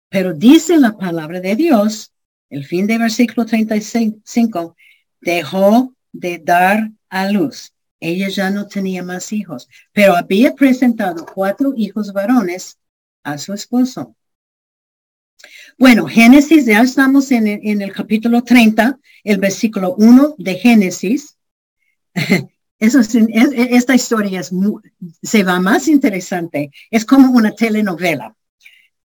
Pero 0.10 0.34
dice 0.34 0.78
la 0.78 0.97
palabra 0.97 1.39
de 1.39 1.56
Dios, 1.56 2.14
el 2.49 2.66
fin 2.66 2.86
del 2.86 2.99
versículo 2.99 3.45
35, 3.45 4.76
dejó 5.22 5.95
de 6.12 6.38
dar 6.38 6.91
a 7.10 7.32
luz. 7.32 7.72
Ella 8.04 8.28
ya 8.28 8.49
no 8.49 8.68
tenía 8.68 9.01
más 9.01 9.32
hijos, 9.32 9.70
pero 9.93 10.16
había 10.16 10.54
presentado 10.54 11.26
cuatro 11.26 11.74
hijos 11.76 12.12
varones 12.12 12.78
a 13.24 13.38
su 13.38 13.54
esposo. 13.54 14.16
Bueno, 15.78 16.06
Génesis, 16.06 16.66
ya 16.66 16.82
estamos 16.82 17.32
en 17.32 17.47
el, 17.47 17.93
capítulo 17.93 18.43
30, 18.43 18.99
el 19.24 19.38
versículo 19.38 19.95
1 19.97 20.36
de 20.38 20.56
Génesis. 20.56 21.38
Eso 22.80 22.99
esta 22.99 23.95
historia 23.95 24.41
es 24.41 24.51
se 25.22 25.43
va 25.43 25.60
más 25.62 25.88
interesante. 25.88 26.72
Es 26.91 27.06
como 27.06 27.32
una 27.32 27.51
telenovela. 27.51 28.36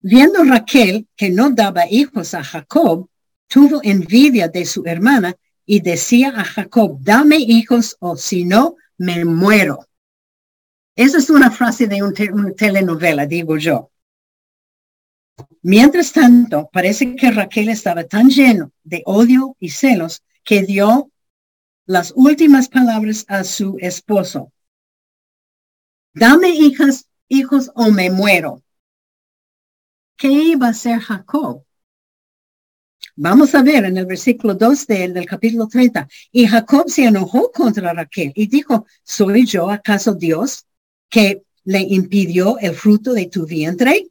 Viendo 0.01 0.43
Raquel 0.43 1.07
que 1.17 1.31
no 1.31 1.51
daba 1.51 1.89
hijos 1.89 2.35
a 2.35 2.43
Jacob, 2.43 3.09
tuvo 3.47 3.81
envidia 3.85 4.49
de 4.49 4.65
su 4.65 4.85
hermana 4.85 5.37
y 5.65 5.81
decía 5.81 6.33
a 6.35 6.45
Jacob, 6.45 6.99
dame 7.01 7.37
hijos 7.37 7.97
o 8.01 8.17
si 8.17 8.45
no, 8.45 8.77
me 8.99 9.25
muero. 9.25 9.87
Esa 10.95 11.19
es 11.19 11.31
una 11.31 11.51
frase 11.51 11.87
de 11.87 12.03
una 12.03 12.53
telenovela, 12.57 13.25
digo 13.27 13.57
yo. 13.57 13.91
Mientras 15.63 16.13
tanto, 16.13 16.69
parece 16.73 17.15
que 17.15 17.31
Raquel 17.31 17.69
estaba 17.69 18.05
tan 18.05 18.29
lleno 18.29 18.73
de 18.83 19.03
odio 19.07 19.57
y 19.61 19.71
celos 19.71 20.25
que 20.45 20.63
dio 20.63 21.11
las 21.87 22.13
últimas 22.17 22.69
palabras 22.69 23.25
a 23.29 23.45
su 23.45 23.77
esposo. 23.79 24.53
Dame 26.13 26.49
hijas, 26.49 27.09
hijos 27.29 27.71
o 27.75 27.91
me 27.91 28.11
muero. 28.11 28.63
¿Qué 30.17 30.29
iba 30.29 30.67
a 30.67 30.71
hacer 30.71 30.99
Jacob? 30.99 31.65
Vamos 33.21 33.53
a 33.57 33.65
ver 33.65 33.85
en 33.85 33.97
el 33.97 34.07
versículo 34.07 34.55
2 34.55 34.87
del 34.87 35.27
capítulo 35.27 35.67
30. 35.67 36.07
Y 36.31 36.47
Jacob 36.47 36.89
se 36.89 37.05
enojó 37.05 37.51
contra 37.51 37.93
Raquel 37.93 38.31
y 38.37 38.47
dijo, 38.47 38.87
¿soy 39.03 39.45
yo 39.45 39.69
acaso 39.71 40.15
Dios 40.15 40.67
que 41.09 41.43
le 41.65 41.81
impidió 41.81 42.61
el 42.61 42.77
fruto 42.77 43.15
de 43.15 43.27
tu 43.27 43.45
vientre? 43.45 44.07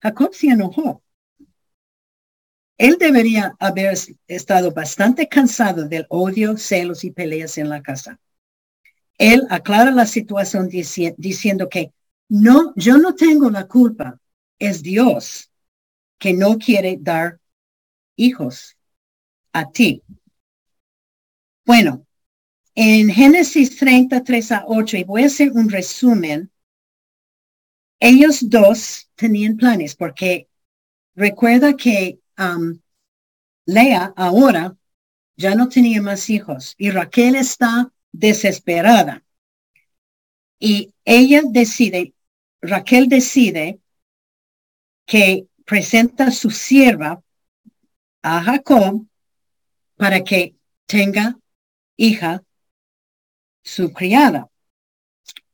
Jacob 0.00 0.32
se 0.32 0.46
enojó. 0.46 1.02
Él 2.78 2.96
debería 2.98 3.54
haber 3.58 3.98
estado 4.26 4.72
bastante 4.72 5.28
cansado 5.28 5.86
del 5.86 6.06
odio, 6.08 6.56
celos 6.56 7.04
y 7.04 7.10
peleas 7.10 7.58
en 7.58 7.68
la 7.68 7.82
casa. 7.82 8.18
Él 9.18 9.46
aclara 9.50 9.90
la 9.90 10.06
situación 10.06 10.70
diciendo 10.70 11.68
que 11.68 11.92
no, 12.30 12.72
yo 12.76 12.96
no 12.96 13.14
tengo 13.14 13.50
la 13.50 13.66
culpa, 13.66 14.18
es 14.58 14.82
Dios 14.82 15.50
que 16.18 16.32
no 16.32 16.56
quiere 16.56 16.96
dar 16.98 17.38
hijos 18.18 18.76
a 19.52 19.70
ti. 19.70 20.02
Bueno, 21.64 22.06
en 22.74 23.08
Génesis 23.08 23.76
33 23.76 24.52
a 24.52 24.64
8, 24.66 24.98
y 24.98 25.04
voy 25.04 25.22
a 25.22 25.26
hacer 25.26 25.52
un 25.52 25.70
resumen, 25.70 26.50
ellos 28.00 28.48
dos 28.48 29.10
tenían 29.16 29.56
planes 29.56 29.96
porque 29.96 30.48
recuerda 31.14 31.74
que 31.74 32.20
um, 32.38 32.78
Lea 33.66 34.12
ahora 34.16 34.76
ya 35.36 35.54
no 35.54 35.68
tenía 35.68 36.00
más 36.00 36.30
hijos 36.30 36.74
y 36.78 36.90
Raquel 36.90 37.34
está 37.34 37.92
desesperada. 38.12 39.24
Y 40.60 40.92
ella 41.04 41.42
decide, 41.44 42.14
Raquel 42.60 43.08
decide 43.08 43.80
que 45.06 45.46
presenta 45.64 46.28
a 46.28 46.30
su 46.30 46.50
sierva 46.50 47.22
a 48.22 48.42
Jacob 48.42 49.06
para 49.96 50.22
que 50.22 50.54
tenga 50.86 51.38
hija 51.96 52.42
su 53.62 53.92
criada. 53.92 54.48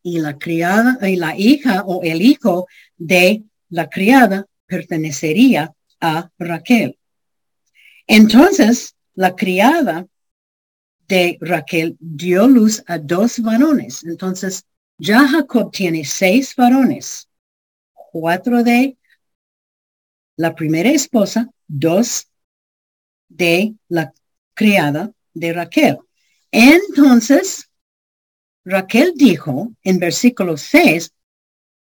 Y 0.03 0.21
la 0.21 0.39
criada 0.39 1.09
y 1.09 1.17
la 1.17 1.37
hija 1.37 1.83
o 1.87 2.03
el 2.03 2.21
hijo 2.21 2.67
de 2.97 3.43
la 3.71 3.89
criada 3.89 4.47
pertenecería 4.67 5.75
a 6.01 6.31
Raquel. 6.39 6.99
Entonces, 8.07 8.95
la 9.15 9.35
criada 9.35 10.07
de 11.09 11.39
Raquel 11.41 11.97
dio 11.99 12.47
luz 12.47 12.83
a 12.87 12.99
dos 12.99 13.41
varones. 13.41 14.05
Entonces, 14.05 14.67
ya 14.99 15.27
Jacob 15.27 15.71
tiene 15.73 16.05
seis 16.05 16.55
varones, 16.55 17.29
cuatro 17.93 18.63
de 18.63 18.97
la 20.37 20.55
primera 20.55 20.91
esposa, 20.91 21.49
dos 21.67 22.29
de 23.29 23.75
la 23.89 24.13
criada 24.55 25.13
de 25.33 25.53
Raquel. 25.53 25.99
Entonces, 26.51 27.71
Raquel 28.65 29.13
dijo 29.17 29.73
en 29.83 29.99
versículo 29.99 30.57
6, 30.57 31.13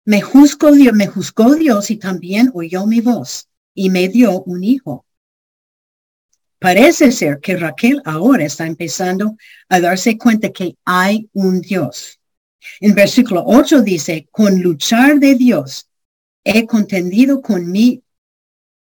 me 0.04 0.20
juzgó 0.20 0.72
Dios, 0.72 0.94
me 0.94 1.06
juzgó 1.06 1.54
Dios 1.54 1.90
y 1.90 1.96
también 1.96 2.50
oyó 2.54 2.86
mi 2.86 3.00
voz 3.00 3.48
y 3.74 3.90
me 3.90 4.08
dio 4.08 4.42
un 4.42 4.64
hijo. 4.64 5.04
Parece 6.58 7.12
ser 7.12 7.38
que 7.40 7.56
Raquel 7.56 8.02
ahora 8.04 8.44
está 8.44 8.66
empezando 8.66 9.36
a 9.68 9.80
darse 9.80 10.18
cuenta 10.18 10.50
que 10.50 10.76
hay 10.84 11.28
un 11.32 11.60
Dios. 11.60 12.18
En 12.80 12.94
versículo 12.94 13.44
8 13.46 13.82
dice, 13.82 14.28
con 14.30 14.60
luchar 14.60 15.20
de 15.20 15.36
Dios 15.36 15.88
he 16.42 16.66
contendido 16.66 17.40
con 17.40 17.70
mi 17.70 18.02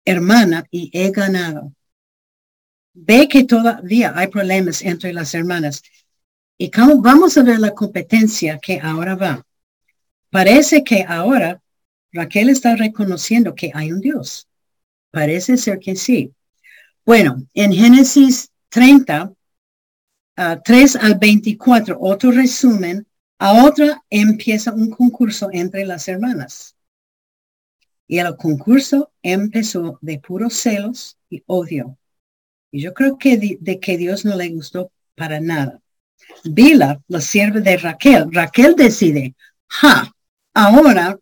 hermana 0.06 0.66
y 0.72 0.90
he 0.94 1.12
ganado. 1.12 1.74
Ve 3.02 3.28
que 3.30 3.46
todavía 3.46 4.14
hay 4.16 4.28
problemas 4.28 4.82
entre 4.82 5.14
las 5.14 5.34
hermanas. 5.34 5.82
Y 6.58 6.70
cómo 6.70 7.02
vamos 7.02 7.38
a 7.38 7.44
ver 7.44 7.60
la 7.60 7.74
competencia 7.74 8.60
que 8.60 8.80
ahora 8.82 9.16
va. 9.16 9.46
Parece 10.30 10.84
que 10.84 11.06
ahora 11.08 11.62
Raquel 12.12 12.50
está 12.50 12.76
reconociendo 12.76 13.56
que 13.56 13.72
hay 13.74 13.92
un 13.92 14.02
Dios. 14.02 14.48
Parece 15.12 15.56
ser 15.58 15.80
que 15.80 15.96
sí. 15.96 16.34
Bueno, 17.06 17.44
en 17.54 17.72
Génesis 17.72 18.52
30, 18.70 19.34
3 20.64 20.96
al 20.98 21.16
24, 21.16 21.98
otro 22.00 22.32
resumen, 22.32 23.08
a 23.40 23.66
otra 23.66 24.04
empieza 24.10 24.74
un 24.74 24.90
concurso 24.90 25.50
entre 25.54 25.86
las 25.86 26.08
hermanas. 26.08 26.76
Y 28.08 28.20
el 28.20 28.36
concurso 28.36 29.12
empezó 29.24 29.98
de 30.02 30.20
puros 30.20 30.56
celos 30.56 31.18
y 31.30 31.44
odio. 31.46 31.99
Y 32.72 32.82
yo 32.82 32.94
creo 32.94 33.18
que 33.18 33.38
de, 33.38 33.80
que 33.80 33.98
Dios 33.98 34.26
no 34.26 34.36
le 34.36 34.50
gustó 34.50 34.92
para 35.16 35.40
nada. 35.40 35.80
Bila, 36.44 37.02
la 37.08 37.22
sierva 37.22 37.60
de 37.60 37.78
Raquel, 37.78 38.28
Raquel 38.32 38.76
decide, 38.76 39.36
ja, 39.68 40.12
ahora 40.54 41.18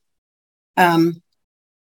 um, 0.75 1.13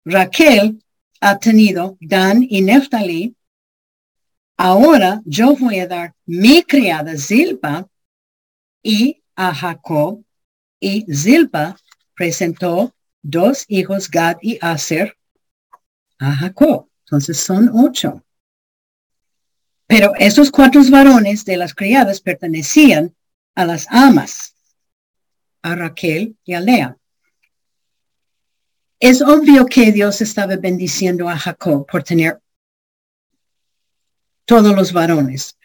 Raquel 0.06 0.82
ha 1.20 1.38
tenido 1.38 1.98
Dan 2.00 2.46
y 2.50 2.62
Neftali 2.62 3.36
Ahora 4.62 5.22
yo 5.24 5.56
voy 5.56 5.80
a 5.80 5.88
dar 5.88 6.14
mi 6.26 6.64
criada 6.64 7.16
Zilpa 7.18 7.88
y 8.84 9.24
a 9.34 9.56
Jacob 9.56 10.26
y 10.82 11.06
Zilpa 11.14 11.78
presentó 12.14 12.94
dos 13.22 13.64
hijos 13.70 14.12
Gad 14.12 14.36
y 14.42 14.60
Aser 14.62 15.16
a 16.18 16.36
Jacob. 16.36 16.90
Entonces 17.06 17.40
son 17.40 17.72
ocho. 17.74 18.22
Pero 19.90 20.14
esos 20.20 20.52
cuatro 20.52 20.84
varones 20.92 21.46
de 21.46 21.58
las 21.58 21.74
criadas 21.74 22.22
pertenecían 22.22 23.16
a 23.56 23.66
las 23.66 23.88
amas, 23.90 24.54
a 25.64 25.74
Raquel 25.74 26.38
y 26.46 26.54
a 26.54 26.60
Lea. 26.60 26.96
Es 29.00 29.24
obvio 29.24 29.66
que 29.66 29.92
Dios 29.92 30.22
estaba 30.22 30.58
bendiciendo 30.58 31.28
a 31.28 31.40
Jacob 31.40 31.88
por 31.92 32.04
tener 32.04 32.40
todos 34.46 34.76
los 34.76 34.94
varones. 34.94 35.58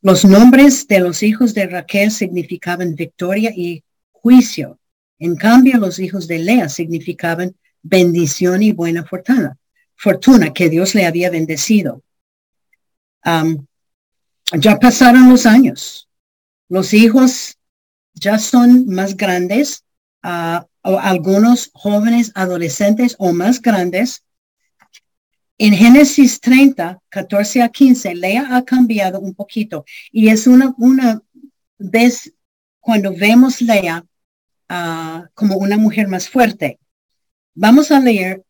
Los 0.00 0.24
nombres 0.24 0.88
de 0.88 1.00
los 1.00 1.22
hijos 1.22 1.52
de 1.52 1.66
Raquel 1.66 2.12
significaban 2.12 2.94
victoria 2.94 3.52
y 3.54 3.84
juicio. 4.10 4.78
En 5.18 5.36
cambio, 5.36 5.76
los 5.76 5.98
hijos 5.98 6.26
de 6.26 6.38
Lea 6.38 6.70
significaban 6.70 7.54
bendición 7.82 8.62
y 8.62 8.72
buena 8.72 9.04
fortuna, 9.04 9.58
fortuna 9.96 10.54
que 10.54 10.70
Dios 10.70 10.94
le 10.94 11.04
había 11.04 11.28
bendecido. 11.28 12.02
Ya 13.24 14.78
pasaron 14.78 15.28
los 15.28 15.46
años. 15.46 16.08
Los 16.68 16.92
hijos 16.94 17.58
ya 18.14 18.38
son 18.38 18.86
más 18.86 19.16
grandes, 19.16 19.84
ah, 20.22 20.66
o 20.82 20.98
algunos 20.98 21.70
jóvenes 21.72 22.30
adolescentes 22.34 23.16
o 23.18 23.32
más 23.32 23.60
grandes, 23.60 24.24
en 25.56 25.72
Génesis 25.72 26.40
30, 26.40 27.00
14 27.08 27.62
a 27.62 27.68
15, 27.68 28.14
Lea 28.16 28.56
ha 28.56 28.64
cambiado 28.64 29.20
un 29.20 29.34
poquito 29.34 29.84
y 30.10 30.28
es 30.28 30.46
una, 30.46 30.74
vez 31.78 32.34
cuando 32.80 33.14
vemos 33.14 33.60
Lea 33.60 34.04
como 35.34 35.56
una 35.56 35.76
mujer 35.76 36.08
más 36.08 36.28
fuerte. 36.28 36.80
Vamos 37.54 37.92
a 37.92 38.00
leer 38.00 38.42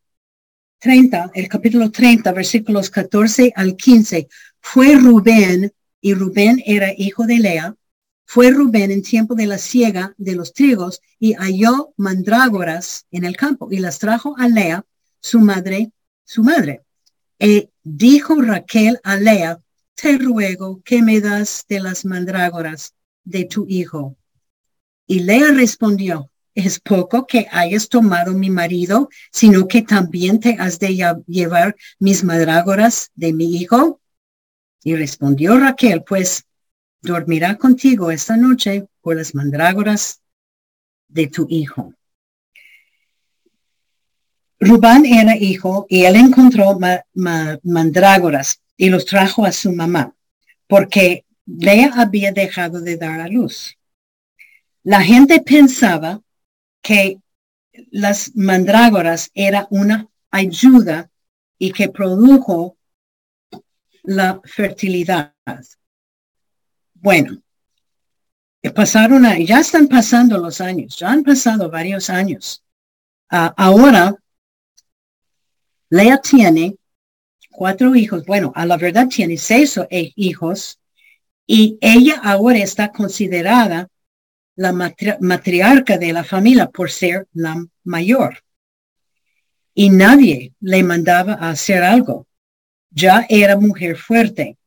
30, 0.79 1.31
el 1.35 1.47
capítulo 1.47 1.91
30, 1.91 2.31
versículos 2.31 2.89
14 2.89 3.53
al 3.55 3.75
15. 3.75 4.27
Fue 4.67 4.95
Rubén, 4.95 5.71
y 6.01 6.15
Rubén 6.15 6.61
era 6.65 6.91
hijo 6.97 7.27
de 7.27 7.37
Lea, 7.37 7.75
fue 8.25 8.49
Rubén 8.49 8.89
en 8.89 9.03
tiempo 9.03 9.35
de 9.35 9.45
la 9.45 9.59
siega 9.59 10.15
de 10.17 10.35
los 10.35 10.53
trigos 10.53 11.01
y 11.19 11.33
halló 11.33 11.93
mandrágoras 11.97 13.05
en 13.11 13.25
el 13.25 13.37
campo 13.37 13.69
y 13.71 13.77
las 13.77 13.99
trajo 13.99 14.35
a 14.37 14.49
Lea, 14.49 14.83
su 15.21 15.39
madre, 15.39 15.91
su 16.25 16.43
madre. 16.43 16.81
Y 17.39 17.69
dijo 17.83 18.41
Raquel 18.41 18.99
a 19.03 19.17
Lea, 19.17 19.61
te 19.93 20.17
ruego 20.17 20.81
que 20.83 21.03
me 21.03 21.21
das 21.21 21.63
de 21.69 21.79
las 21.79 22.03
mandrágoras 22.03 22.95
de 23.23 23.45
tu 23.45 23.67
hijo. 23.69 24.17
Y 25.05 25.19
Lea 25.19 25.51
respondió, 25.51 26.31
es 26.55 26.79
poco 26.79 27.27
que 27.27 27.47
hayas 27.51 27.87
tomado 27.87 28.33
mi 28.33 28.49
marido, 28.49 29.09
sino 29.31 29.67
que 29.67 29.83
también 29.83 30.39
te 30.39 30.57
has 30.59 30.79
de 30.79 31.23
llevar 31.27 31.75
mis 31.99 32.23
mandrágoras 32.23 33.11
de 33.13 33.31
mi 33.31 33.55
hijo. 33.57 34.01
Y 34.85 34.95
respondió 34.95 35.57
Raquel, 35.57 36.03
pues 36.03 36.45
dormirá 37.01 37.55
contigo 37.55 38.11
esta 38.11 38.37
noche 38.37 38.87
por 39.01 39.15
las 39.15 39.33
mandrágoras 39.33 40.21
de 41.07 41.25
tu 41.25 41.47
hijo. 41.49 41.95
Rubán 44.59 45.07
era 45.07 45.35
hijo 45.35 45.87
y 45.89 46.05
él 46.05 46.15
encontró 46.15 46.77
mandrágoras 47.63 48.61
y 48.77 48.89
los 48.91 49.05
trajo 49.05 49.43
a 49.43 49.51
su 49.51 49.71
mamá, 49.71 50.13
porque 50.67 51.25
Lea 51.47 51.91
había 51.95 52.31
dejado 52.31 52.79
de 52.79 52.97
dar 52.97 53.21
a 53.21 53.27
luz. 53.27 53.75
La 54.83 55.01
gente 55.01 55.41
pensaba 55.41 56.21
que 56.83 57.19
las 57.89 58.35
mandrágoras 58.35 59.31
era 59.33 59.65
una 59.71 60.09
ayuda 60.29 61.09
y 61.57 61.71
que 61.71 61.89
produjo 61.89 62.74
la 64.07 64.41
fertilidad. 64.43 65.33
Bueno, 66.93 67.41
pasaron, 68.73 69.23
ya 69.45 69.59
están 69.59 69.87
pasando 69.87 70.37
los 70.37 70.61
años, 70.61 70.97
ya 70.97 71.11
han 71.11 71.23
pasado 71.23 71.69
varios 71.69 72.09
años. 72.09 72.63
Ah, 73.29 73.53
ahora 73.57 74.15
Lea 75.89 76.17
tiene 76.19 76.77
cuatro 77.51 77.95
hijos, 77.95 78.25
bueno, 78.25 78.51
a 78.55 78.65
la 78.65 78.77
verdad 78.77 79.07
tiene 79.07 79.37
seis 79.37 79.79
hijos 79.89 80.79
y 81.47 81.77
ella 81.81 82.19
ahora 82.23 82.57
está 82.57 82.91
considerada 82.91 83.87
la 84.55 84.73
matriarca 84.73 85.97
de 85.97 86.13
la 86.13 86.23
familia 86.23 86.69
por 86.69 86.89
ser 86.89 87.27
la 87.33 87.65
mayor. 87.83 88.39
Y 89.73 89.89
nadie 89.89 90.53
le 90.61 90.83
mandaba 90.83 91.33
a 91.33 91.49
hacer 91.49 91.83
algo. 91.83 92.27
Ya 92.95 93.25
era 93.29 93.57
mujer 93.57 93.97
fuerte. 93.97 94.57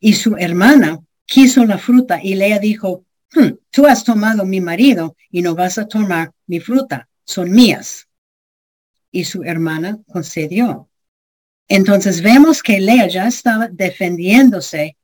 Y 0.00 0.14
su 0.14 0.36
hermana 0.36 0.98
quiso 1.26 1.64
la 1.64 1.78
fruta 1.78 2.18
y 2.22 2.34
Lea 2.34 2.58
dijo, 2.58 3.04
hmm, 3.34 3.50
tú 3.70 3.86
has 3.86 4.02
tomado 4.02 4.44
mi 4.44 4.60
marido 4.60 5.16
y 5.30 5.42
no 5.42 5.54
vas 5.54 5.78
a 5.78 5.86
tomar 5.86 6.32
mi 6.46 6.58
fruta, 6.60 7.08
son 7.24 7.52
mías. 7.52 8.08
Y 9.12 9.24
su 9.24 9.44
hermana 9.44 9.98
concedió. 10.08 10.88
Entonces 11.68 12.22
vemos 12.22 12.62
que 12.62 12.80
Lea 12.80 13.06
ya 13.06 13.28
estaba 13.28 13.68
defendiéndose, 13.68 14.96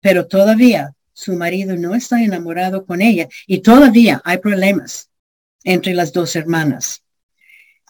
pero 0.00 0.26
todavía 0.26 0.94
su 1.12 1.36
marido 1.36 1.76
no 1.76 1.94
está 1.94 2.22
enamorado 2.22 2.84
con 2.84 3.02
ella 3.02 3.28
y 3.46 3.60
todavía 3.60 4.20
hay 4.24 4.38
problemas 4.38 5.10
entre 5.64 5.94
las 5.94 6.12
dos 6.12 6.34
hermanas. 6.34 7.02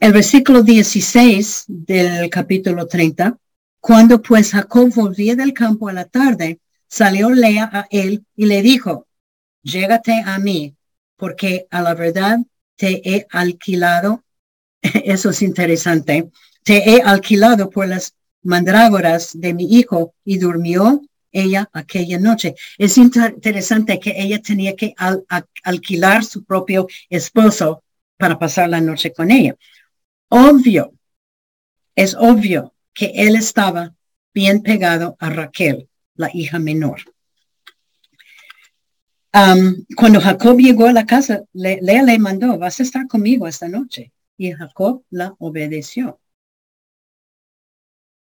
El 0.00 0.12
versículo 0.12 0.62
16 0.62 1.64
del 1.68 2.28
capítulo 2.28 2.86
30, 2.86 3.38
cuando 3.82 4.22
pues 4.22 4.52
Jacob 4.52 4.94
volvía 4.94 5.34
del 5.34 5.52
campo 5.52 5.88
a 5.88 5.92
la 5.92 6.04
tarde, 6.04 6.60
salió 6.86 7.30
Lea 7.30 7.68
a 7.72 7.88
él 7.90 8.24
y 8.36 8.46
le 8.46 8.62
dijo, 8.62 9.08
llégate 9.64 10.22
a 10.24 10.38
mí, 10.38 10.76
porque 11.16 11.66
a 11.68 11.82
la 11.82 11.92
verdad 11.94 12.38
te 12.76 13.02
he 13.04 13.26
alquilado, 13.30 14.22
eso 14.82 15.30
es 15.30 15.42
interesante, 15.42 16.30
te 16.62 16.90
he 16.90 17.02
alquilado 17.02 17.70
por 17.70 17.88
las 17.88 18.14
mandrágoras 18.42 19.32
de 19.34 19.52
mi 19.52 19.64
hijo 19.64 20.14
y 20.24 20.38
durmió 20.38 21.02
ella 21.32 21.68
aquella 21.72 22.20
noche. 22.20 22.54
Es 22.78 22.96
interesante 22.98 23.98
que 23.98 24.14
ella 24.16 24.40
tenía 24.40 24.76
que 24.76 24.94
alquilar 25.64 26.24
su 26.24 26.44
propio 26.44 26.86
esposo 27.10 27.82
para 28.16 28.38
pasar 28.38 28.68
la 28.68 28.80
noche 28.80 29.12
con 29.12 29.32
ella. 29.32 29.56
Obvio, 30.28 30.92
es 31.96 32.14
obvio 32.14 32.72
que 32.94 33.12
él 33.14 33.36
estaba 33.36 33.94
bien 34.34 34.62
pegado 34.62 35.16
a 35.18 35.30
Raquel, 35.30 35.88
la 36.14 36.30
hija 36.32 36.58
menor. 36.58 37.00
cuando 39.96 40.20
Jacob 40.20 40.58
llegó 40.58 40.86
a 40.86 40.92
la 40.92 41.06
casa, 41.06 41.42
Lea 41.52 42.02
le 42.02 42.18
mandó, 42.18 42.58
vas 42.58 42.80
a 42.80 42.82
estar 42.82 43.06
conmigo 43.06 43.46
esta 43.46 43.68
noche. 43.68 44.12
Y 44.36 44.52
Jacob 44.52 45.04
la 45.10 45.34
obedeció. 45.38 46.20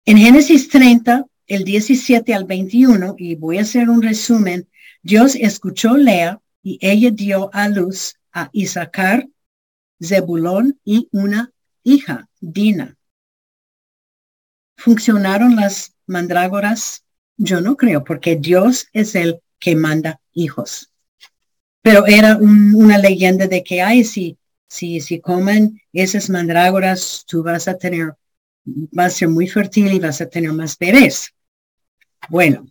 En 0.04 0.18
Génesis 0.18 0.68
30, 0.68 1.26
el 1.46 1.64
17 1.64 2.34
al 2.34 2.44
21, 2.44 3.14
y 3.18 3.36
voy 3.36 3.58
a 3.58 3.62
hacer 3.62 3.88
un 3.88 4.02
resumen, 4.02 4.68
Dios 5.02 5.34
escuchó 5.34 5.96
Lea 5.96 6.40
y 6.62 6.78
ella 6.82 7.10
dio 7.10 7.50
a 7.54 7.68
luz 7.68 8.18
a 8.32 8.50
Isaacar, 8.52 9.28
Zebulón 10.02 10.78
y 10.84 11.08
una 11.12 11.52
hija, 11.82 12.28
Dina. 12.40 12.97
¿Funcionaron 14.78 15.56
las 15.56 15.94
mandrágoras? 16.06 17.04
Yo 17.36 17.60
no 17.60 17.76
creo, 17.76 18.02
porque 18.02 18.36
Dios 18.36 18.88
es 18.92 19.14
el 19.14 19.40
que 19.58 19.76
manda 19.76 20.20
hijos. 20.32 20.90
Pero 21.82 22.06
era 22.06 22.36
una 22.36 22.96
leyenda 22.96 23.46
de 23.46 23.62
que, 23.62 23.82
ay, 23.82 24.04
si, 24.04 24.38
si, 24.68 25.00
si 25.00 25.20
comen 25.20 25.80
esas 25.92 26.30
mandrágoras, 26.30 27.24
tú 27.26 27.42
vas 27.42 27.68
a 27.68 27.76
tener 27.76 28.14
va 28.96 29.06
a 29.06 29.10
ser 29.10 29.28
muy 29.28 29.48
fértil 29.48 29.92
y 29.92 29.98
vas 29.98 30.20
a 30.20 30.28
tener 30.28 30.52
más 30.52 30.76
bebés. 30.78 31.34
Bueno. 32.28 32.66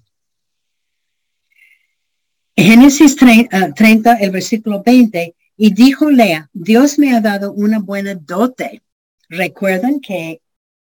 Génesis 2.56 3.16
30, 3.16 4.12
ah, 4.12 4.18
el 4.20 4.32
versículo 4.32 4.82
20, 4.84 5.36
y 5.58 5.74
dijo 5.74 6.10
Lea, 6.10 6.50
Dios 6.54 6.98
me 6.98 7.16
ha 7.16 7.22
dado 7.22 7.52
una 7.52 7.80
buena 7.80 8.16
dote. 8.16 8.82
Recuerdan 9.30 10.00
que 10.00 10.42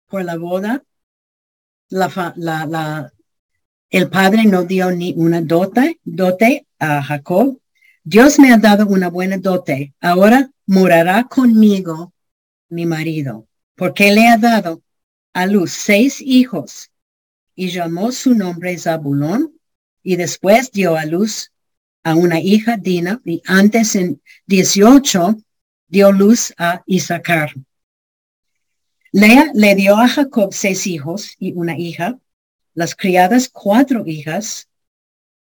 por 0.08 0.24
la 0.24 0.36
boda, 0.36 0.84
la, 1.88 2.34
la, 2.36 3.12
el 3.90 4.10
padre 4.10 4.44
no 4.44 4.64
dio 4.64 4.90
ni 4.90 5.14
una 5.16 5.40
dote, 5.40 6.00
dote 6.04 6.66
a 6.78 7.02
Jacob. 7.02 7.58
Dios 8.02 8.38
me 8.38 8.52
ha 8.52 8.58
dado 8.58 8.86
una 8.86 9.08
buena 9.08 9.38
dote. 9.38 9.94
Ahora 10.00 10.50
morará 10.66 11.24
conmigo 11.24 12.12
mi 12.68 12.86
marido, 12.86 13.46
porque 13.76 14.12
le 14.12 14.28
ha 14.28 14.36
dado 14.36 14.82
a 15.32 15.46
luz 15.46 15.72
seis 15.72 16.20
hijos 16.20 16.90
y 17.54 17.68
llamó 17.68 18.12
su 18.12 18.34
nombre 18.34 18.76
Zabulón 18.78 19.52
y 20.02 20.16
después 20.16 20.70
dio 20.70 20.96
a 20.96 21.04
luz 21.04 21.52
a 22.02 22.14
una 22.14 22.40
hija 22.40 22.76
Dina 22.76 23.20
y 23.24 23.42
antes 23.46 23.96
en 23.96 24.20
18 24.46 25.36
dio 25.88 26.12
luz 26.12 26.52
a 26.58 26.82
Isaacar. 26.86 27.52
Lea 29.16 29.52
le 29.54 29.76
dio 29.76 29.96
a 29.96 30.08
Jacob 30.08 30.52
seis 30.52 30.88
hijos 30.88 31.36
y 31.38 31.52
una 31.52 31.78
hija, 31.78 32.18
las 32.74 32.96
criadas 32.96 33.48
cuatro 33.48 34.02
hijas, 34.08 34.68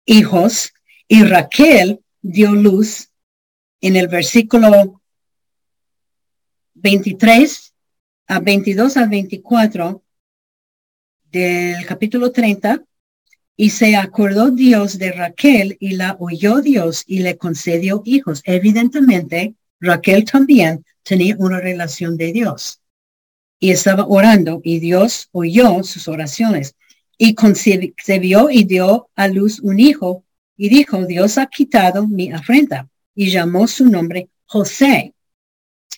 hijos, 0.04 0.72
y 1.08 1.24
Raquel 1.24 2.00
dio 2.22 2.52
luz 2.52 3.10
en 3.80 3.96
el 3.96 4.06
versículo 4.06 5.02
23 6.74 7.74
a 8.28 8.38
22 8.38 8.96
a 8.96 9.06
24 9.06 10.04
del 11.32 11.84
capítulo 11.84 12.30
30, 12.30 12.80
y 13.56 13.70
se 13.70 13.96
acordó 13.96 14.52
Dios 14.52 14.98
de 14.98 15.10
Raquel 15.10 15.76
y 15.80 15.96
la 15.96 16.16
oyó 16.20 16.60
Dios 16.60 17.02
y 17.08 17.18
le 17.24 17.36
concedió 17.36 18.02
hijos. 18.04 18.40
Evidentemente, 18.44 19.56
Raquel 19.80 20.24
también 20.24 20.84
tenía 21.02 21.34
una 21.40 21.58
relación 21.58 22.16
de 22.16 22.32
Dios 22.32 22.80
y 23.64 23.70
estaba 23.70 24.06
orando 24.06 24.60
y 24.62 24.78
Dios 24.78 25.30
oyó 25.32 25.82
sus 25.84 26.06
oraciones 26.06 26.74
y 27.16 27.34
concebió 27.34 28.50
y 28.50 28.64
dio 28.64 29.08
a 29.16 29.26
luz 29.26 29.58
un 29.60 29.80
hijo 29.80 30.22
y 30.54 30.68
dijo, 30.68 31.06
Dios 31.06 31.38
ha 31.38 31.46
quitado 31.46 32.06
mi 32.06 32.30
afrenta 32.30 32.90
y 33.14 33.30
llamó 33.30 33.66
su 33.66 33.86
nombre 33.86 34.28
José, 34.44 35.14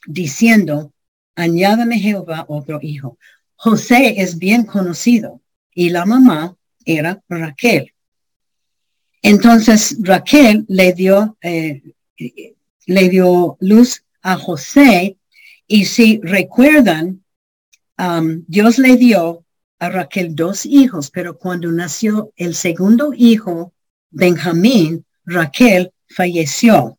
diciendo, 0.06 0.92
añádame 1.34 1.98
Jehová 1.98 2.44
otro 2.46 2.78
hijo. 2.80 3.18
José 3.56 4.14
es 4.18 4.38
bien 4.38 4.62
conocido 4.62 5.40
y 5.74 5.90
la 5.90 6.06
mamá 6.06 6.56
era 6.84 7.20
Raquel. 7.28 7.92
Entonces 9.22 9.96
Raquel 10.02 10.66
le 10.68 10.92
dio, 10.92 11.36
eh, 11.40 11.82
le 12.86 13.08
dio 13.08 13.56
luz 13.58 14.04
a 14.22 14.36
José 14.36 15.16
y 15.66 15.86
si 15.86 16.20
recuerdan, 16.22 17.24
Dios 18.46 18.78
le 18.78 18.96
dio 18.96 19.44
a 19.78 19.90
Raquel 19.90 20.34
dos 20.34 20.66
hijos, 20.66 21.10
pero 21.10 21.38
cuando 21.38 21.70
nació 21.70 22.32
el 22.36 22.54
segundo 22.54 23.12
hijo, 23.14 23.72
Benjamín, 24.10 25.04
Raquel 25.24 25.92
falleció. 26.08 26.98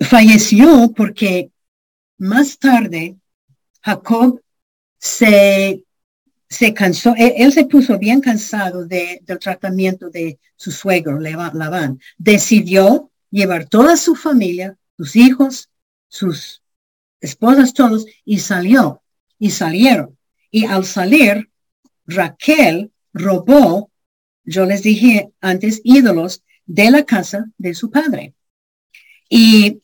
Falleció 0.00 0.92
porque 0.96 1.50
más 2.18 2.58
tarde, 2.58 3.16
Jacob 3.82 4.40
se, 4.98 5.84
se 6.48 6.74
cansó, 6.74 7.14
él, 7.16 7.52
se 7.52 7.66
puso 7.66 7.98
bien 7.98 8.20
cansado 8.20 8.86
de, 8.86 9.20
del 9.22 9.38
tratamiento 9.38 10.10
de 10.10 10.38
su 10.56 10.70
suegro, 10.70 11.18
Labán. 11.18 12.00
Decidió 12.18 13.10
llevar 13.30 13.68
toda 13.68 13.96
su 13.96 14.14
familia, 14.14 14.76
sus 14.96 15.16
hijos, 15.16 15.70
sus 16.08 16.61
esposas, 17.22 17.72
todos, 17.72 18.04
y 18.24 18.40
salió, 18.40 19.02
y 19.38 19.50
salieron. 19.50 20.18
Y 20.50 20.66
al 20.66 20.84
salir, 20.84 21.50
Raquel 22.04 22.92
robó, 23.14 23.90
yo 24.44 24.66
les 24.66 24.82
dije 24.82 25.32
antes, 25.40 25.80
ídolos 25.84 26.42
de 26.66 26.90
la 26.90 27.04
casa 27.04 27.46
de 27.56 27.74
su 27.74 27.90
padre. 27.90 28.34
Y 29.30 29.80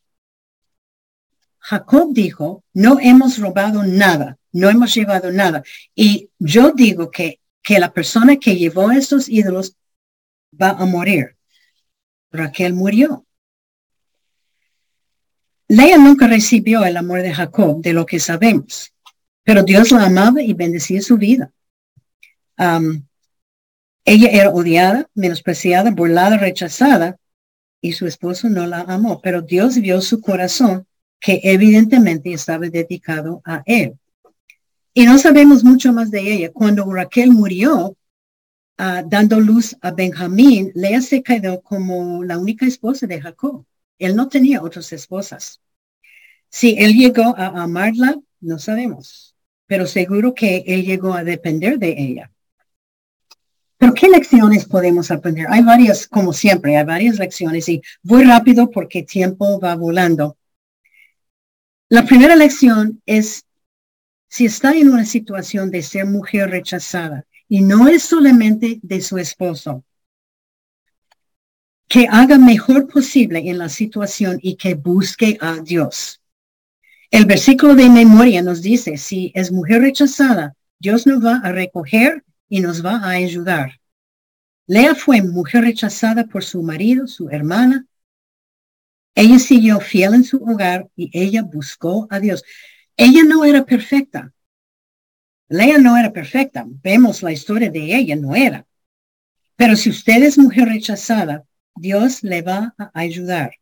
Jacob 1.58 2.12
dijo, 2.12 2.64
no 2.74 2.98
hemos 3.00 3.38
robado 3.38 3.82
nada, 3.84 4.38
no 4.52 4.68
hemos 4.68 4.94
llevado 4.94 5.30
nada. 5.30 5.62
Y 5.94 6.30
yo 6.38 6.72
digo 6.72 7.10
que, 7.10 7.40
que 7.62 7.78
la 7.78 7.92
persona 7.92 8.36
que 8.36 8.56
llevó 8.56 8.90
estos 8.90 9.28
ídolos 9.28 9.76
va 10.60 10.70
a 10.70 10.84
morir. 10.84 11.36
Raquel 12.30 12.74
murió. 12.74 13.27
Lea 15.68 15.98
nunca 15.98 16.26
recibió 16.26 16.84
el 16.84 16.96
amor 16.96 17.20
de 17.20 17.34
Jacob, 17.34 17.82
de 17.82 17.92
lo 17.92 18.06
que 18.06 18.18
sabemos, 18.18 18.92
pero 19.44 19.62
Dios 19.62 19.90
la 19.92 20.06
amaba 20.06 20.42
y 20.42 20.54
bendecía 20.54 21.02
su 21.02 21.18
vida. 21.18 21.52
ella 24.04 24.28
era 24.30 24.50
odiada, 24.50 25.08
menospreciada, 25.14 25.90
burlada, 25.90 26.38
rechazada, 26.38 27.18
y 27.80 27.92
su 27.92 28.06
esposo 28.06 28.48
no 28.48 28.66
la 28.66 28.80
amó, 28.80 29.20
pero 29.20 29.42
Dios 29.42 29.78
vio 29.78 30.00
su 30.00 30.20
corazón 30.20 30.86
que 31.20 31.40
evidentemente 31.44 32.32
estaba 32.32 32.68
dedicado 32.68 33.42
a 33.44 33.62
él. 33.66 33.98
Y 34.94 35.04
no 35.04 35.18
sabemos 35.18 35.62
mucho 35.64 35.92
más 35.92 36.10
de 36.10 36.32
ella. 36.32 36.50
Cuando 36.52 36.90
Raquel 36.92 37.30
murió, 37.30 37.96
ah, 38.78 39.02
dando 39.06 39.38
luz 39.38 39.76
a 39.80 39.92
Benjamín, 39.92 40.72
Lea 40.74 41.00
se 41.02 41.22
quedó 41.22 41.60
como 41.60 42.24
la 42.24 42.38
única 42.38 42.66
esposa 42.66 43.06
de 43.06 43.20
Jacob. 43.20 43.64
Él 43.98 44.16
no 44.16 44.28
tenía 44.28 44.62
otras 44.62 44.92
esposas. 44.92 45.60
Si 46.50 46.76
él 46.78 46.94
llegó 46.94 47.36
a 47.36 47.62
amarla, 47.62 48.18
no 48.40 48.58
sabemos, 48.58 49.34
pero 49.66 49.86
seguro 49.86 50.34
que 50.34 50.64
él 50.66 50.84
llegó 50.84 51.14
a 51.14 51.24
depender 51.24 51.78
de 51.78 51.94
ella. 51.98 52.32
Pero 53.76 53.94
¿qué 53.94 54.08
lecciones 54.08 54.64
podemos 54.64 55.10
aprender? 55.10 55.46
Hay 55.50 55.62
varias, 55.62 56.06
como 56.06 56.32
siempre, 56.32 56.76
hay 56.76 56.84
varias 56.84 57.18
lecciones 57.18 57.68
y 57.68 57.80
voy 58.02 58.24
rápido 58.24 58.70
porque 58.70 59.04
tiempo 59.04 59.60
va 59.60 59.76
volando. 59.76 60.36
La 61.88 62.04
primera 62.04 62.34
lección 62.34 63.00
es 63.06 63.44
si 64.28 64.46
está 64.46 64.72
en 64.72 64.90
una 64.90 65.04
situación 65.04 65.70
de 65.70 65.82
ser 65.82 66.06
mujer 66.06 66.50
rechazada 66.50 67.24
y 67.48 67.62
no 67.62 67.88
es 67.88 68.02
solamente 68.02 68.78
de 68.82 69.00
su 69.00 69.16
esposo, 69.16 69.84
que 71.88 72.06
haga 72.10 72.38
mejor 72.38 72.86
posible 72.86 73.38
en 73.48 73.58
la 73.58 73.68
situación 73.68 74.38
y 74.42 74.56
que 74.56 74.74
busque 74.74 75.38
a 75.40 75.56
Dios. 75.56 76.20
El 77.10 77.24
versículo 77.24 77.74
de 77.74 77.88
memoria 77.88 78.42
nos 78.42 78.60
dice, 78.60 78.98
si 78.98 79.32
es 79.34 79.50
mujer 79.50 79.80
rechazada, 79.80 80.54
Dios 80.78 81.06
nos 81.06 81.24
va 81.24 81.38
a 81.38 81.50
recoger 81.50 82.24
y 82.48 82.60
nos 82.60 82.84
va 82.84 82.96
a 82.98 83.10
ayudar. 83.10 83.80
Lea 84.66 84.94
fue 84.94 85.22
mujer 85.22 85.64
rechazada 85.64 86.26
por 86.26 86.44
su 86.44 86.62
marido, 86.62 87.06
su 87.06 87.30
hermana. 87.30 87.86
Ella 89.14 89.38
siguió 89.38 89.80
fiel 89.80 90.12
en 90.14 90.24
su 90.24 90.36
hogar 90.44 90.88
y 90.94 91.10
ella 91.18 91.42
buscó 91.42 92.06
a 92.10 92.20
Dios. 92.20 92.44
Ella 92.94 93.24
no 93.24 93.46
era 93.46 93.64
perfecta. 93.64 94.30
Lea 95.48 95.78
no 95.78 95.96
era 95.96 96.12
perfecta. 96.12 96.66
Vemos 96.68 97.22
la 97.22 97.32
historia 97.32 97.70
de 97.70 97.96
ella, 97.96 98.14
no 98.14 98.36
era. 98.36 98.66
Pero 99.56 99.74
si 99.74 99.88
usted 99.88 100.22
es 100.22 100.36
mujer 100.36 100.68
rechazada, 100.68 101.44
Dios 101.78 102.22
le 102.22 102.42
va 102.42 102.74
a 102.78 102.90
ayudar. 102.94 103.52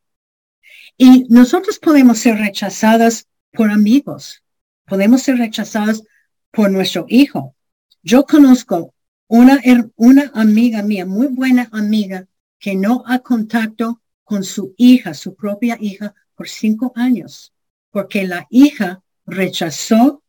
Y 0.96 1.24
nosotros 1.28 1.78
podemos 1.78 2.18
ser 2.18 2.38
rechazadas 2.38 3.28
por 3.52 3.70
amigos. 3.70 4.42
Podemos 4.86 5.22
ser 5.22 5.38
rechazadas 5.38 6.02
por 6.50 6.70
nuestro 6.70 7.06
hijo. 7.08 7.54
Yo 8.02 8.24
conozco 8.24 8.94
una, 9.28 9.60
una 9.96 10.30
amiga 10.34 10.82
mía, 10.82 11.04
muy 11.06 11.26
buena 11.26 11.68
amiga, 11.72 12.26
que 12.58 12.74
no 12.74 13.02
ha 13.06 13.18
contacto 13.18 14.00
con 14.24 14.44
su 14.44 14.74
hija, 14.76 15.14
su 15.14 15.34
propia 15.34 15.76
hija, 15.80 16.14
por 16.34 16.48
cinco 16.48 16.92
años, 16.94 17.52
porque 17.90 18.26
la 18.26 18.46
hija 18.50 19.02
rechazó 19.24 20.22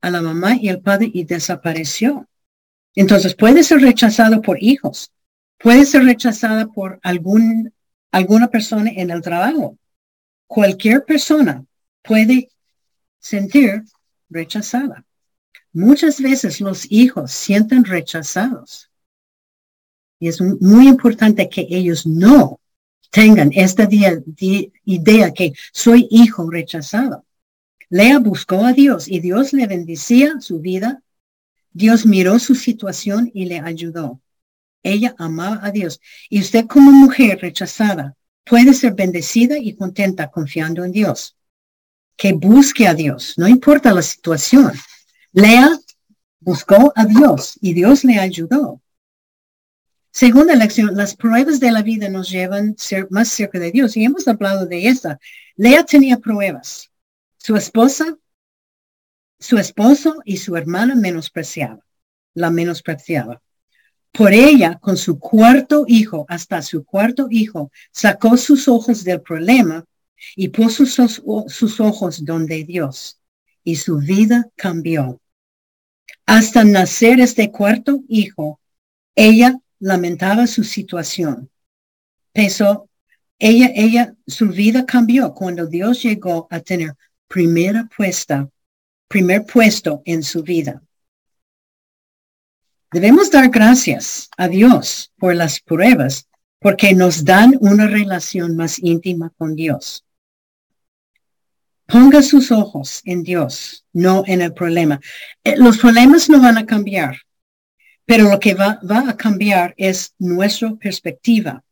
a 0.00 0.10
la 0.10 0.22
mamá 0.22 0.56
y 0.56 0.68
el 0.68 0.80
padre 0.80 1.10
y 1.12 1.24
desapareció. 1.24 2.28
Entonces 2.94 3.34
puede 3.34 3.62
ser 3.62 3.80
rechazado 3.80 4.42
por 4.42 4.62
hijos, 4.62 5.10
puede 5.58 5.84
ser 5.84 6.04
rechazada 6.04 6.66
por 6.66 7.00
algún, 7.02 7.72
alguna 8.10 8.48
persona 8.48 8.90
en 8.94 9.10
el 9.10 9.22
trabajo. 9.22 9.76
Cualquier 10.46 11.04
persona 11.04 11.64
puede 12.02 12.48
sentir 13.18 13.84
rechazada. 14.30 15.04
Muchas 15.72 16.20
veces 16.20 16.60
los 16.60 16.90
hijos 16.90 17.32
sienten 17.32 17.84
rechazados. 17.84 18.90
Y 20.18 20.28
es 20.28 20.40
muy 20.40 20.88
importante 20.88 21.48
que 21.48 21.66
ellos 21.70 22.06
no 22.06 22.60
tengan 23.10 23.50
esta 23.54 23.88
idea 23.90 25.32
que 25.32 25.52
soy 25.72 26.08
hijo 26.10 26.50
rechazado. 26.50 27.24
Lea 27.90 28.18
buscó 28.18 28.64
a 28.64 28.72
Dios 28.72 29.08
y 29.08 29.20
Dios 29.20 29.52
le 29.52 29.66
bendecía 29.66 30.40
su 30.40 30.60
vida. 30.60 31.02
Dios 31.72 32.06
miró 32.06 32.38
su 32.38 32.54
situación 32.54 33.30
y 33.32 33.46
le 33.46 33.60
ayudó. 33.60 34.20
Ella 34.92 35.14
amaba 35.18 35.60
a 35.62 35.70
Dios. 35.70 36.00
Y 36.28 36.40
usted 36.40 36.66
como 36.66 36.90
mujer 36.90 37.40
rechazada 37.40 38.14
puede 38.44 38.74
ser 38.74 38.94
bendecida 38.94 39.58
y 39.58 39.74
contenta 39.74 40.30
confiando 40.30 40.84
en 40.84 40.92
Dios 40.92 41.38
que 42.18 42.32
busque 42.32 42.88
a 42.88 42.94
Dios, 42.94 43.34
no 43.38 43.46
importa 43.46 43.94
la 43.94 44.02
situación. 44.02 44.72
Lea 45.32 45.70
buscó 46.40 46.92
a 46.96 47.06
Dios 47.06 47.56
y 47.62 47.72
Dios 47.74 48.04
le 48.04 48.18
ayudó. 48.18 48.82
Segunda 50.10 50.56
lección, 50.56 50.96
las 50.96 51.14
pruebas 51.14 51.60
de 51.60 51.70
la 51.70 51.82
vida 51.82 52.08
nos 52.08 52.28
llevan 52.28 52.76
ser 52.76 53.06
más 53.10 53.28
cerca 53.28 53.60
de 53.60 53.70
Dios 53.70 53.96
y 53.96 54.04
hemos 54.04 54.26
hablado 54.26 54.66
de 54.66 54.88
esta. 54.88 55.20
Lea 55.54 55.84
tenía 55.84 56.18
pruebas. 56.18 56.90
Su 57.36 57.54
esposa, 57.54 58.18
su 59.38 59.58
esposo 59.58 60.20
y 60.24 60.38
su 60.38 60.56
hermana 60.56 60.96
menospreciaba, 60.96 61.86
la 62.34 62.50
menospreciaba. 62.50 63.40
Por 64.12 64.32
ella, 64.32 64.78
con 64.80 64.96
su 64.96 65.18
cuarto 65.18 65.84
hijo, 65.86 66.26
hasta 66.28 66.62
su 66.62 66.84
cuarto 66.84 67.28
hijo, 67.30 67.70
sacó 67.92 68.36
sus 68.36 68.68
ojos 68.68 69.04
del 69.04 69.20
problema 69.20 69.84
y 70.34 70.48
puso 70.48 70.86
sus, 70.86 71.80
ojos 71.80 72.24
donde 72.24 72.64
Dios 72.64 73.20
y 73.62 73.76
su 73.76 73.98
vida 73.98 74.48
cambió. 74.56 75.20
Hasta 76.26 76.64
nacer 76.64 77.20
este 77.20 77.50
cuarto 77.50 78.02
hijo, 78.08 78.60
ella 79.14 79.60
lamentaba 79.78 80.46
su 80.46 80.64
situación. 80.64 81.50
Pesó, 82.32 82.88
ella, 83.38 83.70
ella, 83.74 84.14
su 84.26 84.48
vida 84.48 84.84
cambió 84.84 85.32
cuando 85.32 85.66
Dios 85.66 86.02
llegó 86.02 86.48
a 86.50 86.60
tener 86.60 86.94
primera 87.28 87.88
puesta, 87.96 88.48
primer 89.06 89.44
puesto 89.44 90.02
en 90.04 90.22
su 90.22 90.42
vida. 90.42 90.82
Debemos 92.90 93.30
dar 93.30 93.50
gracias 93.50 94.30
a 94.38 94.48
Dios 94.48 95.12
por 95.18 95.34
las 95.34 95.60
pruebas 95.60 96.26
porque 96.58 96.94
nos 96.94 97.24
dan 97.24 97.56
una 97.60 97.86
relación 97.86 98.56
más 98.56 98.78
íntima 98.78 99.30
con 99.36 99.54
Dios. 99.54 100.04
Ponga 101.86 102.22
sus 102.22 102.50
ojos 102.50 103.02
en 103.04 103.22
Dios, 103.22 103.84
no 103.92 104.22
en 104.26 104.40
el 104.40 104.54
problema. 104.54 105.00
Eh, 105.44 105.56
los 105.56 105.78
problemas 105.78 106.30
no 106.30 106.40
van 106.40 106.56
a 106.56 106.66
cambiar, 106.66 107.18
pero 108.06 108.30
lo 108.30 108.40
que 108.40 108.54
va, 108.54 108.80
va 108.90 109.10
a 109.10 109.16
cambiar 109.16 109.74
es 109.76 110.14
nuestra 110.18 110.74
perspectiva, 110.76 111.62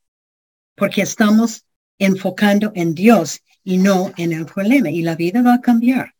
porque 0.75 1.03
estamos 1.03 1.64
enfocando 1.99 2.73
en 2.75 2.95
Dios 2.95 3.41
y 3.64 3.79
no 3.79 4.12
en 4.19 4.33
el 4.33 4.45
problema, 4.45 4.91
y 4.91 5.03
la 5.03 5.17
vida 5.17 5.43
va 5.43 5.55
a 5.55 5.61
cambiar. 5.61 6.14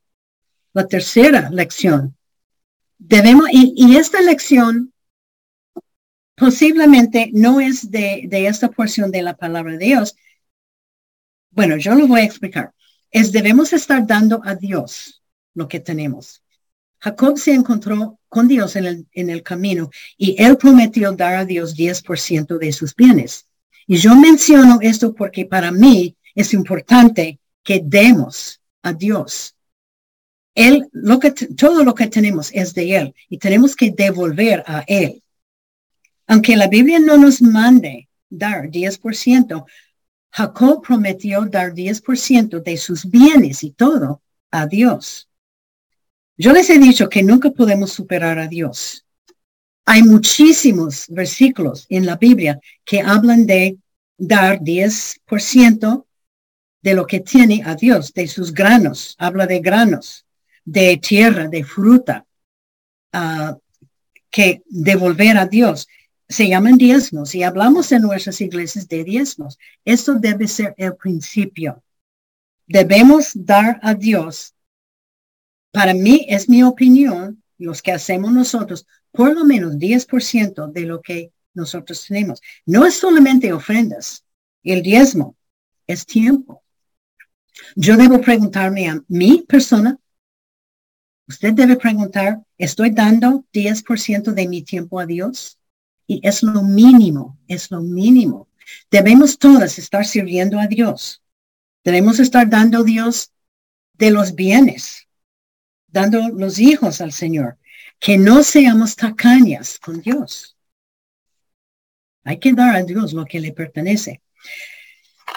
La 0.73 0.87
tercera 0.87 1.51
lección. 1.51 2.16
Debemos, 2.99 3.49
y, 3.53 3.97
esta 3.97 4.21
lección 4.21 4.93
posiblemente 6.35 7.31
no 7.33 7.61
es 7.61 7.91
de, 7.91 8.27
de 8.29 8.47
esta 8.47 8.69
porción 8.69 9.11
de 9.11 9.23
la 9.23 9.37
palabra 9.37 9.73
de 9.73 9.85
Dios. 9.85 10.17
Bueno, 11.51 11.77
yo 11.77 11.95
lo 11.95 12.07
voy 12.07 12.21
a 12.21 12.25
explicar 12.25 12.75
es 13.17 13.33
debemos 13.33 13.73
estar 13.73 14.07
dando 14.07 14.43
a 14.45 14.55
Dios 14.55 15.23
lo 15.55 15.69
que 15.69 15.81
tenemos. 15.81 16.43
Jacob 16.99 17.39
se 17.39 17.55
encontró 17.55 18.21
con 18.29 18.47
Dios 18.47 18.77
en 18.77 18.85
el, 18.85 19.07
en 19.13 19.31
el 19.31 19.43
camino 19.43 19.89
y 20.19 20.37
él 20.39 20.59
prometió 20.59 21.13
dar 21.13 21.35
a 21.35 21.47
Dios 21.47 21.75
10% 21.75 22.59
de 22.59 22.73
sus 22.73 22.95
bienes. 22.95 23.47
Y 23.87 23.97
yo 23.97 24.15
menciono 24.15 24.81
esto 24.83 25.15
porque 25.15 25.47
para 25.47 25.71
mí 25.71 26.15
es 26.35 26.53
importante 26.53 27.41
que 27.63 27.81
demos 27.83 28.61
a 28.83 28.93
Dios. 28.93 29.56
Él, 30.57 30.89
lo 30.93 31.21
que, 31.21 31.31
todo 31.31 31.85
lo 31.85 31.95
que 31.95 32.09
tenemos 32.09 32.51
es 32.53 32.75
de 32.75 32.97
Él 32.97 33.15
y 33.29 33.39
tenemos 33.39 33.77
que 33.77 33.91
devolver 33.91 34.65
a 34.67 34.83
Él. 34.89 35.23
Aunque 36.27 36.57
la 36.57 36.67
Biblia 36.67 36.99
no 36.99 37.19
nos 37.19 37.41
mande 37.41 38.09
dar 38.29 38.71
10%, 38.71 39.65
Jacob 40.31 40.83
prometió 40.83 41.45
dar 41.45 41.73
10% 41.73 42.63
de 42.63 42.77
sus 42.79 43.09
bienes 43.09 43.63
y 43.63 43.71
todo 43.71 44.23
a 44.51 44.67
Dios. 44.67 45.29
Yo 46.39 46.53
les 46.53 46.69
he 46.71 46.79
dicho 46.79 47.09
que 47.09 47.23
nunca 47.23 47.51
podemos 47.51 47.93
superar 47.93 48.39
a 48.39 48.49
Dios. 48.49 49.07
Hay 49.85 50.03
muchísimos 50.03 51.07
versículos 51.09 51.87
en 51.89 52.07
la 52.07 52.17
Biblia 52.17 52.59
que 52.85 53.01
hablan 53.01 53.47
de 53.47 53.79
dar 54.19 54.61
10% 54.61 56.07
de 56.83 56.95
lo 56.95 57.07
que 57.07 57.21
tiene 57.21 57.63
a 57.65 57.75
Dios, 57.75 58.13
de 58.13 58.27
sus 58.27 58.53
granos. 58.53 59.15
Habla 59.19 59.47
de 59.47 59.61
granos, 59.61 60.26
de 60.67 60.99
tierra, 60.99 61.49
de 61.49 61.65
fruta, 61.65 62.27
ah, 63.13 63.57
que 64.31 64.63
devolver 64.67 65.39
a 65.39 65.47
Dios 65.47 65.89
se 66.29 66.49
llaman 66.49 66.77
diezmos 66.77 67.35
y 67.35 67.43
hablamos 67.43 67.93
en 67.93 68.03
nuestras 68.03 68.41
iglesias 68.41 68.89
de 68.89 69.05
diezmos. 69.05 69.59
Esto 69.85 70.15
debe 70.15 70.49
ser 70.49 70.75
el 70.77 70.97
principio. 70.97 71.83
Debemos 72.67 73.31
dar 73.35 73.79
a 73.83 73.95
Dios. 73.95 74.55
Para 75.71 75.95
mí 75.95 76.27
es 76.29 76.49
mi 76.49 76.63
opinión, 76.63 77.43
los 77.59 77.81
que 77.81 77.93
hacemos 77.93 78.33
nosotros, 78.33 78.87
por 79.13 79.33
lo 79.35 79.45
menos 79.45 79.77
10% 79.77 80.73
de 80.73 80.81
lo 80.83 81.01
que 81.01 81.33
nosotros 81.55 82.05
tenemos. 82.07 82.41
No 82.67 82.85
es 82.85 82.95
solamente 82.95 83.53
ofrendas, 83.53 84.25
el 84.63 84.83
diezmo 84.83 85.37
es 85.87 86.05
tiempo. 86.05 86.63
Yo 87.77 87.97
debo 87.97 88.21
preguntarme 88.21 88.89
a 88.89 89.03
mi 89.09 89.43
persona, 89.43 89.99
Usted 91.29 91.55
debe 91.55 91.77
preguntar, 91.77 92.43
¿estoy 92.57 92.91
dando 92.91 93.45
10% 93.53 94.33
de 94.33 94.47
mi 94.47 94.63
tiempo 94.63 95.01
a 95.01 95.07
Dios? 95.07 95.59
Y 96.07 96.21
es 96.23 96.43
lo 96.43 96.63
mínimo, 96.63 97.39
es 97.49 97.71
lo 97.71 97.81
mínimo. 97.81 98.49
Debemos 98.91 99.39
todas 99.39 99.79
estar 99.79 100.07
sirviendo 100.07 100.61
a 100.61 100.67
Dios. 100.69 101.23
Debemos 101.85 102.21
estar 102.21 102.49
dando 102.49 102.79
a 102.79 102.85
Dios 102.85 103.33
de 103.95 104.11
los 104.11 104.35
bienes, 104.35 105.09
dando 105.89 106.29
los 106.29 106.59
hijos 106.59 107.01
al 107.01 107.13
Señor. 107.13 107.59
Que 107.99 108.19
no 108.19 108.43
seamos 108.43 108.95
tacañas 108.95 109.79
con 109.79 110.01
Dios. 110.01 110.57
Hay 112.25 112.39
que 112.39 112.53
dar 112.53 112.77
a 112.77 112.83
Dios 112.83 113.13
lo 113.13 113.25
que 113.25 113.41
le 113.41 113.53
pertenece. 113.53 114.21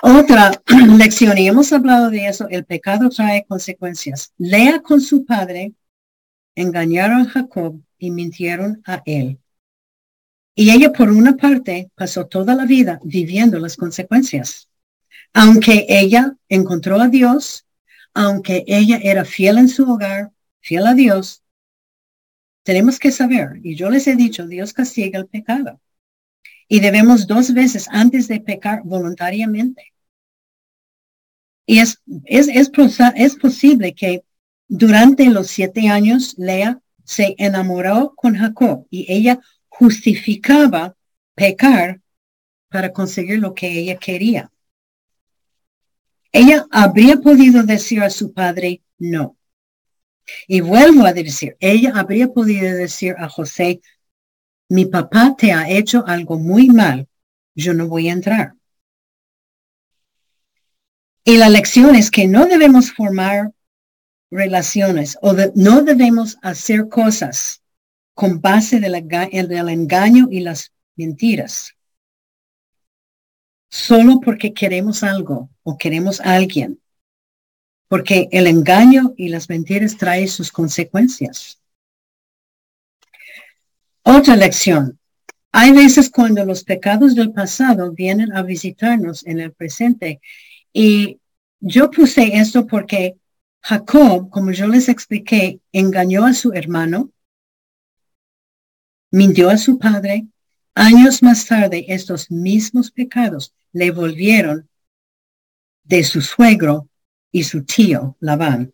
Otra 0.01 0.51
lección, 0.97 1.37
y 1.37 1.47
hemos 1.47 1.73
hablado 1.73 2.09
de 2.09 2.27
eso, 2.27 2.47
el 2.49 2.65
pecado 2.65 3.09
trae 3.09 3.45
consecuencias. 3.47 4.33
Lea 4.37 4.81
con 4.81 5.01
su 5.01 5.25
padre, 5.25 5.73
engañaron 6.55 7.21
a 7.21 7.29
Jacob 7.29 7.81
y 7.97 8.11
mintieron 8.11 8.81
a 8.85 9.01
él. 9.05 9.39
Y 10.55 10.71
ella, 10.71 10.91
por 10.91 11.09
una 11.09 11.37
parte, 11.37 11.89
pasó 11.95 12.27
toda 12.27 12.55
la 12.55 12.65
vida 12.65 12.99
viviendo 13.03 13.59
las 13.59 13.77
consecuencias. 13.77 14.69
Aunque 15.33 15.85
ella 15.87 16.35
encontró 16.49 16.99
a 16.99 17.07
Dios, 17.07 17.65
aunque 18.13 18.65
ella 18.67 18.99
era 19.01 19.23
fiel 19.23 19.57
en 19.57 19.69
su 19.69 19.89
hogar, 19.89 20.31
fiel 20.59 20.87
a 20.87 20.93
Dios, 20.93 21.43
tenemos 22.63 22.99
que 22.99 23.11
saber, 23.11 23.59
y 23.63 23.75
yo 23.75 23.89
les 23.89 24.05
he 24.07 24.15
dicho, 24.15 24.45
Dios 24.45 24.73
castiga 24.73 25.17
el 25.17 25.27
pecado. 25.27 25.79
Y 26.67 26.81
debemos 26.81 27.25
dos 27.25 27.53
veces 27.53 27.87
antes 27.89 28.27
de 28.27 28.41
pecar 28.41 28.81
voluntariamente. 28.83 29.93
Y 31.65 31.79
es, 31.79 32.01
es, 32.25 32.47
es, 32.47 32.69
es 33.15 33.35
posible 33.37 33.93
que 33.93 34.23
durante 34.69 35.25
los 35.25 35.47
siete 35.47 35.89
años 35.89 36.35
Lea 36.37 36.79
se 37.03 37.35
enamoró 37.39 38.13
con 38.15 38.37
Jacob 38.37 38.85
y 38.89 39.11
ella 39.11 39.39
justificaba 39.67 40.95
pecar 41.33 41.99
para 42.69 42.93
conseguir 42.93 43.39
lo 43.39 43.55
que 43.55 43.67
ella 43.67 43.97
quería. 43.97 44.51
Ella 46.31 46.67
habría 46.69 47.17
podido 47.17 47.63
decir 47.63 48.03
a 48.03 48.11
su 48.11 48.31
padre 48.31 48.83
no. 48.99 49.35
Y 50.47 50.61
vuelvo 50.61 51.05
a 51.05 51.13
decir, 51.13 51.57
ella 51.59 51.93
habría 51.95 52.27
podido 52.27 52.71
decir 52.75 53.15
a 53.17 53.27
José, 53.27 53.81
mi 54.69 54.85
papá 54.85 55.35
te 55.35 55.51
ha 55.51 55.67
hecho 55.67 56.05
algo 56.05 56.37
muy 56.37 56.67
mal, 56.67 57.07
yo 57.55 57.73
no 57.73 57.87
voy 57.87 58.09
a 58.09 58.13
entrar. 58.13 58.53
Y 61.23 61.37
la 61.37 61.49
lección 61.49 61.95
es 61.95 62.11
que 62.11 62.27
no 62.27 62.45
debemos 62.45 62.91
formar 62.91 63.51
relaciones 64.31 65.17
o 65.21 65.33
no 65.55 65.81
debemos 65.81 66.37
hacer 66.41 66.87
cosas 66.87 67.61
con 68.13 68.41
base 68.41 68.79
del, 68.79 69.07
del 69.47 69.69
engaño 69.69 70.27
y 70.29 70.41
las 70.41 70.73
mentiras. 70.95 71.75
Solo 73.69 74.19
porque 74.19 74.53
queremos 74.53 75.03
algo 75.03 75.49
o 75.63 75.77
queremos 75.77 76.19
a 76.21 76.35
alguien. 76.35 76.79
Porque 77.87 78.27
el 78.31 78.47
engaño 78.47 79.13
y 79.15 79.29
las 79.29 79.49
mentiras 79.49 79.97
traen 79.97 80.27
sus 80.27 80.51
consecuencias. 80.51 81.59
Otra 84.03 84.35
lección. 84.35 84.99
Hay 85.51 85.71
veces 85.71 86.09
cuando 86.09 86.45
los 86.45 86.63
pecados 86.63 87.15
del 87.15 87.31
pasado 87.31 87.91
vienen 87.91 88.35
a 88.35 88.43
visitarnos 88.43 89.25
en 89.25 89.39
el 89.39 89.51
presente. 89.51 90.19
Y 90.73 91.19
yo 91.59 91.89
puse 91.89 92.37
esto 92.37 92.67
porque 92.67 93.18
Jacob, 93.61 94.29
como 94.29 94.51
yo 94.51 94.67
les 94.67 94.89
expliqué, 94.89 95.59
engañó 95.71 96.25
a 96.25 96.33
su 96.33 96.53
hermano, 96.53 97.11
mintió 99.11 99.49
a 99.49 99.57
su 99.57 99.77
padre. 99.77 100.27
Años 100.75 101.21
más 101.23 101.45
tarde, 101.45 101.85
estos 101.89 102.31
mismos 102.31 102.91
pecados 102.91 103.53
le 103.73 103.91
volvieron 103.91 104.69
de 105.83 106.03
su 106.03 106.21
suegro 106.21 106.87
y 107.31 107.43
su 107.43 107.63
tío 107.63 108.15
Labán. 108.19 108.73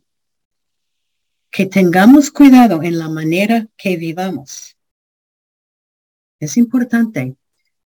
Que 1.50 1.66
tengamos 1.66 2.32
cuidado 2.32 2.84
en 2.84 3.00
la 3.00 3.10
manera 3.10 3.68
que 3.78 3.96
vivamos. 3.96 4.78
Es 6.40 6.58
importante. 6.58 7.38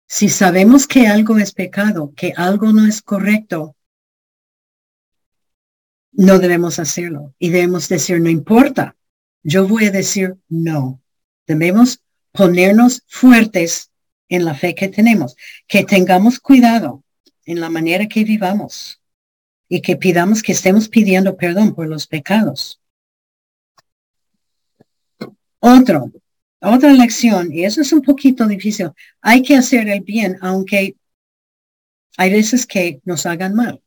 Si 0.06 0.28
sabemos 0.28 0.88
que 0.88 1.06
algo 1.06 1.38
es 1.38 1.52
pecado, 1.52 2.12
que 2.16 2.32
algo 2.36 2.72
no 2.72 2.86
es 2.86 3.02
correcto, 3.02 3.76
no 6.12 6.38
debemos 6.38 6.78
hacerlo. 6.78 7.34
Y 7.38 7.50
debemos 7.50 7.88
decir, 7.88 8.20
no 8.20 8.28
importa, 8.28 8.96
yo 9.42 9.66
voy 9.66 9.86
a 9.86 9.90
decir 9.90 10.36
no. 10.48 11.00
Debemos 11.46 12.02
ponernos 12.32 13.02
fuertes 13.06 13.90
en 14.28 14.44
la 14.44 14.54
fe 14.54 14.74
que 14.74 14.88
tenemos, 14.88 15.36
que 15.66 15.84
tengamos 15.84 16.38
cuidado 16.38 17.02
en 17.44 17.60
la 17.60 17.68
manera 17.68 18.06
que 18.06 18.24
vivamos 18.24 19.00
y 19.68 19.82
que 19.82 19.96
pidamos 19.96 20.42
que 20.42 20.52
estemos 20.52 20.88
pidiendo 20.88 21.36
perdón 21.36 21.74
por 21.74 21.88
los 21.88 22.06
pecados. 22.06 22.80
Otro, 25.58 26.12
otra 26.60 26.92
lección, 26.92 27.52
y 27.52 27.64
eso 27.64 27.80
es 27.80 27.92
un 27.92 28.02
poquito 28.02 28.46
difícil, 28.46 28.90
hay 29.20 29.42
que 29.42 29.56
hacer 29.56 29.88
el 29.88 30.00
bien 30.00 30.38
aunque 30.40 30.96
hay 32.16 32.32
veces 32.32 32.66
que 32.66 33.00
nos 33.04 33.26
hagan 33.26 33.54
mal. 33.54 33.82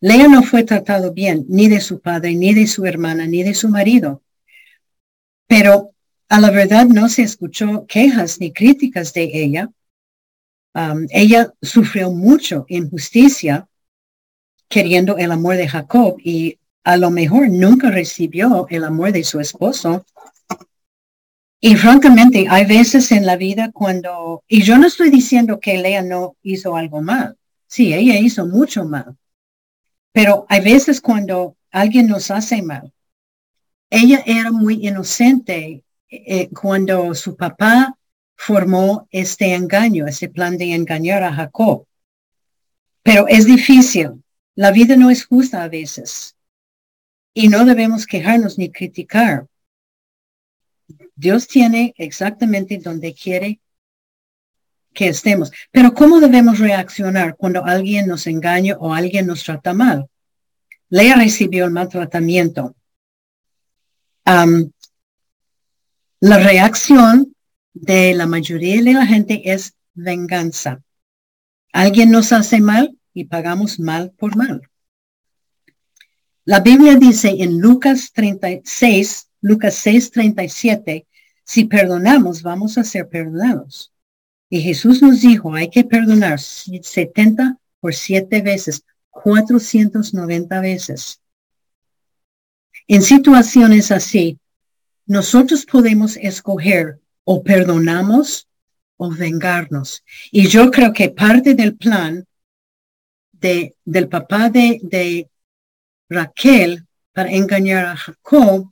Lea 0.00 0.28
no 0.28 0.42
fue 0.42 0.64
tratado 0.64 1.12
bien 1.12 1.44
ni 1.48 1.68
de 1.68 1.80
su 1.80 2.00
padre, 2.00 2.34
ni 2.34 2.54
de 2.54 2.66
su 2.66 2.86
hermana, 2.86 3.26
ni 3.26 3.42
de 3.42 3.54
su 3.54 3.68
marido. 3.68 4.22
Pero 5.46 5.92
a 6.28 6.40
la 6.40 6.50
verdad 6.50 6.86
no 6.86 7.08
se 7.08 7.22
escuchó 7.22 7.86
quejas 7.86 8.38
ni 8.40 8.52
críticas 8.52 9.12
de 9.12 9.30
ella. 9.32 9.70
Um, 10.74 11.06
ella 11.10 11.52
sufrió 11.62 12.10
mucho 12.12 12.66
injusticia 12.68 13.66
queriendo 14.68 15.16
el 15.16 15.32
amor 15.32 15.56
de 15.56 15.66
Jacob 15.66 16.16
y 16.22 16.58
a 16.84 16.96
lo 16.96 17.10
mejor 17.10 17.50
nunca 17.50 17.90
recibió 17.90 18.66
el 18.68 18.84
amor 18.84 19.12
de 19.12 19.24
su 19.24 19.40
esposo. 19.40 20.06
Y 21.60 21.74
francamente, 21.74 22.46
hay 22.48 22.66
veces 22.66 23.10
en 23.10 23.26
la 23.26 23.36
vida 23.36 23.72
cuando, 23.72 24.44
y 24.46 24.62
yo 24.62 24.78
no 24.78 24.86
estoy 24.86 25.10
diciendo 25.10 25.58
que 25.58 25.78
Lea 25.78 26.02
no 26.02 26.36
hizo 26.42 26.76
algo 26.76 27.02
mal. 27.02 27.36
Sí, 27.66 27.92
ella 27.92 28.18
hizo 28.18 28.46
mucho 28.46 28.84
mal. 28.84 29.16
Pero 30.12 30.46
hay 30.48 30.60
veces 30.62 31.00
cuando 31.00 31.56
alguien 31.70 32.06
nos 32.06 32.30
hace 32.30 32.62
mal. 32.62 32.92
Ella 33.90 34.22
era 34.26 34.50
muy 34.50 34.86
inocente 34.86 35.84
eh, 36.10 36.48
cuando 36.50 37.14
su 37.14 37.36
papá 37.36 37.96
formó 38.36 39.08
este 39.10 39.54
engaño, 39.54 40.06
este 40.06 40.28
plan 40.28 40.56
de 40.56 40.74
engañar 40.74 41.22
a 41.22 41.32
Jacob. 41.32 41.86
Pero 43.02 43.26
es 43.28 43.46
difícil. 43.46 44.22
La 44.54 44.70
vida 44.70 44.96
no 44.96 45.10
es 45.10 45.24
justa 45.24 45.62
a 45.62 45.68
veces. 45.68 46.36
Y 47.34 47.48
no 47.48 47.64
debemos 47.64 48.06
quejarnos 48.06 48.58
ni 48.58 48.70
criticar. 48.70 49.46
Dios 51.14 51.46
tiene 51.46 51.94
exactamente 51.96 52.78
donde 52.78 53.14
quiere 53.14 53.60
que 54.92 55.08
estemos. 55.08 55.50
Pero 55.70 55.94
¿cómo 55.94 56.20
debemos 56.20 56.58
reaccionar 56.58 57.36
cuando 57.36 57.64
alguien 57.64 58.06
nos 58.06 58.26
engaña 58.26 58.76
o 58.78 58.94
alguien 58.94 59.26
nos 59.26 59.44
trata 59.44 59.74
mal? 59.74 60.06
Lea 60.88 61.16
recibió 61.16 61.64
el 61.64 61.70
maltratamiento. 61.70 62.74
la 66.20 66.38
reacción 66.38 67.34
de 67.72 68.14
la 68.14 68.26
mayoría 68.26 68.82
de 68.82 68.92
la 68.92 69.06
gente 69.06 69.52
es 69.52 69.74
venganza. 69.94 70.82
Alguien 71.72 72.10
nos 72.10 72.32
hace 72.32 72.60
mal 72.60 72.98
y 73.12 73.24
pagamos 73.24 73.78
mal 73.78 74.12
por 74.18 74.36
mal. 74.36 74.62
La 76.44 76.60
Biblia 76.60 76.96
dice 76.96 77.28
en 77.38 77.60
Lucas 77.60 78.10
36, 78.12 79.28
Lucas 79.42 79.74
6, 79.74 80.10
37, 80.10 81.06
si 81.44 81.64
perdonamos, 81.66 82.42
vamos 82.42 82.78
a 82.78 82.84
ser 82.84 83.08
perdonados. 83.08 83.92
Y 84.50 84.62
Jesús 84.62 85.02
nos 85.02 85.20
dijo, 85.20 85.54
hay 85.54 85.68
que 85.68 85.84
perdonar 85.84 86.40
70 86.40 87.58
por 87.80 87.94
7 87.94 88.40
veces, 88.42 88.82
490 89.10 90.60
veces. 90.60 91.20
En 92.86 93.02
situaciones 93.02 93.92
así, 93.92 94.38
nosotros 95.06 95.66
podemos 95.66 96.16
escoger 96.16 97.00
o 97.24 97.42
perdonamos 97.42 98.48
o 98.96 99.10
vengarnos. 99.10 100.02
Y 100.30 100.48
yo 100.48 100.70
creo 100.70 100.92
que 100.92 101.10
parte 101.10 101.54
del 101.54 101.76
plan 101.76 102.26
de, 103.32 103.76
del 103.84 104.08
papá 104.08 104.48
de, 104.48 104.80
de 104.82 105.28
Raquel 106.08 106.86
para 107.12 107.30
engañar 107.30 107.86
a 107.86 107.96
Jacob, 107.96 108.70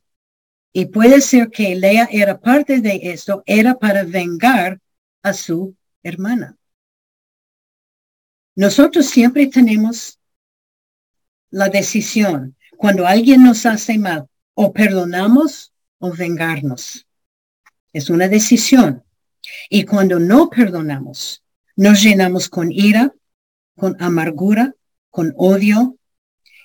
y 0.72 0.86
puede 0.86 1.22
ser 1.22 1.48
que 1.48 1.74
Lea 1.74 2.06
era 2.12 2.38
parte 2.38 2.82
de 2.82 3.00
esto, 3.02 3.42
era 3.46 3.74
para 3.78 4.04
vengar 4.04 4.78
a 5.22 5.32
su 5.32 5.76
hermana. 6.02 6.56
Nosotros 8.54 9.06
siempre 9.06 9.46
tenemos 9.48 10.18
la 11.50 11.68
decisión. 11.68 12.56
Cuando 12.76 13.06
alguien 13.06 13.42
nos 13.42 13.66
hace 13.66 13.98
mal, 13.98 14.28
O 14.58 14.72
perdonamos 14.72 15.74
o 15.98 16.10
vengarnos. 16.12 17.06
Es 17.92 18.08
una 18.08 18.26
decisión. 18.26 19.04
Y 19.68 19.84
cuando 19.84 20.18
no 20.18 20.48
perdonamos, 20.48 21.42
nos 21.76 22.02
llenamos 22.02 22.48
con 22.48 22.72
ira, 22.72 23.14
con 23.76 24.02
amargura, 24.02 24.74
con 25.10 25.34
odio. 25.36 25.98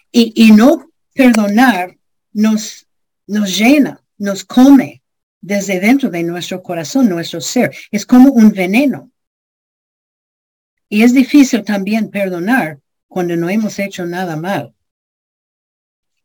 Y, 0.10 0.32
y 0.36 0.54
no 0.54 0.90
perdonar 1.14 1.98
nos, 2.32 2.88
nos 3.28 3.58
llena, 3.58 4.02
nos 4.18 4.46
come 4.46 5.01
desde 5.42 5.80
dentro 5.80 6.10
de 6.10 6.24
nuestro 6.24 6.62
corazón, 6.62 7.10
nuestro 7.10 7.42
ser. 7.42 7.76
Es 7.90 8.06
como 8.06 8.32
un 8.32 8.52
veneno. 8.52 9.12
Y 10.88 11.04
es 11.04 11.14
difícil 11.14 11.64
también 11.64 12.10
perdonar 12.10 12.80
cuando 13.08 13.36
no 13.36 13.50
hemos 13.50 13.80
hecho 13.80 14.06
nada 14.06 14.36
mal. 14.36 14.74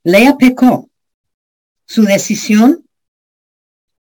Lea 0.05 0.37
pecó. 0.37 0.91
Su 1.87 2.05
decisión 2.05 2.85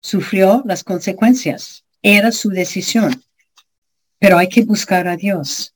sufrió 0.00 0.62
las 0.64 0.84
consecuencias. 0.84 1.84
Era 2.02 2.30
su 2.32 2.50
decisión. 2.50 3.22
Pero 4.18 4.38
hay 4.38 4.48
que 4.48 4.64
buscar 4.64 5.08
a 5.08 5.16
Dios. 5.16 5.74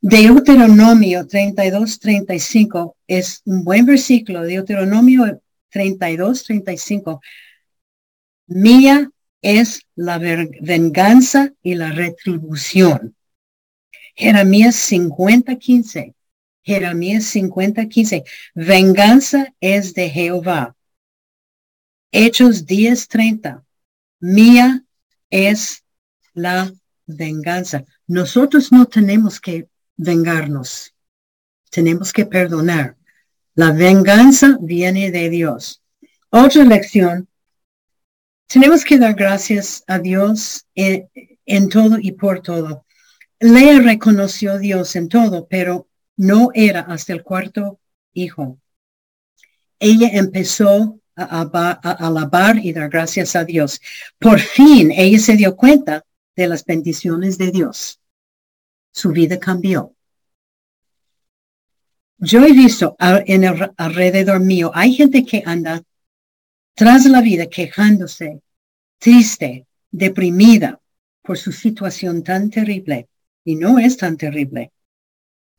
Deuteronomio 0.00 1.26
32, 1.26 1.98
35 1.98 2.96
es 3.06 3.42
un 3.44 3.64
buen 3.64 3.86
versículo. 3.86 4.42
Deuteronomio 4.42 5.40
32, 5.70 6.44
35. 6.44 7.20
Mía 8.46 9.10
es 9.40 9.82
la 9.94 10.18
venganza 10.18 11.52
y 11.62 11.74
la 11.74 11.92
retribución. 11.92 13.14
Jeremías 14.14 14.76
50, 14.76 15.56
15. 15.56 16.14
Jeremías 16.62 17.24
50, 17.24 17.86
15. 17.86 18.24
Venganza 18.54 19.54
es 19.60 19.94
de 19.94 20.08
Jehová. 20.08 20.76
Hechos 22.10 22.64
10, 22.64 23.08
30. 23.08 23.64
Mía 24.20 24.84
es 25.30 25.84
la 26.32 26.72
venganza. 27.06 27.84
Nosotros 28.06 28.72
no 28.72 28.86
tenemos 28.86 29.40
que 29.40 29.68
vengarnos. 29.96 30.94
Tenemos 31.70 32.12
que 32.12 32.24
perdonar. 32.24 32.96
La 33.54 33.72
venganza 33.72 34.56
viene 34.60 35.10
de 35.10 35.28
Dios. 35.28 35.82
Otra 36.30 36.64
lección. 36.64 37.28
Tenemos 38.46 38.84
que 38.84 38.98
dar 38.98 39.14
gracias 39.14 39.84
a 39.86 39.98
Dios 39.98 40.66
en, 40.74 41.08
en 41.46 41.68
todo 41.68 41.98
y 41.98 42.12
por 42.12 42.40
todo. 42.40 42.84
Lea 43.40 43.80
reconoció 43.80 44.52
a 44.52 44.58
Dios 44.58 44.96
en 44.96 45.08
todo, 45.08 45.46
pero 45.48 45.88
no 46.16 46.50
era 46.54 46.80
hasta 46.80 47.12
el 47.12 47.22
cuarto 47.22 47.80
hijo. 48.12 48.58
Ella 49.78 50.08
empezó 50.12 51.00
a, 51.16 51.72
alabar 51.98 52.58
y 52.58 52.72
dar 52.72 52.88
gracias 52.88 53.36
a 53.36 53.44
Dios. 53.44 53.80
Por 54.18 54.40
fin 54.40 54.90
ella 54.92 55.18
se 55.18 55.36
dio 55.36 55.56
cuenta 55.56 56.04
de 56.36 56.48
las 56.48 56.64
bendiciones 56.64 57.38
de 57.38 57.50
Dios. 57.50 58.00
Su 58.92 59.10
vida 59.10 59.38
cambió. 59.38 59.94
Yo 62.18 62.44
he 62.44 62.52
visto 62.52 62.96
en 62.98 63.44
el 63.44 63.72
alrededor 63.76 64.40
mío, 64.40 64.70
hay 64.74 64.94
gente 64.94 65.24
que 65.24 65.42
anda 65.44 65.82
tras 66.74 67.06
la 67.06 67.20
vida 67.20 67.46
quejándose, 67.46 68.40
triste, 68.98 69.66
deprimida 69.90 70.80
por 71.22 71.38
su 71.38 71.52
situación 71.52 72.22
tan 72.22 72.50
terrible. 72.50 73.08
Y 73.44 73.56
no 73.56 73.78
es 73.78 73.96
tan 73.96 74.16
terrible. 74.16 74.72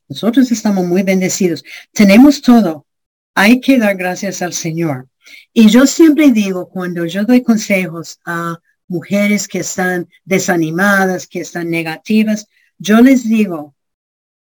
Nosotros 0.07 0.51
estamos 0.51 0.86
muy 0.86 1.03
bendecidos. 1.03 1.63
Tenemos 1.91 2.41
todo. 2.41 2.86
Hay 3.34 3.59
que 3.59 3.78
dar 3.78 3.95
gracias 3.95 4.41
al 4.41 4.53
Señor. 4.53 5.07
Y 5.53 5.70
yo 5.70 5.86
siempre 5.86 6.32
digo, 6.32 6.70
cuando 6.70 7.05
yo 7.05 7.24
doy 7.26 7.41
consejos 7.41 8.20
a 8.26 8.59
mujeres 8.88 9.47
que 9.47 9.59
están 9.59 10.07
desanimadas, 10.24 11.28
que 11.28 11.41
están 11.41 11.70
negativas, 11.70 12.47
yo 12.78 13.01
les 13.01 13.28
digo, 13.28 13.76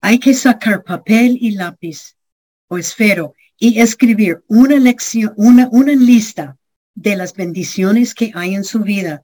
hay 0.01 0.19
que 0.19 0.33
sacar 0.33 0.83
papel 0.83 1.37
y 1.39 1.51
lápiz 1.51 2.17
o 2.67 2.77
esfero 2.77 3.35
y 3.57 3.79
escribir 3.79 4.43
una 4.47 4.77
lección, 4.77 5.33
una, 5.35 5.67
una 5.71 5.93
lista 5.93 6.57
de 6.93 7.15
las 7.15 7.33
bendiciones 7.33 8.13
que 8.13 8.31
hay 8.33 8.55
en 8.55 8.63
su 8.63 8.79
vida, 8.79 9.23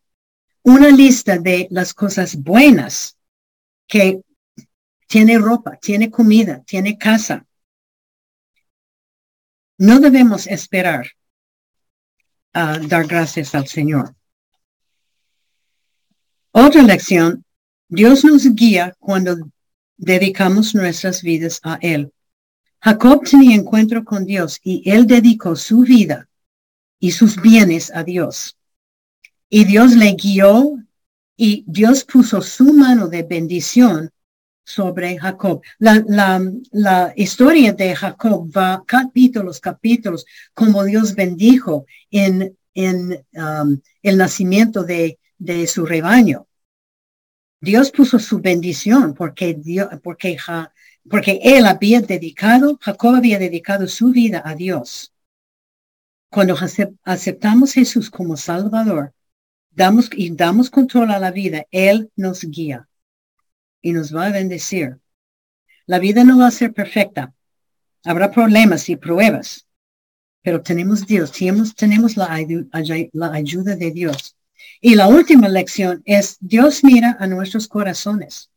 una 0.63 0.89
lista 0.89 1.37
de 1.37 1.67
las 1.71 1.93
cosas 1.93 2.35
buenas 2.35 3.17
que 3.87 4.21
tiene 5.07 5.37
ropa, 5.37 5.77
tiene 5.77 6.09
comida, 6.09 6.63
tiene 6.65 6.97
casa. 6.97 7.45
No 9.77 9.99
debemos 9.99 10.47
esperar 10.47 11.07
a 12.53 12.79
dar 12.79 13.07
gracias 13.07 13.53
al 13.53 13.67
Señor. 13.67 14.15
Otra 16.51 16.83
lección, 16.83 17.43
Dios 17.87 18.23
nos 18.23 18.45
guía 18.53 18.95
cuando 18.99 19.35
dedicamos 19.97 20.75
nuestras 20.75 21.21
vidas 21.21 21.59
a 21.63 21.77
Él. 21.81 22.13
Jacob 22.83 23.23
tenía 23.23 23.55
encuentro 23.55 24.03
con 24.03 24.25
Dios 24.25 24.59
y 24.61 24.83
él 24.91 25.07
dedicó 25.07 25.55
su 25.55 25.83
vida 25.83 26.27
y 26.99 27.11
sus 27.11 27.41
bienes 27.41 27.89
a 27.95 28.03
Dios. 28.03 28.57
Y 29.49 29.63
Dios 29.63 29.95
le 29.95 30.11
guió 30.15 30.83
y 31.37 31.63
Dios 31.65 32.03
puso 32.03 32.41
su 32.41 32.73
mano 32.73 33.07
de 33.07 33.23
bendición 33.23 34.11
sobre 34.65 35.17
Jacob. 35.17 35.61
La, 35.79 36.03
la, 36.05 36.41
la, 36.71 37.13
historia 37.15 37.71
de 37.71 37.95
Jacob 37.95 38.51
va 38.51 38.83
capítulos, 38.85 39.61
capítulos, 39.61 40.25
como 40.53 40.83
Dios 40.83 41.15
bendijo 41.15 41.85
en, 42.11 42.57
en 42.73 43.25
um, 43.33 43.79
el 44.01 44.17
nacimiento 44.17 44.83
de, 44.83 45.19
de 45.37 45.67
su 45.67 45.85
rebaño. 45.85 46.47
Dios 47.61 47.91
puso 47.91 48.19
su 48.19 48.39
bendición 48.39 49.13
porque, 49.13 49.53
Dios, 49.53 49.87
porque, 50.03 50.37
porque 51.09 51.39
él 51.43 51.65
había 51.65 52.01
dedicado, 52.01 52.77
Jacob 52.81 53.15
había 53.15 53.39
dedicado 53.39 53.87
su 53.87 54.11
vida 54.11 54.41
a 54.45 54.55
Dios. 54.55 55.13
Cuando 56.29 56.55
aceptamos 57.03 57.73
Jesús 57.73 58.09
como 58.09 58.37
Salvador, 58.37 59.13
damos 59.69 60.09
y 60.13 60.31
damos 60.31 60.69
control 60.69 61.11
a 61.11 61.19
la 61.19 61.31
vida, 61.31 61.65
Él 61.71 62.11
nos 62.15 62.43
guía 62.43 62.87
y 63.81 63.91
nos 63.91 64.15
va 64.15 64.27
a 64.27 64.31
bendecir. 64.31 64.97
La 65.85 65.99
vida 65.99 66.23
no 66.23 66.39
va 66.39 66.47
a 66.47 66.51
ser 66.51 66.73
perfecta. 66.73 67.33
Habrá 68.03 68.31
problemas 68.31 68.89
y 68.89 68.95
pruebas, 68.95 69.67
pero 70.41 70.61
tenemos 70.61 71.05
Dios, 71.05 71.31
tenemos, 71.31 71.75
tenemos 71.75 72.17
la, 72.17 72.39
la 73.11 73.33
ayuda 73.33 73.75
de 73.75 73.91
Dios. 73.91 74.35
Y 74.81 74.95
la 74.95 75.07
última 75.07 75.47
lección 75.49 76.01
es, 76.05 76.37
Dios 76.39 76.83
mira 76.83 77.17
a 77.19 77.27
nuestros 77.27 77.67
corazones. 77.67 78.49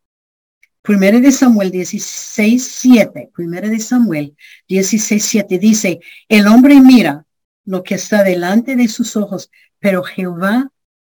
Primera 0.87 1.19
de 1.19 1.33
Samuel 1.33 1.73
16, 1.73 2.65
7. 2.65 3.31
Primera 3.35 3.69
de 3.69 3.81
Samuel 3.81 4.37
16, 4.69 5.25
7 5.25 5.59
dice, 5.59 5.99
el 6.29 6.47
hombre 6.47 6.81
mira 6.81 7.27
lo 7.65 7.83
que 7.83 7.97
está 7.97 8.23
delante 8.23 8.77
de 8.77 8.87
sus 8.87 9.17
ojos, 9.17 9.51
pero 9.81 10.05
Jehová 10.05 10.71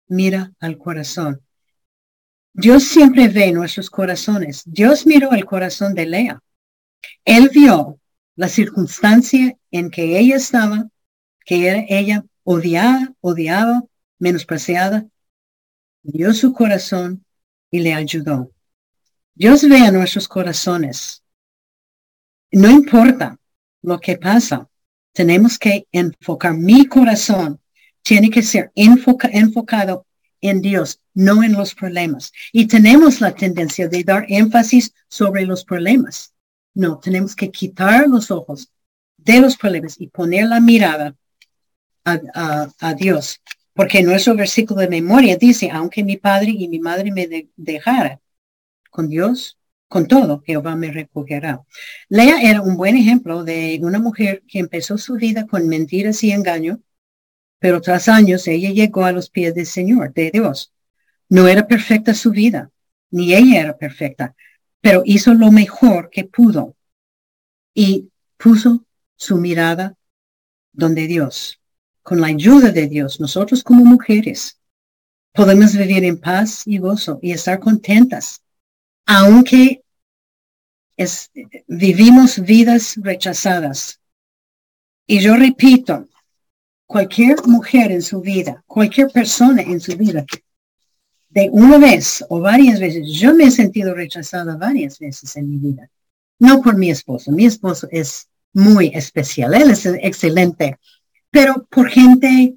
mira 0.08 0.54
al 0.62 0.78
corazón. 0.78 1.42
Dios 2.54 2.86
siempre 2.86 3.28
ve 3.28 3.52
nuestros 3.52 3.90
corazones. 3.90 4.64
Dios 4.66 5.06
miró 5.06 5.34
el 5.34 5.44
corazón 5.44 5.94
de 5.94 6.06
Lea. 6.06 6.42
Él 7.26 7.50
vio 7.54 8.00
la 8.38 8.48
circunstancia 8.48 9.58
en 9.72 9.92
que 9.92 10.18
ella 10.18 10.38
estaba, 10.38 10.88
que 11.46 11.68
era 11.68 11.84
ella 11.90 12.24
odiada, 12.46 13.14
odiaba, 13.20 13.84
menospreciada. 14.18 15.08
Vio 16.04 16.34
su 16.34 16.54
corazón 16.54 17.26
y 17.70 17.82
le 17.82 17.94
ayudó. 17.94 18.54
Dios 19.38 19.70
ve 19.70 19.78
a 19.82 19.92
nuestros 19.92 20.28
corazones. 20.28 21.22
No 22.52 22.72
importa 22.72 23.38
lo 23.84 24.00
que 24.00 24.18
pasa, 24.18 24.68
tenemos 25.14 25.60
que 25.60 25.86
enfocar 25.92 26.56
mi 26.56 26.88
corazón 26.88 27.62
tiene 28.02 28.32
que 28.32 28.42
ser 28.42 28.72
enfocado 28.74 30.08
en 30.42 30.62
Dios, 30.62 31.02
no 31.14 31.44
en 31.44 31.54
los 31.54 31.76
problemas. 31.76 32.32
Y 32.52 32.66
tenemos 32.66 33.22
la 33.22 33.36
tendencia 33.36 33.88
de 33.88 34.04
dar 34.04 34.26
énfasis 34.28 34.92
sobre 35.08 35.46
los 35.46 35.64
problemas. 35.64 36.34
No, 36.74 36.98
tenemos 36.98 37.36
que 37.36 37.52
quitar 37.52 38.08
los 38.08 38.32
ojos 38.32 38.72
de 39.18 39.40
los 39.40 39.56
problemas 39.56 40.02
y 40.02 40.08
poner 40.08 40.48
la 40.48 40.60
mirada 40.60 41.16
a, 42.06 42.94
Dios. 42.96 43.40
Porque 43.74 44.02
nuestro 44.02 44.36
versículo 44.36 44.82
de 44.82 44.88
memoria 44.88 45.38
dice, 45.38 45.70
aunque 45.70 46.04
mi 46.04 46.18
padre 46.18 46.56
y 46.58 46.68
mi 46.68 46.80
madre 46.80 47.12
me 47.12 47.50
dejara, 47.56 48.20
con 48.98 49.10
Dios, 49.10 49.60
con 49.88 50.08
todo, 50.08 50.42
Jehová 50.44 50.76
me 50.76 50.92
recogerá. 50.92 51.62
Lea 52.10 52.42
era 52.42 52.62
un 52.62 52.76
buen 52.78 52.98
ejemplo 52.98 53.44
de 53.44 53.80
una 53.84 54.00
mujer 54.00 54.42
que 54.48 54.58
empezó 54.58 54.98
su 54.98 55.14
vida 55.14 55.46
con 55.46 55.68
mentiras 55.68 56.24
y 56.24 56.32
engaño 56.32 56.82
pero 57.60 57.82
tras 57.82 58.08
años 58.08 58.48
ella 58.48 58.72
llegó 58.72 59.06
a 59.06 59.12
los 59.12 59.30
pies 59.30 59.54
del 59.56 59.66
Señor, 59.66 60.14
de 60.14 60.32
Dios. 60.32 60.74
No 61.30 61.48
era 61.48 61.68
perfecta 61.68 62.14
su 62.14 62.32
vida, 62.32 62.72
ni 63.12 63.34
ella 63.34 63.62
era 63.62 63.78
perfecta, 63.78 64.36
pero 64.82 65.04
hizo 65.06 65.34
lo 65.34 65.52
mejor 65.52 66.10
que 66.10 66.24
pudo 66.24 66.76
y 67.74 68.10
puso 68.38 68.86
su 69.16 69.38
mirada 69.38 69.96
donde 70.72 71.08
Dios. 71.08 71.60
con 72.02 72.22
la 72.22 72.28
ayuda 72.28 72.72
de 72.72 72.88
Dios, 72.88 73.20
nosotros 73.20 73.64
como 73.64 73.84
mujeres, 73.84 74.62
podemos 75.34 75.76
vivir 75.76 76.06
en 76.06 76.18
paz 76.18 76.64
y 76.66 76.78
gozo 76.78 77.20
y 77.22 77.34
estar 77.34 77.60
contentas, 77.60 78.42
aunque 79.08 79.82
vivimos 81.68 82.40
vidas 82.40 82.96
rechazadas. 82.98 84.00
Y 85.08 85.20
yo 85.20 85.36
repito, 85.36 86.08
cualquier 86.86 87.38
mujer 87.48 87.92
en 87.92 88.02
su 88.02 88.22
vida, 88.22 88.64
cualquier 88.68 89.10
persona 89.10 89.62
en 89.62 89.80
su 89.80 89.96
vida, 89.96 90.26
de 91.30 91.50
una 91.52 91.78
vez 91.78 92.26
o 92.30 92.40
varias 92.40 92.80
veces, 92.80 93.08
yo 93.14 93.34
me 93.34 93.46
he 93.46 93.52
sentido 93.52 93.94
rechazada 93.94 94.58
varias 94.58 95.00
veces 95.00 95.36
en 95.36 95.50
mi 95.50 95.58
vida. 95.58 95.90
No 96.40 96.62
por 96.62 96.78
mi 96.78 96.90
esposo, 96.90 97.32
mi 97.32 97.46
esposo 97.46 97.88
es 97.92 98.28
muy 98.54 98.88
especial, 98.94 99.54
él 99.54 99.72
es 99.72 99.86
excelente, 99.86 100.78
pero 101.30 101.66
por 101.70 101.90
gente, 101.90 102.56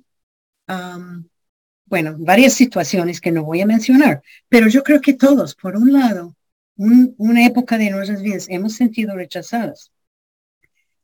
bueno, 1.85 2.17
varias 2.19 2.55
situaciones 2.55 3.21
que 3.21 3.33
no 3.33 3.45
voy 3.45 3.61
a 3.61 3.67
mencionar, 3.67 4.23
pero 4.49 4.69
yo 4.69 4.83
creo 4.83 5.01
que 5.01 5.15
todos, 5.15 5.55
por 5.55 5.77
un 5.77 5.93
lado, 5.93 6.35
una 6.81 7.45
época 7.45 7.77
de 7.77 7.91
nuestras 7.91 8.23
vidas 8.23 8.47
hemos 8.49 8.75
sentido 8.75 9.15
rechazadas, 9.15 9.93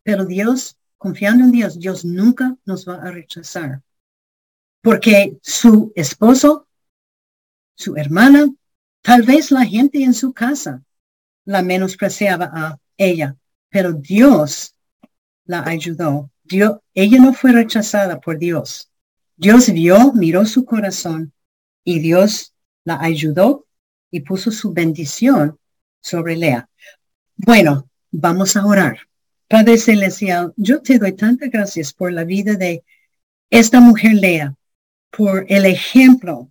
pero 0.02 0.24
Dios, 0.24 0.78
confiando 0.96 1.44
en 1.44 1.52
Dios, 1.52 1.78
Dios 1.78 2.04
nunca 2.04 2.56
nos 2.64 2.88
va 2.88 2.94
a 2.94 3.10
rechazar, 3.10 3.82
porque 4.80 5.36
su 5.42 5.92
esposo, 5.94 6.66
su 7.74 7.94
hermana, 7.96 8.50
tal 9.02 9.22
vez 9.22 9.50
la 9.50 9.66
gente 9.66 10.02
en 10.02 10.14
su 10.14 10.32
casa 10.32 10.82
la 11.44 11.62
menospreciaba 11.62 12.50
a 12.54 12.78
ella, 12.96 13.36
pero 13.68 13.92
Dios 13.92 14.74
la 15.44 15.62
ayudó. 15.66 16.30
Dios, 16.42 16.78
ella 16.94 17.18
no 17.18 17.34
fue 17.34 17.52
rechazada 17.52 18.20
por 18.20 18.38
Dios. 18.38 18.90
Dios 19.36 19.70
vio, 19.70 20.12
miró 20.14 20.46
su 20.46 20.64
corazón 20.64 21.32
y 21.84 22.00
Dios 22.00 22.54
la 22.84 22.98
ayudó 23.00 23.66
y 24.10 24.20
puso 24.20 24.50
su 24.50 24.72
bendición 24.72 25.58
sobre 26.00 26.36
Lea. 26.36 26.68
Bueno, 27.36 27.88
vamos 28.10 28.56
a 28.56 28.64
orar. 28.64 28.98
Padre 29.48 29.78
Celestial, 29.78 30.52
yo 30.56 30.82
te 30.82 30.98
doy 30.98 31.12
tantas 31.12 31.50
gracias 31.50 31.92
por 31.92 32.12
la 32.12 32.24
vida 32.24 32.54
de 32.54 32.82
esta 33.50 33.80
mujer 33.80 34.14
Lea, 34.14 34.54
por 35.10 35.46
el 35.48 35.66
ejemplo 35.66 36.50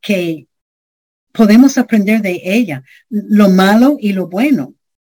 que 0.00 0.46
podemos 1.32 1.76
aprender 1.78 2.22
de 2.22 2.40
ella, 2.44 2.84
lo 3.08 3.50
malo 3.50 3.96
y 3.98 4.12
lo 4.12 4.28
bueno, 4.28 4.74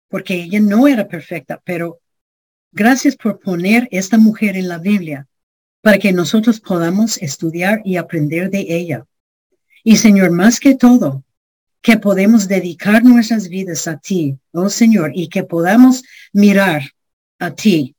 porque 0.08 0.34
ella 0.34 0.60
no 0.60 0.88
era 0.88 1.06
perfecta, 1.08 1.60
pero 1.64 2.02
Gracias 2.74 3.16
por 3.16 3.38
poner 3.38 3.86
esta 3.90 4.16
mujer 4.16 4.56
en 4.56 4.66
la 4.66 4.78
Biblia 4.78 5.28
para 5.82 5.98
que 5.98 6.10
nosotros 6.10 6.58
podamos 6.58 7.18
estudiar 7.18 7.82
y 7.84 7.96
aprender 7.96 8.48
de 8.48 8.64
ella. 8.66 9.04
Y 9.84 9.96
Señor, 9.96 10.30
más 10.30 10.58
que 10.58 10.74
todo, 10.74 11.22
que 11.82 11.98
podemos 11.98 12.48
dedicar 12.48 13.04
nuestras 13.04 13.48
vidas 13.48 13.86
a 13.88 13.98
ti, 13.98 14.38
oh 14.52 14.68
Señor, 14.68 15.12
y 15.14 15.28
que 15.28 15.42
podamos 15.42 16.02
mirar 16.32 16.82
a 17.38 17.54
ti 17.54 17.96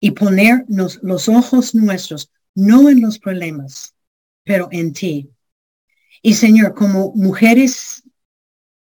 y 0.00 0.12
ponernos 0.12 0.98
los 1.02 1.28
ojos 1.28 1.74
nuestros, 1.74 2.30
no 2.54 2.88
en 2.88 3.02
los 3.02 3.18
problemas, 3.18 3.94
pero 4.42 4.68
en 4.72 4.92
ti. 4.92 5.30
Y 6.22 6.34
Señor, 6.34 6.74
como 6.74 7.12
mujeres, 7.14 8.02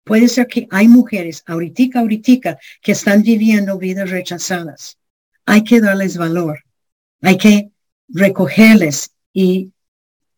puede 0.03 0.27
ser 0.27 0.47
que 0.47 0.67
hay 0.71 0.87
mujeres 0.87 1.43
ahorita, 1.45 1.99
ahorita, 1.99 2.57
que 2.81 2.91
están 2.91 3.21
viviendo 3.21 3.77
vidas 3.77 4.09
rechazadas 4.09 4.99
hay 5.49 5.63
que 5.63 5.81
darles 5.81 6.15
valor, 6.15 6.63
hay 7.21 7.35
que 7.35 7.71
recogerles 8.07 9.11
y 9.33 9.73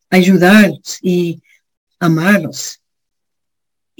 ayudarlos 0.08 0.98
y 1.02 1.42
amarlos 2.00 2.81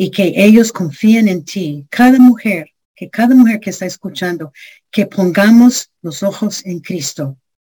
y 0.02 0.10
que 0.10 0.32
ellos 0.34 0.72
confíen 0.72 1.28
en 1.28 1.44
ti. 1.44 1.86
Cada 1.88 2.18
mujer, 2.18 2.72
que 2.92 3.08
cada 3.08 3.36
mujer 3.36 3.60
que 3.60 3.70
está 3.70 3.86
escuchando, 3.86 4.52
que 4.90 5.06
pongamos 5.06 5.92
los 6.02 6.24
ojos 6.24 6.66
en 6.66 6.80
Cristo, 6.80 7.38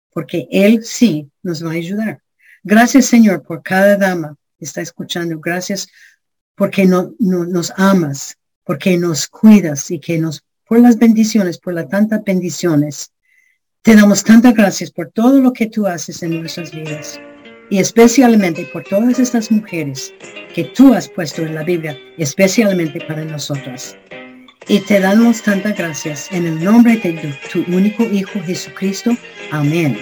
porque 0.09 0.47
Él 0.49 0.85
sí 0.85 1.29
nos 1.41 1.65
va 1.65 1.71
a 1.71 1.73
ayudar. 1.73 2.21
Gracias 2.63 3.07
Señor 3.07 3.43
por 3.43 3.61
cada 3.61 3.97
dama 3.97 4.37
que 4.57 4.63
está 4.63 4.79
escuchando. 4.79 5.37
Gracias 5.41 5.89
porque 6.55 6.85
no, 6.85 7.13
nos 7.19 7.73
amas, 7.75 8.37
porque 8.63 8.97
nos 8.97 9.27
cuidas 9.27 9.91
y 9.91 9.99
que 9.99 10.17
nos, 10.17 10.45
por 10.65 10.79
las 10.79 10.97
bendiciones, 10.97 11.57
por 11.57 11.73
las 11.73 11.89
tantas 11.89 12.23
bendiciones 12.23 13.11
te 13.81 13.97
damos 13.97 14.23
tantas 14.23 14.53
gracias 14.53 14.91
por 14.91 15.11
todo 15.11 15.41
lo 15.41 15.51
que 15.51 15.67
tú 15.67 15.87
haces 15.87 16.23
en 16.23 16.39
nuestras 16.39 16.71
vidas 16.71 17.19
y 17.73 17.79
especialmente 17.79 18.65
por 18.65 18.83
todas 18.83 19.17
estas 19.17 19.49
mujeres 19.49 20.13
que 20.53 20.63
tú 20.63 20.93
has 20.93 21.09
puesto 21.09 21.41
en 21.41 21.55
la 21.55 21.63
Biblia, 21.63 21.97
especialmente 22.19 23.03
para 23.07 23.25
nosotras. 23.25 23.97
Y 24.67 24.79
te 24.81 24.99
damos 24.99 25.41
tantas 25.41 25.75
gracias 25.75 26.31
en 26.31 26.45
el 26.45 26.63
nombre 26.63 26.97
de 26.97 27.13
tu, 27.51 27.63
tu 27.63 27.75
único 27.75 28.03
Hijo 28.03 28.39
Jesucristo. 28.45 29.17
Amén. 29.49 29.97